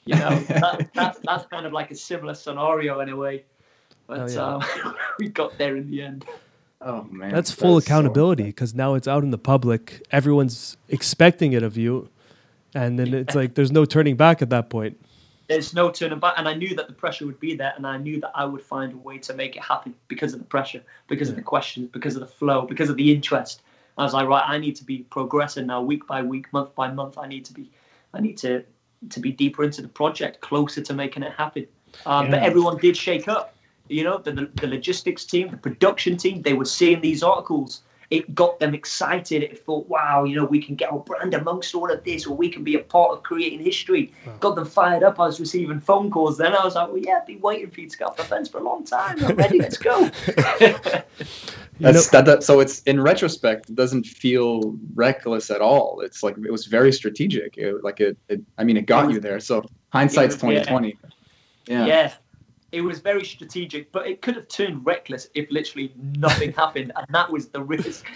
[0.04, 3.44] You know, that, that's that's kind of like a similar scenario in a way.
[4.06, 4.88] But Oh, yeah.
[4.88, 6.24] um, we got there in the end.
[6.82, 7.32] Oh man.
[7.32, 10.02] That's full that is accountability because now it's out in the public.
[10.12, 12.08] Everyone's expecting it of you,
[12.74, 15.00] and then it's like there's no turning back at that point.
[15.48, 17.98] There's no turning back, and I knew that the pressure would be there, and I
[17.98, 20.82] knew that I would find a way to make it happen because of the pressure,
[21.06, 23.62] because of the questions, because of the flow, because of the interest.
[23.98, 26.74] As I was like, right, I need to be progressing now, week by week, month
[26.74, 27.16] by month.
[27.16, 27.70] I need to be,
[28.12, 28.64] I need to,
[29.08, 31.66] to be deeper into the project, closer to making it happen.
[32.04, 33.54] Um, But everyone did shake up.
[33.88, 37.82] You know, the, the the logistics team, the production team, they were seeing these articles.
[38.10, 39.42] It got them excited.
[39.42, 42.36] It thought, wow, you know, we can get our brand amongst all of this, or
[42.36, 44.12] we can be a part of creating history.
[44.40, 45.18] Got them fired up.
[45.18, 46.38] I was receiving phone calls.
[46.38, 48.24] Then I was like, well, yeah, I've been waiting for you to get off the
[48.24, 49.24] fence for a long time.
[49.24, 49.58] I'm ready.
[49.58, 50.10] Let's go.
[51.78, 52.42] You know, That's that, that.
[52.42, 56.00] So it's in retrospect, it doesn't feel reckless at all.
[56.00, 57.58] It's like it was very strategic.
[57.58, 58.40] It, like it, it.
[58.56, 59.38] I mean, it got you there.
[59.40, 59.62] So
[59.92, 60.40] hindsight's Yeah.
[60.40, 60.98] twenty twenty.
[61.66, 61.84] yeah.
[61.84, 62.12] Yeah.
[62.72, 67.06] It was very strategic, but it could have turned reckless if literally nothing happened, and
[67.10, 68.06] that was the risk.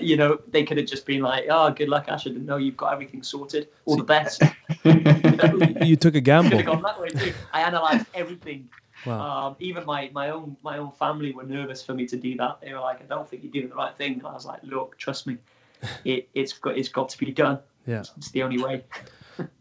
[0.00, 2.26] You know, they could have just been like, "Oh, good luck, Ash.
[2.26, 3.68] I didn't know you've got everything sorted.
[3.84, 4.42] All the best."
[4.84, 6.62] you took a gamble.
[6.62, 7.34] gone that way too.
[7.52, 8.68] I analysed everything.
[9.06, 9.48] Wow.
[9.48, 12.60] Um, even my, my own my own family were nervous for me to do that.
[12.60, 14.60] They were like, "I don't think you're doing the right thing." And I was like,
[14.62, 15.38] "Look, trust me,
[16.04, 17.60] it, it's got it's got to be done.
[17.86, 18.04] Yeah.
[18.16, 18.84] It's the only way."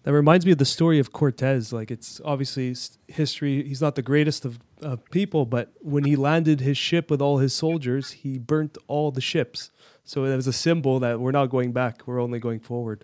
[0.04, 1.72] That reminds me of the story of Cortez.
[1.72, 2.76] Like it's obviously
[3.08, 3.68] history.
[3.68, 7.38] He's not the greatest of uh, people, but when he landed his ship with all
[7.40, 9.72] his soldiers, he burnt all the ships.
[10.04, 12.08] So it was a symbol that we're not going back.
[12.08, 13.04] We're only going forward.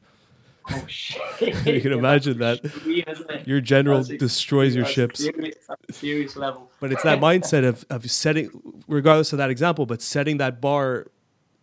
[0.71, 1.65] Oh shit!
[1.65, 3.43] You can imagine that.
[3.45, 5.19] Your general destroys your ships.
[5.19, 5.55] Serious,
[5.91, 6.71] serious level.
[6.79, 8.49] But it's that mindset of, of setting,
[8.87, 11.07] regardless of that example, but setting that bar,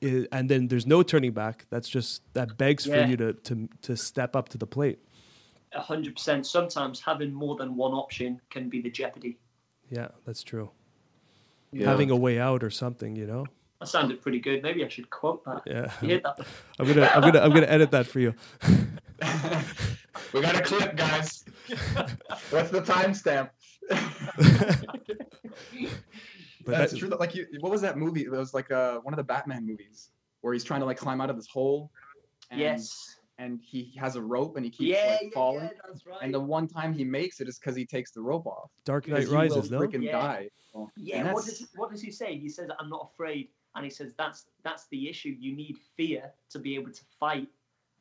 [0.03, 1.67] i and then there's no turning back.
[1.71, 4.99] That's just that begs for you to to to step up to the plate.
[5.73, 6.47] A hundred percent.
[6.47, 9.39] Sometimes having more than one option can be the jeopardy.
[9.89, 10.71] Yeah, that's true.
[11.73, 11.89] Yeah.
[11.89, 13.47] Having a way out or something, you know.
[13.81, 14.63] That sounded pretty good.
[14.63, 15.63] Maybe I should quote that.
[15.67, 16.39] Yeah, You that?
[16.79, 18.35] I'm gonna I'm gonna I'm gonna edit that for you.
[20.33, 21.45] we got a clip, guys.
[22.51, 23.51] What's the timestamp?
[26.71, 27.09] But That's that- true.
[27.09, 28.23] Like, you, what was that movie?
[28.23, 30.11] It was like uh, one of the Batman movies
[30.41, 31.91] where he's trying to like climb out of this hole.
[32.51, 33.17] And, yes.
[33.39, 35.65] And he has a rope and he keeps Yeah, like yeah, falling.
[35.65, 36.19] yeah, that's right.
[36.23, 38.71] And the one time he makes it is because he takes the rope off.
[38.85, 39.87] Dark Knight Because he Rises, will no?
[39.87, 40.13] freaking Yeah.
[40.13, 40.51] die.
[40.75, 42.37] Well, Yeah, and what that's- does what does he say?
[42.39, 45.35] He says, "I'm not afraid," and he says, "That's that's the issue.
[45.39, 47.49] You need fear to be able to fight."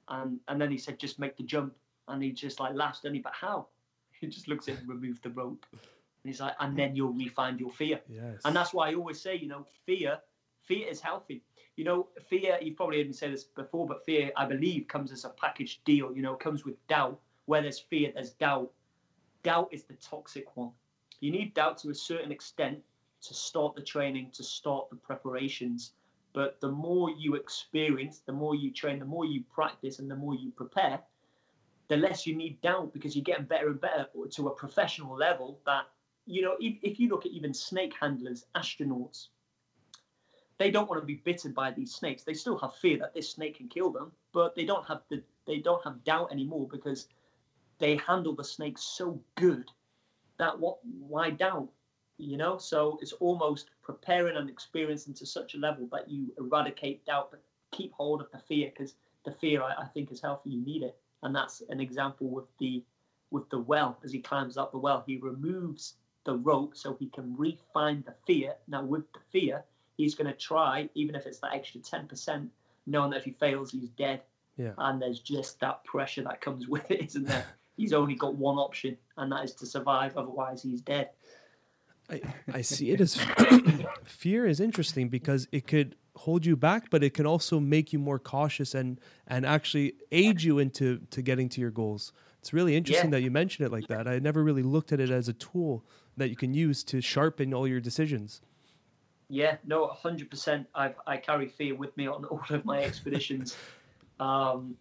[0.09, 1.73] And and then he said, "Just make the jump,"
[2.09, 3.21] and he just like laughs, doesn't he?
[3.21, 3.67] But how?
[4.19, 5.79] He just looks at him, remove the rope, and
[6.29, 8.41] he's like, "And then you'll refine your fear." Yes.
[8.45, 10.19] And that's why I always say, you know, fear,
[10.63, 11.43] fear is healthy.
[11.75, 12.57] You know, fear.
[12.61, 15.81] You've probably heard me say this before, but fear, I believe, comes as a package
[15.83, 16.15] deal.
[16.15, 17.19] You know, it comes with doubt.
[17.45, 18.71] Where there's fear, there's doubt.
[19.43, 20.71] Doubt is the toxic one.
[21.19, 22.79] You need doubt to a certain extent
[23.21, 25.93] to start the training, to start the preparations.
[26.33, 30.15] But the more you experience, the more you train, the more you practice, and the
[30.15, 31.01] more you prepare,
[31.87, 35.59] the less you need doubt because you're getting better and better to a professional level
[35.65, 35.85] that
[36.29, 39.29] you know, if, if you look at even snake handlers, astronauts,
[40.59, 42.23] they don't want to be bitten by these snakes.
[42.23, 45.23] They still have fear that this snake can kill them, but they don't have the
[45.47, 47.07] they don't have doubt anymore because
[47.79, 49.71] they handle the snake so good
[50.37, 51.69] that what why doubt?
[52.19, 57.05] You know, so it's almost preparing and experiencing to such a level that you eradicate
[57.05, 57.41] doubt, but
[57.71, 58.93] keep hold of the fear because
[59.25, 60.51] the fear I, I think is healthy.
[60.51, 62.83] You need it, and that's an example with the
[63.31, 65.03] with the well as he climbs up the well.
[65.07, 65.95] He removes
[66.29, 68.53] the rope so he can refine the fear.
[68.67, 69.63] Now, with the fear,
[69.97, 72.47] he's going to try, even if it's that extra 10%,
[72.85, 74.21] knowing that if he fails, he's dead.
[74.57, 74.73] Yeah.
[74.77, 77.45] And there's just that pressure that comes with it, isn't there?
[77.77, 81.09] he's only got one option, and that is to survive, otherwise, he's dead.
[82.11, 82.21] I,
[82.53, 83.15] I see it as
[84.03, 87.99] fear is interesting because it could hold you back, but it can also make you
[87.99, 92.11] more cautious and and actually aid you into to getting to your goals.
[92.39, 93.17] It's really interesting Yeah.
[93.17, 94.07] that you mentioned it like that.
[94.07, 95.85] I never really looked at it as a tool
[96.19, 98.41] that you can use to sharpen all your decisions.
[99.29, 100.67] Yeah, no, hundred percent.
[100.75, 103.57] I I carry fear with me on all of my expeditions,
[104.19, 104.75] um,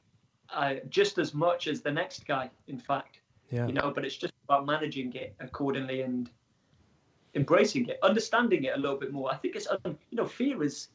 [0.50, 2.50] I, just as much as the next guy.
[2.66, 3.20] In fact,
[3.50, 3.66] Yeah.
[3.66, 6.30] you know, but it's just about managing it accordingly and
[7.34, 9.30] embracing it, understanding it a little bit more.
[9.32, 10.88] I think it's um, you know, fear is.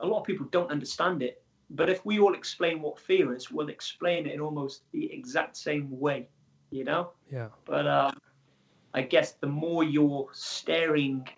[0.00, 1.40] A lot of people don't understand it,
[1.70, 5.56] but if we all explain what fear is, we'll explain it in almost the exact
[5.56, 6.28] same way.
[6.72, 7.10] You know.
[7.30, 7.48] yeah.
[7.64, 8.14] But um,
[8.94, 11.28] I guess the more you're staring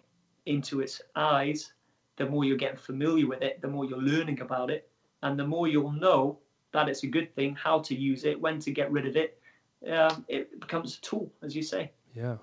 [0.47, 1.73] into its eyes,
[2.17, 4.89] the more you're getting familiar with it, the more you're learning about it,
[5.23, 6.39] and the more you'll know
[6.73, 9.39] that it's a good thing, how to use it, when to get rid of it.
[9.89, 11.93] Um, it becomes a tool, as you say.
[12.15, 12.37] Yeah.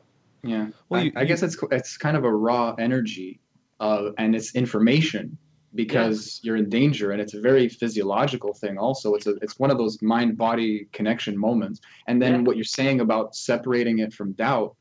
[0.43, 0.67] Yeah.
[0.89, 3.39] Well, I, you- I guess it's it's kind of a raw energy,
[3.79, 5.37] uh, and it's information
[5.75, 8.77] because you're in danger, and it's a very physiological thing.
[8.77, 11.81] Also, it's a it's one of those mind body connection moments.
[12.07, 12.41] And then Yeah.
[12.41, 14.75] what you're saying about separating it from doubt,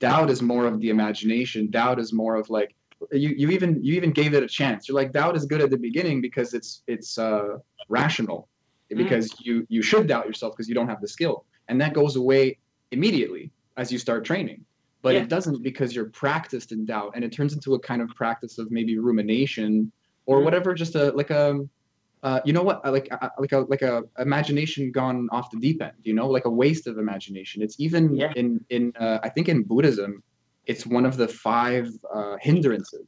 [0.00, 1.70] doubt is more of the imagination.
[1.70, 2.74] Doubt is more of like
[3.12, 4.88] you you even you even gave it a chance.
[4.88, 7.58] You're like doubt is good at the beginning because it's it's uh,
[7.88, 8.48] rational,
[8.92, 8.98] Mm.
[8.98, 12.14] because you you should doubt yourself because you don't have the skill, and that goes
[12.16, 12.58] away
[12.92, 14.64] immediately as you start training
[15.02, 15.22] but Yeah.
[15.22, 18.58] it doesn't because you're practiced in doubt and it turns into a kind of practice
[18.58, 19.92] of maybe rumination
[20.24, 20.44] or Mhm.
[20.44, 21.60] whatever just a like a
[22.22, 25.92] uh, you know what like like a like a imagination gone off the deep end
[26.02, 28.32] you know like a waste of imagination it's even Yeah.
[28.36, 30.22] in in uh, i think in buddhism
[30.66, 33.06] it's one of the five uh, hindrances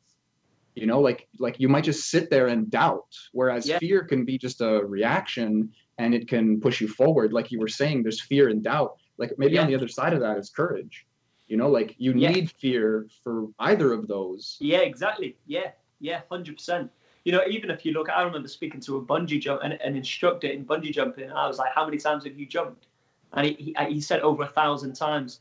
[0.75, 3.79] you know like like you might just sit there and doubt whereas Yeah.
[3.79, 7.69] fear can be just a reaction and it can push you forward like you were
[7.81, 11.07] saying there's fear and doubt like maybe on the other side of that is courage
[11.49, 12.31] you know like you Yeah.
[12.33, 15.31] need fear for either of those Yeah, exactly.
[15.47, 16.91] Yeah, yeah, hundred percent.
[17.29, 19.95] You know, even if you look, I remember speaking to a bungee jump an, an
[19.95, 22.87] instructor in bungee jumping, and I was like, "How many times have you jumped?"
[23.35, 25.41] And he he, he said over a thousand times.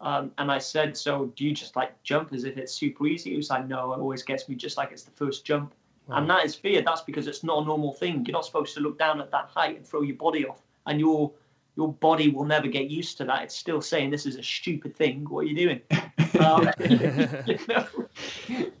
[0.00, 3.32] Um, and I said, "So do you just like jump as if it's super easy?"
[3.32, 5.74] He was like, "No, it always gets me just like it's the first jump."
[6.08, 6.80] And that is fear.
[6.80, 8.24] That's because it's not a normal thing.
[8.24, 10.98] You're not supposed to look down at that height and throw your body off, and
[10.98, 11.30] your
[11.76, 13.42] your body will never get used to that.
[13.42, 15.26] It's still saying this is a stupid thing.
[15.28, 15.80] What are you doing?
[16.38, 17.86] Um, you know?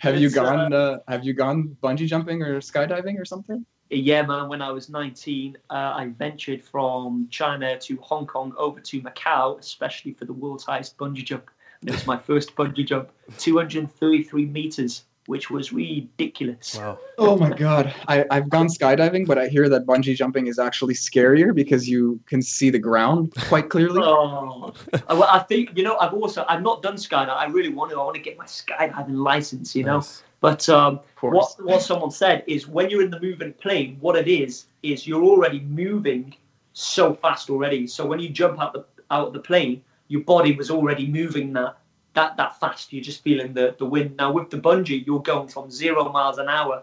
[0.00, 0.72] Have you uh, gone?
[0.72, 3.64] Uh, have you gone bungee jumping or skydiving or something?
[3.90, 4.48] Yeah, man.
[4.48, 9.58] When I was 19, uh, I ventured from China to Hong Kong over to Macau,
[9.58, 11.50] especially for the world's highest bungee jump.
[11.80, 16.74] And it was my first bungee jump, 233 meters, which was ridiculous.
[16.76, 16.98] Wow.
[17.16, 20.94] Oh my god, I, I've gone skydiving, but I hear that bungee jumping is actually
[20.94, 24.02] scarier because you can see the ground quite clearly.
[24.10, 24.74] Oh,
[25.08, 25.96] I, well, I think you know.
[25.98, 27.28] I've also I've not done skydiving.
[27.28, 28.00] I really want to.
[28.00, 29.76] I want to get my skydiving license.
[29.76, 30.24] You know, Nice.
[30.40, 34.26] but um, what what someone said is when you're in the moving plane, what it
[34.26, 36.34] is is you're already moving
[36.72, 37.86] so fast already.
[37.86, 41.52] So when you jump out the out of the plane, your body was already moving
[41.52, 41.76] that
[42.14, 42.92] that that fast.
[42.92, 44.16] You're just feeling the the wind.
[44.16, 46.82] Now with the bungee, you're going from zero miles an hour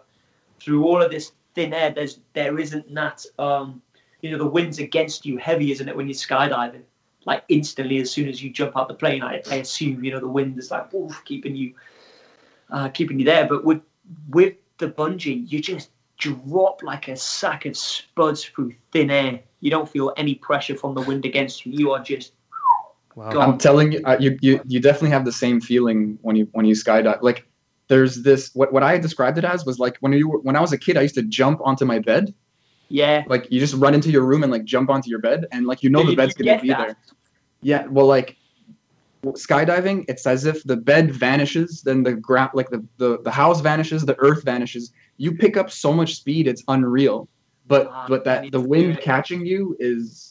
[0.59, 1.91] through all of this thin air.
[1.91, 3.81] There's there isn't that um,
[4.21, 5.95] you know the wind's against you heavy, isn't it?
[5.95, 6.83] When you're skydiving,
[7.25, 10.19] like instantly as soon as you jump out the plane, I, I assume you know
[10.19, 11.73] the wind is like oof, keeping you
[12.71, 13.47] uh, keeping you there.
[13.47, 13.81] But with
[14.29, 19.41] with the bungee, you just drop like a sack of spuds through thin air.
[19.59, 21.71] You don't feel any pressure from the wind against you.
[21.73, 22.33] You are just
[23.17, 23.41] Wow.
[23.41, 26.65] I'm telling you, uh, you, you, you definitely have the same feeling when you when
[26.65, 27.21] you skydive.
[27.21, 27.45] Like,
[27.89, 30.61] there's this what what I described it as was like when you were, when I
[30.61, 32.33] was a kid, I used to jump onto my bed.
[32.89, 33.23] yeah.
[33.27, 35.81] Like, you just run into your room and like jump onto your bed, and like
[35.83, 36.77] you know Did the you bed's gonna be that?
[36.77, 36.97] there.
[37.61, 38.37] Yeah, well, like
[39.25, 43.61] skydiving, it's as if the bed vanishes, then the ground, like the, the the house
[43.61, 44.91] vanishes, the earth vanishes.
[45.17, 47.27] You pick up so much speed, it's unreal.
[47.65, 50.26] But Ah, but that the wind catching you is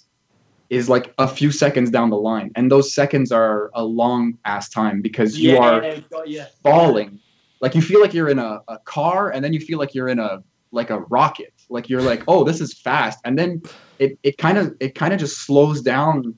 [0.70, 4.68] is like a few seconds down the line, and those seconds are a long ass
[4.68, 6.44] time because you yeah, are got you.
[6.62, 7.20] falling.
[7.60, 10.08] Like you feel like you're in a, a car, and then you feel like you're
[10.08, 11.54] in a like a rocket.
[11.68, 13.62] Like you're like, oh, this is fast, and then
[13.98, 16.36] it it kind of it kind of just slows down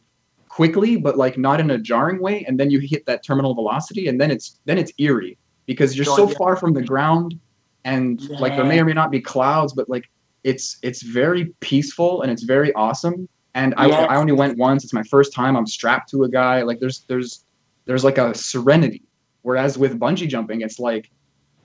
[0.48, 4.08] quickly, but like not in a jarring way, and then you hit that terminal velocity,
[4.08, 7.38] and then it's then it's eerie because you're so far from the ground,
[7.84, 10.08] and like there may or may not be clouds, but like
[10.44, 13.28] it's it's very peaceful and it's very awesome.
[13.58, 14.06] And I Yes.
[14.08, 14.84] I only went once.
[14.84, 15.56] It's my first time.
[15.56, 16.62] I'm strapped to a guy.
[16.62, 17.44] Like there's there's
[17.86, 19.02] there's like a serenity.
[19.42, 21.10] Whereas with bungee jumping, it's like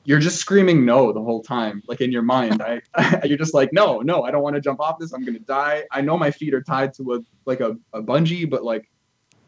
[0.04, 2.64] you're just screaming no the whole time, like in your mind.
[2.64, 2.82] I
[3.26, 5.14] you're just like no, no, I don't want to jump off this.
[5.14, 5.84] I'm gonna die.
[5.92, 8.90] I know my feet are tied to a like a, a bungee, but like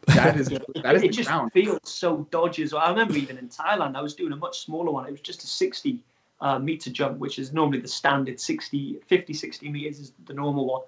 [0.06, 1.52] that is that is it the just ground.
[1.52, 2.82] feels so dodgy as well.
[2.82, 5.04] I remember even in Thailand, I was doing a much smaller one.
[5.08, 5.98] It was just a 60
[6.40, 10.66] uh, meter jump, which is normally the standard 60, 50, 60 meters is the normal
[10.66, 10.82] one.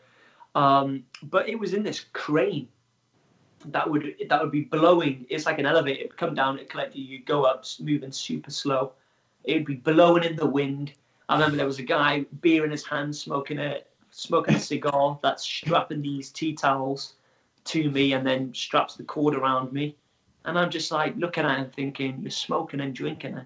[0.59, 2.67] Um, but it was in this crane
[3.67, 5.25] that would that would be blowing.
[5.31, 6.01] It's like an elevator.
[6.01, 8.93] It'd come down, it'd collect you, you'd go up, moving super slow.
[9.45, 10.95] It'd be blowing in the wind.
[11.29, 15.17] I remember there was a guy, beer in his hand, smoking a smoking a cigar,
[15.23, 17.15] that's strapping these tea towels
[17.67, 19.95] to me and then straps the cord around me.
[20.45, 23.37] And I'm just like looking at him thinking, You're smoking and drinking.
[23.37, 23.43] I,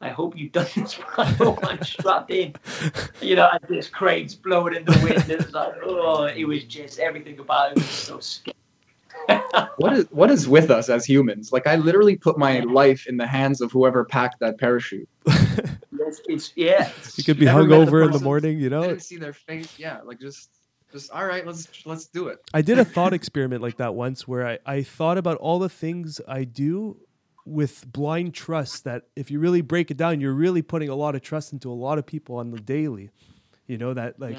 [0.00, 2.54] I hope you've done this while I'm strapped in.
[3.20, 5.30] You know, and this crane's blowing in the wind.
[5.30, 8.54] It was like, oh, it was just everything about it was so scary.
[9.78, 11.52] What is what is with us as humans?
[11.52, 15.08] Like I literally put my life in the hands of whoever packed that parachute.
[15.98, 16.90] It's, it's yeah.
[17.16, 18.82] You could be Never met the hungover in the morning, you I know.
[18.82, 19.76] didn't see their face.
[19.76, 20.50] Yeah, like just
[20.92, 21.44] just all right.
[21.44, 22.38] Let's let's do it.
[22.54, 25.68] I did a thought experiment like that once where I, I thought about all the
[25.68, 26.96] things I do
[27.46, 31.14] with blind trust that if you really break it down, you're really putting a lot
[31.14, 33.10] of trust into a lot of people on the daily.
[33.68, 34.36] You know, that like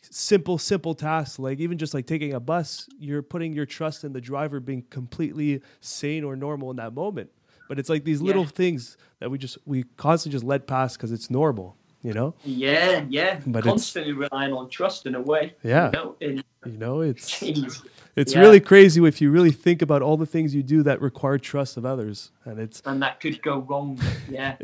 [0.00, 4.12] simple, simple tasks, like even just like taking a bus, you're putting your trust in
[4.12, 7.30] the driver being completely sane or normal in that moment.
[7.68, 8.48] But it's like these little Yeah.
[8.50, 12.34] things that we just we constantly just let pass because it's normal, you know?
[12.44, 13.40] Yeah, yeah.
[13.46, 15.54] But it's- Constantly relying on trust in a way.
[15.62, 15.86] Yeah.
[15.86, 17.82] You know, in, You know, it's jeez.
[18.16, 18.40] It's Yeah.
[18.40, 21.76] really crazy if you really think about all the things you do that require trust
[21.76, 23.98] of others, and it's and that could go wrong.
[24.28, 24.56] Yeah.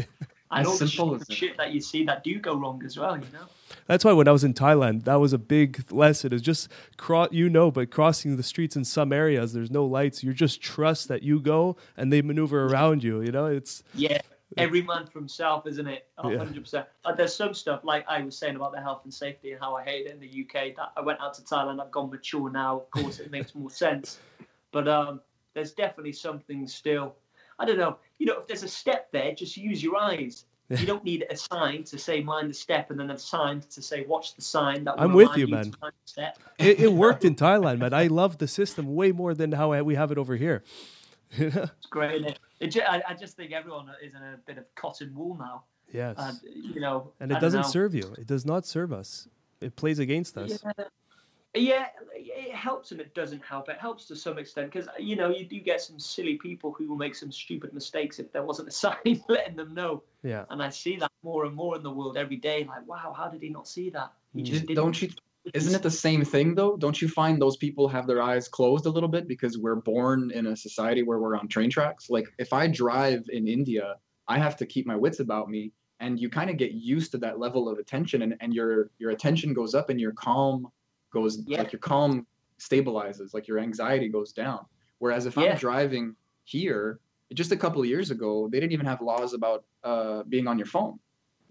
[0.50, 1.34] And As all the simple shit, as that.
[1.34, 3.46] shit that you see that do go wrong as well, you know?
[3.88, 6.32] that's why when I was in Thailand, that was a big lesson.
[6.32, 10.22] Is just cross, you know, but crossing the streets in some areas, there's no lights.
[10.22, 13.20] You just trust that you go, and they maneuver around you.
[13.22, 14.20] You know, it's Yeah.
[14.56, 16.06] Every man for himself, isn't it?
[16.18, 16.38] A Yeah.
[16.38, 16.86] hundred percent.
[17.04, 19.74] Like there's some stuff like I was saying about the health and safety and how
[19.74, 20.74] I hate it in the UK.
[20.76, 21.80] That I went out to Thailand.
[21.80, 22.76] I've gone mature now.
[22.76, 24.18] Of course, it makes more sense.
[24.72, 25.20] But um,
[25.54, 27.14] there's definitely something still.
[27.58, 27.98] I don't know.
[28.18, 30.44] You know, if there's a step there, just use your eyes.
[30.70, 33.82] You don't need a sign to say mind the step, and then a sign to
[33.82, 34.82] say watch the sign.
[34.84, 35.72] That I'm with you, man.
[35.80, 36.38] mind the step.
[36.58, 37.92] it, it worked in Thailand, man.
[37.92, 40.64] I love the system way more than how we have it over here.
[41.36, 42.14] It's great.
[42.14, 42.38] Isn't it?
[42.64, 45.64] It ju- I, I just think everyone is in a bit of cotton wool now.
[45.92, 46.38] yes, And
[46.74, 47.68] you know, and it don't doesn't know.
[47.68, 48.14] serve you.
[48.18, 49.28] It does not serve us.
[49.60, 50.62] It plays against us.
[50.76, 50.84] Yeah.
[51.56, 51.86] Yeah,
[52.16, 53.68] it helps and it doesn't help.
[53.68, 56.88] It helps to some extent because you know you do get some silly people who
[56.88, 60.02] will make some stupid mistakes if there wasn't a sign letting them know.
[60.24, 60.46] Yeah.
[60.50, 62.64] And I see that more and more in the world every day.
[62.68, 64.10] Like, wow, how did he not see that?
[64.34, 64.44] He Mm.
[64.46, 64.76] just Did- didn't.
[64.82, 65.08] don't you
[65.52, 68.86] isn't it the same thing though don't you find those people have their eyes closed
[68.86, 72.26] a little bit because we're born in a society where we're on train tracks like
[72.38, 73.96] if i drive in india
[74.28, 77.18] i have to keep my wits about me and you kind of get used to
[77.18, 80.66] that level of attention and, and your your attention goes up and your calm
[81.12, 81.58] goes Yeah.
[81.58, 82.26] like your calm
[82.58, 84.64] stabilizes like your anxiety goes down
[84.98, 85.52] whereas if Yeah.
[85.52, 87.00] i'm driving here
[87.34, 90.56] just a couple of years ago they didn't even have laws about uh, being on
[90.58, 90.98] your phone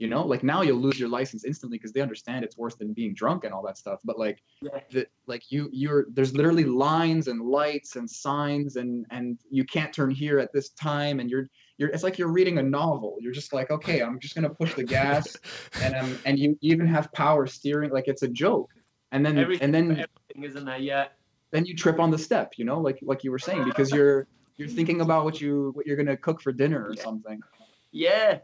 [0.04, 2.92] you know like now you'll lose your license instantly because they understand it's worse than
[2.92, 4.80] being drunk and all that stuff but like Yeah.
[4.92, 9.94] the, like you you're there's literally lines and lights and signs and and you can't
[9.94, 11.48] turn here at this time and you're
[11.78, 14.74] you're it's like you're reading a novel you're just like okay i'm just gonna push
[14.76, 15.26] the gas
[15.84, 18.70] and um and you even have power steering like it's a joke
[19.14, 20.80] and then Everything, and then everything, isn't there?
[20.80, 21.06] Yeah.
[21.54, 24.28] then you trip on the step you know like like you were saying because you're
[24.58, 27.04] you're thinking about what you what you're gonna cook for dinner or Yeah.
[27.08, 27.40] something
[27.94, 28.40] Yeah,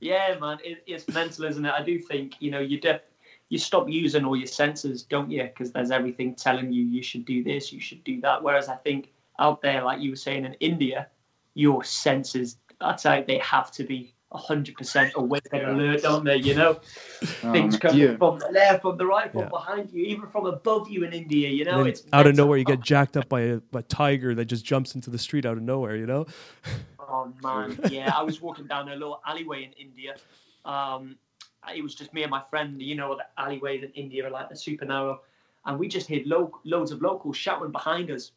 [0.00, 1.72] yeah, man, it, it's mental, isn't it?
[1.72, 3.00] I do think you know you def-
[3.48, 5.42] you stop using all your senses, don't you?
[5.42, 8.42] Because there's everything telling you you should do this, you should do that.
[8.42, 9.10] Whereas I think
[9.40, 11.08] out there, like you were saying in India,
[11.54, 16.36] your senses that's how they have to be hundred percent awake and alert, don't they?
[16.36, 16.74] You know,
[17.52, 18.16] things Um, coming yeah.
[18.16, 19.48] from the left, from the right, from Yeah.
[19.48, 21.48] behind you, even from above you in India.
[21.48, 24.44] You know, it's out of nowhere, you get jacked up by a, a tiger that
[24.44, 25.96] just jumps into the street out of nowhere.
[25.96, 26.26] You know?
[27.10, 28.12] Oh man, yeah.
[28.16, 30.16] I was walking down a little alleyway in India.
[30.64, 31.16] Um,
[31.74, 32.80] it was just me and my friend.
[32.80, 35.20] You know, the alleyways in India are like the super narrow,
[35.66, 38.32] and we just heard lo- loads of locals shouting behind us.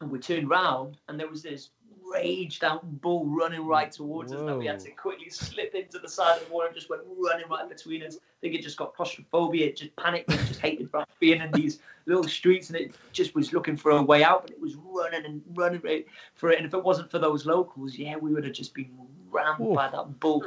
[0.00, 1.70] And we turned round, and there was this
[2.12, 6.08] raged out bull running right towards us that we had to quickly slip into the
[6.08, 8.16] side of the water and just went running right between us.
[8.16, 11.80] I think it just got claustrophobia, it just panicked, it just hated being in these
[12.06, 15.24] little streets and it just was looking for a way out, but it was running
[15.24, 16.58] and running right for it.
[16.58, 18.90] And if it wasn't for those locals, yeah, we would have just been
[19.30, 19.74] rammed Ooh.
[19.74, 20.44] by that bull.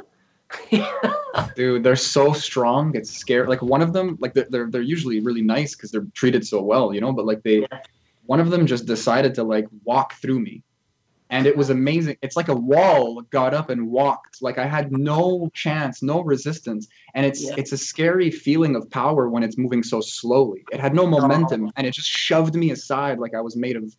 [1.56, 5.20] dude they're so strong it's scary like one of them like they're they're, they're usually
[5.20, 7.80] really nice because they're treated so well you know but like they Yeah.
[8.24, 10.62] one of them just decided to like walk through me
[11.30, 14.90] and it was amazing it's like a wall got up and walked like i had
[14.92, 17.54] no chance no resistance and it's Yeah.
[17.58, 21.70] it's a scary feeling of power when it's moving so slowly it had no momentum
[21.76, 23.94] and it just shoved me aside like i was made of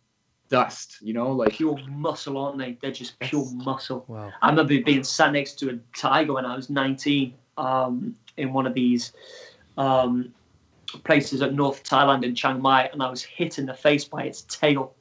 [0.48, 2.76] dust you know like pure muscle, aren't they?
[2.82, 4.04] They're just pure muscle.
[4.08, 4.32] Wow.
[4.42, 8.66] I remember being sat next to a tiger when I was 19 um, in one
[8.66, 9.12] of these
[9.78, 10.34] um,
[11.04, 14.24] places at North Thailand in Chiang Mai, and I was hit in the face by
[14.24, 14.92] its tail.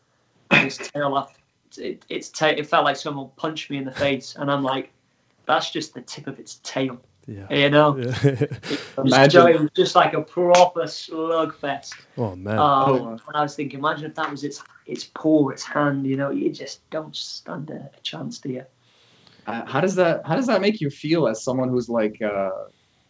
[0.52, 1.39] Its tail, off-
[1.78, 4.92] it, its ta- it felt like someone punched me in the face, and I'm like,
[5.46, 7.48] that's just the tip of its tail, Yeah.
[7.54, 7.98] you know?
[7.98, 8.46] Yeah.
[8.98, 11.94] Imagine- So it was just like a proper slugfest.
[12.18, 12.58] oh man.
[12.60, 13.08] Um, Oh.
[13.12, 16.06] and I was thinking, imagine if that was its its paw, its hand.
[16.08, 18.64] You know, you just don't stand a, a chance, do you?
[19.48, 22.50] Uh, how does that how does that make you feel as someone who's like uh,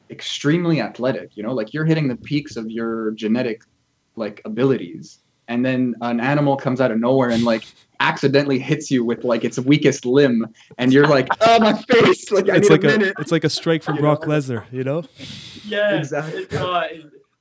[0.09, 3.63] extremely athletic you know like you're hitting the peaks of your genetic
[4.15, 5.19] like abilities
[5.49, 7.65] and then an animal comes out of nowhere and like
[7.99, 10.47] accidentally hits you with like its weakest limb
[10.77, 13.31] and you're like oh my face like i it's need like a a, minute it's
[13.33, 14.21] like a strike from Brock?
[14.23, 14.63] Lesnar.
[14.71, 15.03] You know?
[15.65, 16.43] Yeah, Exactly.
[16.43, 16.87] It's, uh,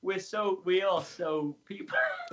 [0.03, 1.97] we're so we are so people.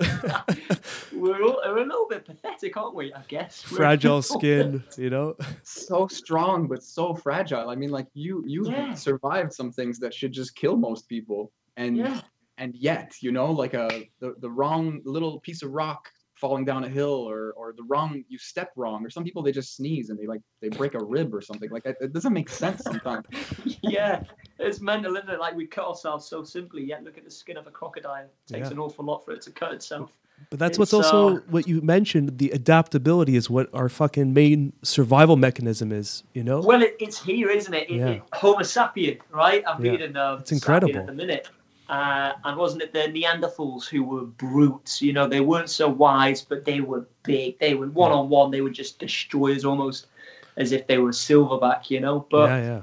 [1.12, 3.12] we're all we're a little bit pathetic, aren't we?
[3.12, 4.82] I guess We're- Fragile skin.
[4.96, 5.36] You know?
[5.62, 8.94] so strong but so fragile i mean like you you Yeah.
[8.94, 12.20] survived some things that should just kill most people and Yeah,
[12.58, 16.84] and yet you know like a the, the wrong little piece of rock falling down
[16.84, 20.10] a hill or or the wrong you step wrong or some people they just sneeze
[20.10, 22.82] and they like they break a rib or something like that it doesn't make sense
[22.82, 23.24] sometimes
[23.82, 24.22] yeah.
[24.58, 25.38] It's mental, isn't it?
[25.38, 26.82] Like we cut ourselves so simply.
[26.82, 28.24] Yet look at the skin of a crocodile.
[28.24, 28.72] It takes Yeah.
[28.72, 30.10] an awful lot for it to cut itself.
[30.48, 32.38] But that's It's, what's also uh, what you mentioned.
[32.38, 36.24] The adaptability is what our fucking main survival mechanism is.
[36.32, 36.60] You know?
[36.60, 37.90] Well, it, it's here, isn't it?
[37.90, 38.08] it, Yeah.
[38.08, 39.62] it Homo sapien, right?
[39.66, 39.90] I'm Yeah.
[39.92, 41.00] reading um, It's incredible.
[41.00, 41.50] At the minute.
[41.88, 45.00] Uh, and wasn't it the Neanderthals who were brutes?
[45.00, 47.58] You know, they weren't so wise, but they were big.
[47.60, 48.50] They were one on one.
[48.50, 50.08] They were just destroyers, almost
[50.56, 51.88] as if they were silverback.
[51.88, 52.82] You know, but yeah, yeah.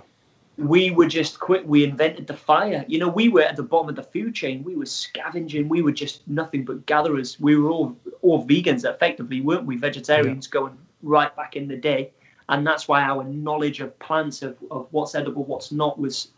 [0.58, 1.64] we were just quick.
[1.66, 2.86] We invented the fire.
[2.88, 4.64] You know, we were at the bottom of the food chain.
[4.64, 5.68] We were scavenging.
[5.68, 7.38] We were just nothing but gatherers.
[7.42, 9.76] We were all all vegans, effectively, weren't we?
[9.76, 12.12] Vegetarians going right back in the day,
[12.48, 16.30] and that's why our knowledge of plants, of, of what's edible, what's not, was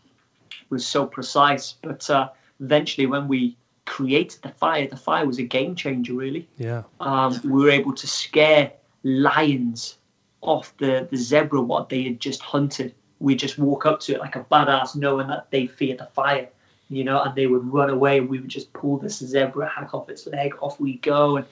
[0.68, 1.76] was so precise.
[1.80, 2.30] But uh,
[2.60, 6.82] eventually, when we created the fire, the fire was a game changer, really Yeah.
[7.00, 8.72] um, we were able to scare
[9.04, 9.96] lions
[10.40, 12.94] off the, the zebra what they had just hunted.
[13.20, 16.48] We just walk up to it like a badass, knowing that they fear the fire.
[16.88, 18.20] you know, and they would run away.
[18.20, 21.46] We would just pull the zebra hack off its leg, off we go, and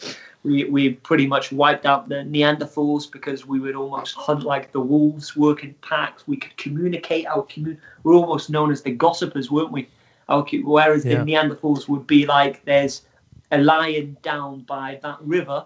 [0.44, 4.80] we we pretty much wiped out the Neanderthals because we would almost hunt like the
[4.80, 6.28] wolves, work in packs.
[6.28, 7.26] We could communicate.
[7.26, 9.88] Our commun- we're almost known as the gossipers, weren't we?
[10.28, 11.22] Co- whereas Yeah.
[11.22, 13.02] the Neanderthals would be like, there's
[13.50, 15.64] a lion down by that river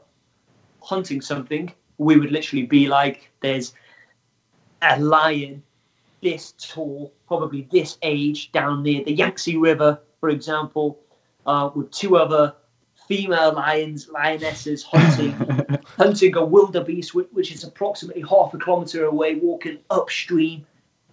[0.82, 1.72] hunting something.
[1.98, 3.74] We would literally be like, there's
[4.82, 5.62] a lion
[6.22, 10.98] this tall, probably this age, down near the Yangtze River, for example,
[11.47, 12.55] uh, with two other
[13.06, 15.32] female lions, lionesses hunting,
[15.97, 20.66] hunting a wildebeest, which, which is approximately half a kilometer away, walking upstream.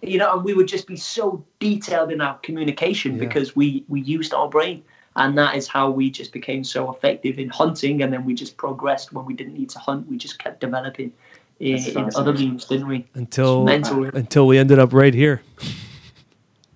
[0.06, 3.20] You know, and we would just be so detailed in our communication Yeah.
[3.24, 4.82] because we we used our brain,
[5.16, 8.02] and that is how we just became so effective in hunting.
[8.02, 10.06] And then we just progressed when we didn't need to hunt.
[10.08, 11.12] We just kept developing
[11.58, 12.48] in, in other fascinating.
[12.50, 13.06] means, didn't we?
[13.14, 14.04] Until Mental.
[14.04, 15.42] until we ended up right here.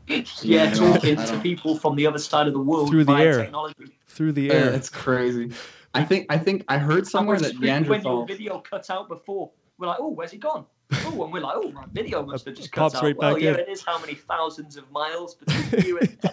[0.09, 3.27] yeah, Yeah, talking to people from the other side of the world Through the via
[3.27, 3.39] air.
[3.44, 3.86] technology.
[4.09, 4.73] Through the uh, air.
[4.73, 5.52] it's crazy.
[5.94, 8.27] I think I think I heard somewhere And that when- when your Neanderthal.
[8.27, 10.65] video cut out before, we're like, oh, where's he gone?
[11.07, 13.17] Oh, and we're like, oh, my video must have just cut Pops out.
[13.17, 13.61] well, back yeah, in.
[13.61, 16.19] it is how many thousands of miles between you and.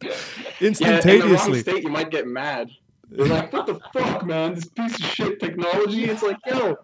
[0.00, 0.20] Yeah, in the
[0.60, 1.60] wrong Instantaneously.
[1.60, 2.70] state, you might get mad.
[3.10, 4.54] They're like, "What the fuck, man?
[4.54, 6.76] This piece of shit technology." It's like, yo.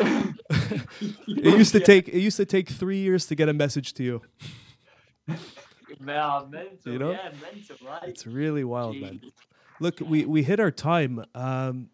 [0.00, 4.04] It used to take it used to take three years to get a message to
[4.04, 4.22] you.
[6.00, 7.10] Man, mental, You know?
[7.10, 8.04] yeah, mental, right?
[8.08, 9.20] It's really wild, man.
[9.80, 11.24] Look, we we hit our time.
[11.34, 11.88] Um,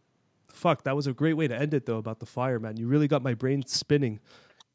[0.48, 1.98] fuck, that was a great way to end it though.
[1.98, 2.76] About the fire, man.
[2.76, 4.20] You really got my brain spinning,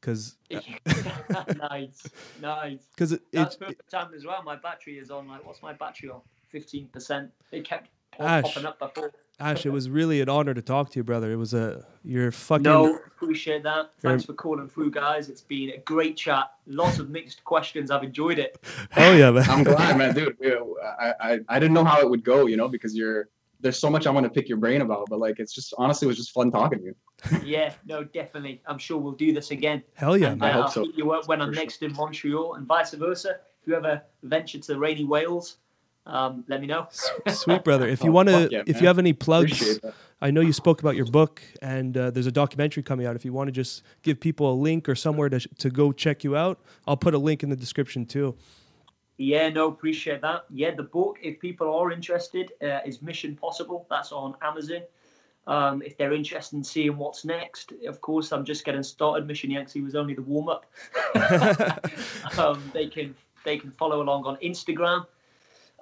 [0.05, 2.07] because uh, nice,
[2.41, 2.79] nice.
[2.95, 4.43] because it, That's it, perfect time as well.
[4.43, 5.27] My battery is on.
[5.27, 6.21] Like, what's my battery on?
[6.49, 7.31] Fifteen percent.
[7.51, 8.43] It kept pop- Ash.
[8.43, 9.11] popping up before.
[9.37, 11.31] Ash, it was really an honor to talk to you, brother.
[11.31, 13.91] It was a you're fucking No, appreciate that.
[13.99, 15.27] Thanks for calling through, guys.
[15.27, 16.51] It's been a great chat.
[16.67, 17.91] Lots of mixed questions.
[17.91, 18.57] I've enjoyed it.
[18.91, 19.49] hell yeah, man.
[19.49, 20.37] I'm glad, man, dude.
[20.99, 23.27] I, I I didn't know how it would go, you know, because you're
[23.59, 26.05] there's so much I want to pick your brain about, but like it's just honestly
[26.05, 26.95] it was just fun talking to you.
[27.43, 28.61] Yeah, no, definitely.
[28.67, 29.83] I'm sure we'll do this again.
[29.95, 30.49] Hell yeah, and man.
[30.49, 30.85] I hope I'll so.
[30.95, 31.63] you up when I'm For sure.
[31.63, 33.37] next in Montreal, and vice versa.
[33.61, 35.57] If you ever venture to rainy Wales,
[36.05, 36.87] um, let me know.
[37.29, 37.87] Sweet brother.
[37.87, 38.81] If you Oh, want to, fuck yeah, if man.
[38.83, 39.79] you have any plugs,
[40.21, 43.15] I know you spoke about your book, and uh, there's a documentary coming out.
[43.15, 46.23] If you want to just give people a link or somewhere to to go check
[46.23, 48.35] you out, I'll put a link in the description too.
[49.17, 50.43] Yeah, no, appreciate that.
[50.51, 53.87] Yeah, the book, if people are interested, uh, is Mission Possible.
[53.89, 54.81] That's on Amazon.
[55.47, 59.27] Um, if they're interested in seeing what's next, of course, I'm just getting started.
[59.27, 60.65] Mission Yangtze was only the warm up.
[62.37, 65.05] um, they can they can follow along on Instagram.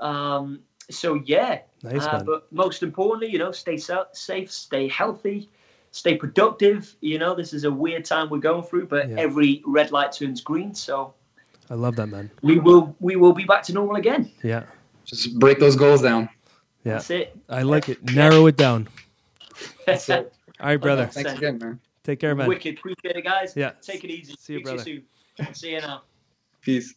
[0.02, 0.60] Um,
[0.90, 5.50] so yeah, Nice uh, but most importantly, you know, stay sa- safe, stay healthy,
[5.92, 6.94] stay productive.
[7.00, 9.16] You know, this is a weird time we're going through, but Yeah.
[9.18, 10.76] every red light turns green.
[10.76, 11.14] So
[11.70, 12.30] I love that man.
[12.42, 14.30] we will we will be back to normal again.
[14.44, 14.64] Yeah,
[15.06, 16.28] Just break those goals down.
[16.84, 16.94] yeah.
[16.94, 17.38] That's it.
[17.48, 18.04] I like it.
[18.14, 18.90] Narrow it down.
[19.86, 20.34] That's it.
[20.60, 21.04] All right, brother.
[21.04, 21.24] Okay.
[21.24, 21.80] Thanks again, man.
[22.04, 22.48] Take care, man.
[22.48, 22.78] Wicked.
[22.78, 23.54] Appreciate it, guys.
[23.56, 23.72] Yeah.
[23.82, 24.36] Take it easy.
[24.38, 24.84] See you, Speak to brother.
[24.84, 25.54] soon.
[25.56, 26.04] See you now.
[26.62, 26.96] Peace.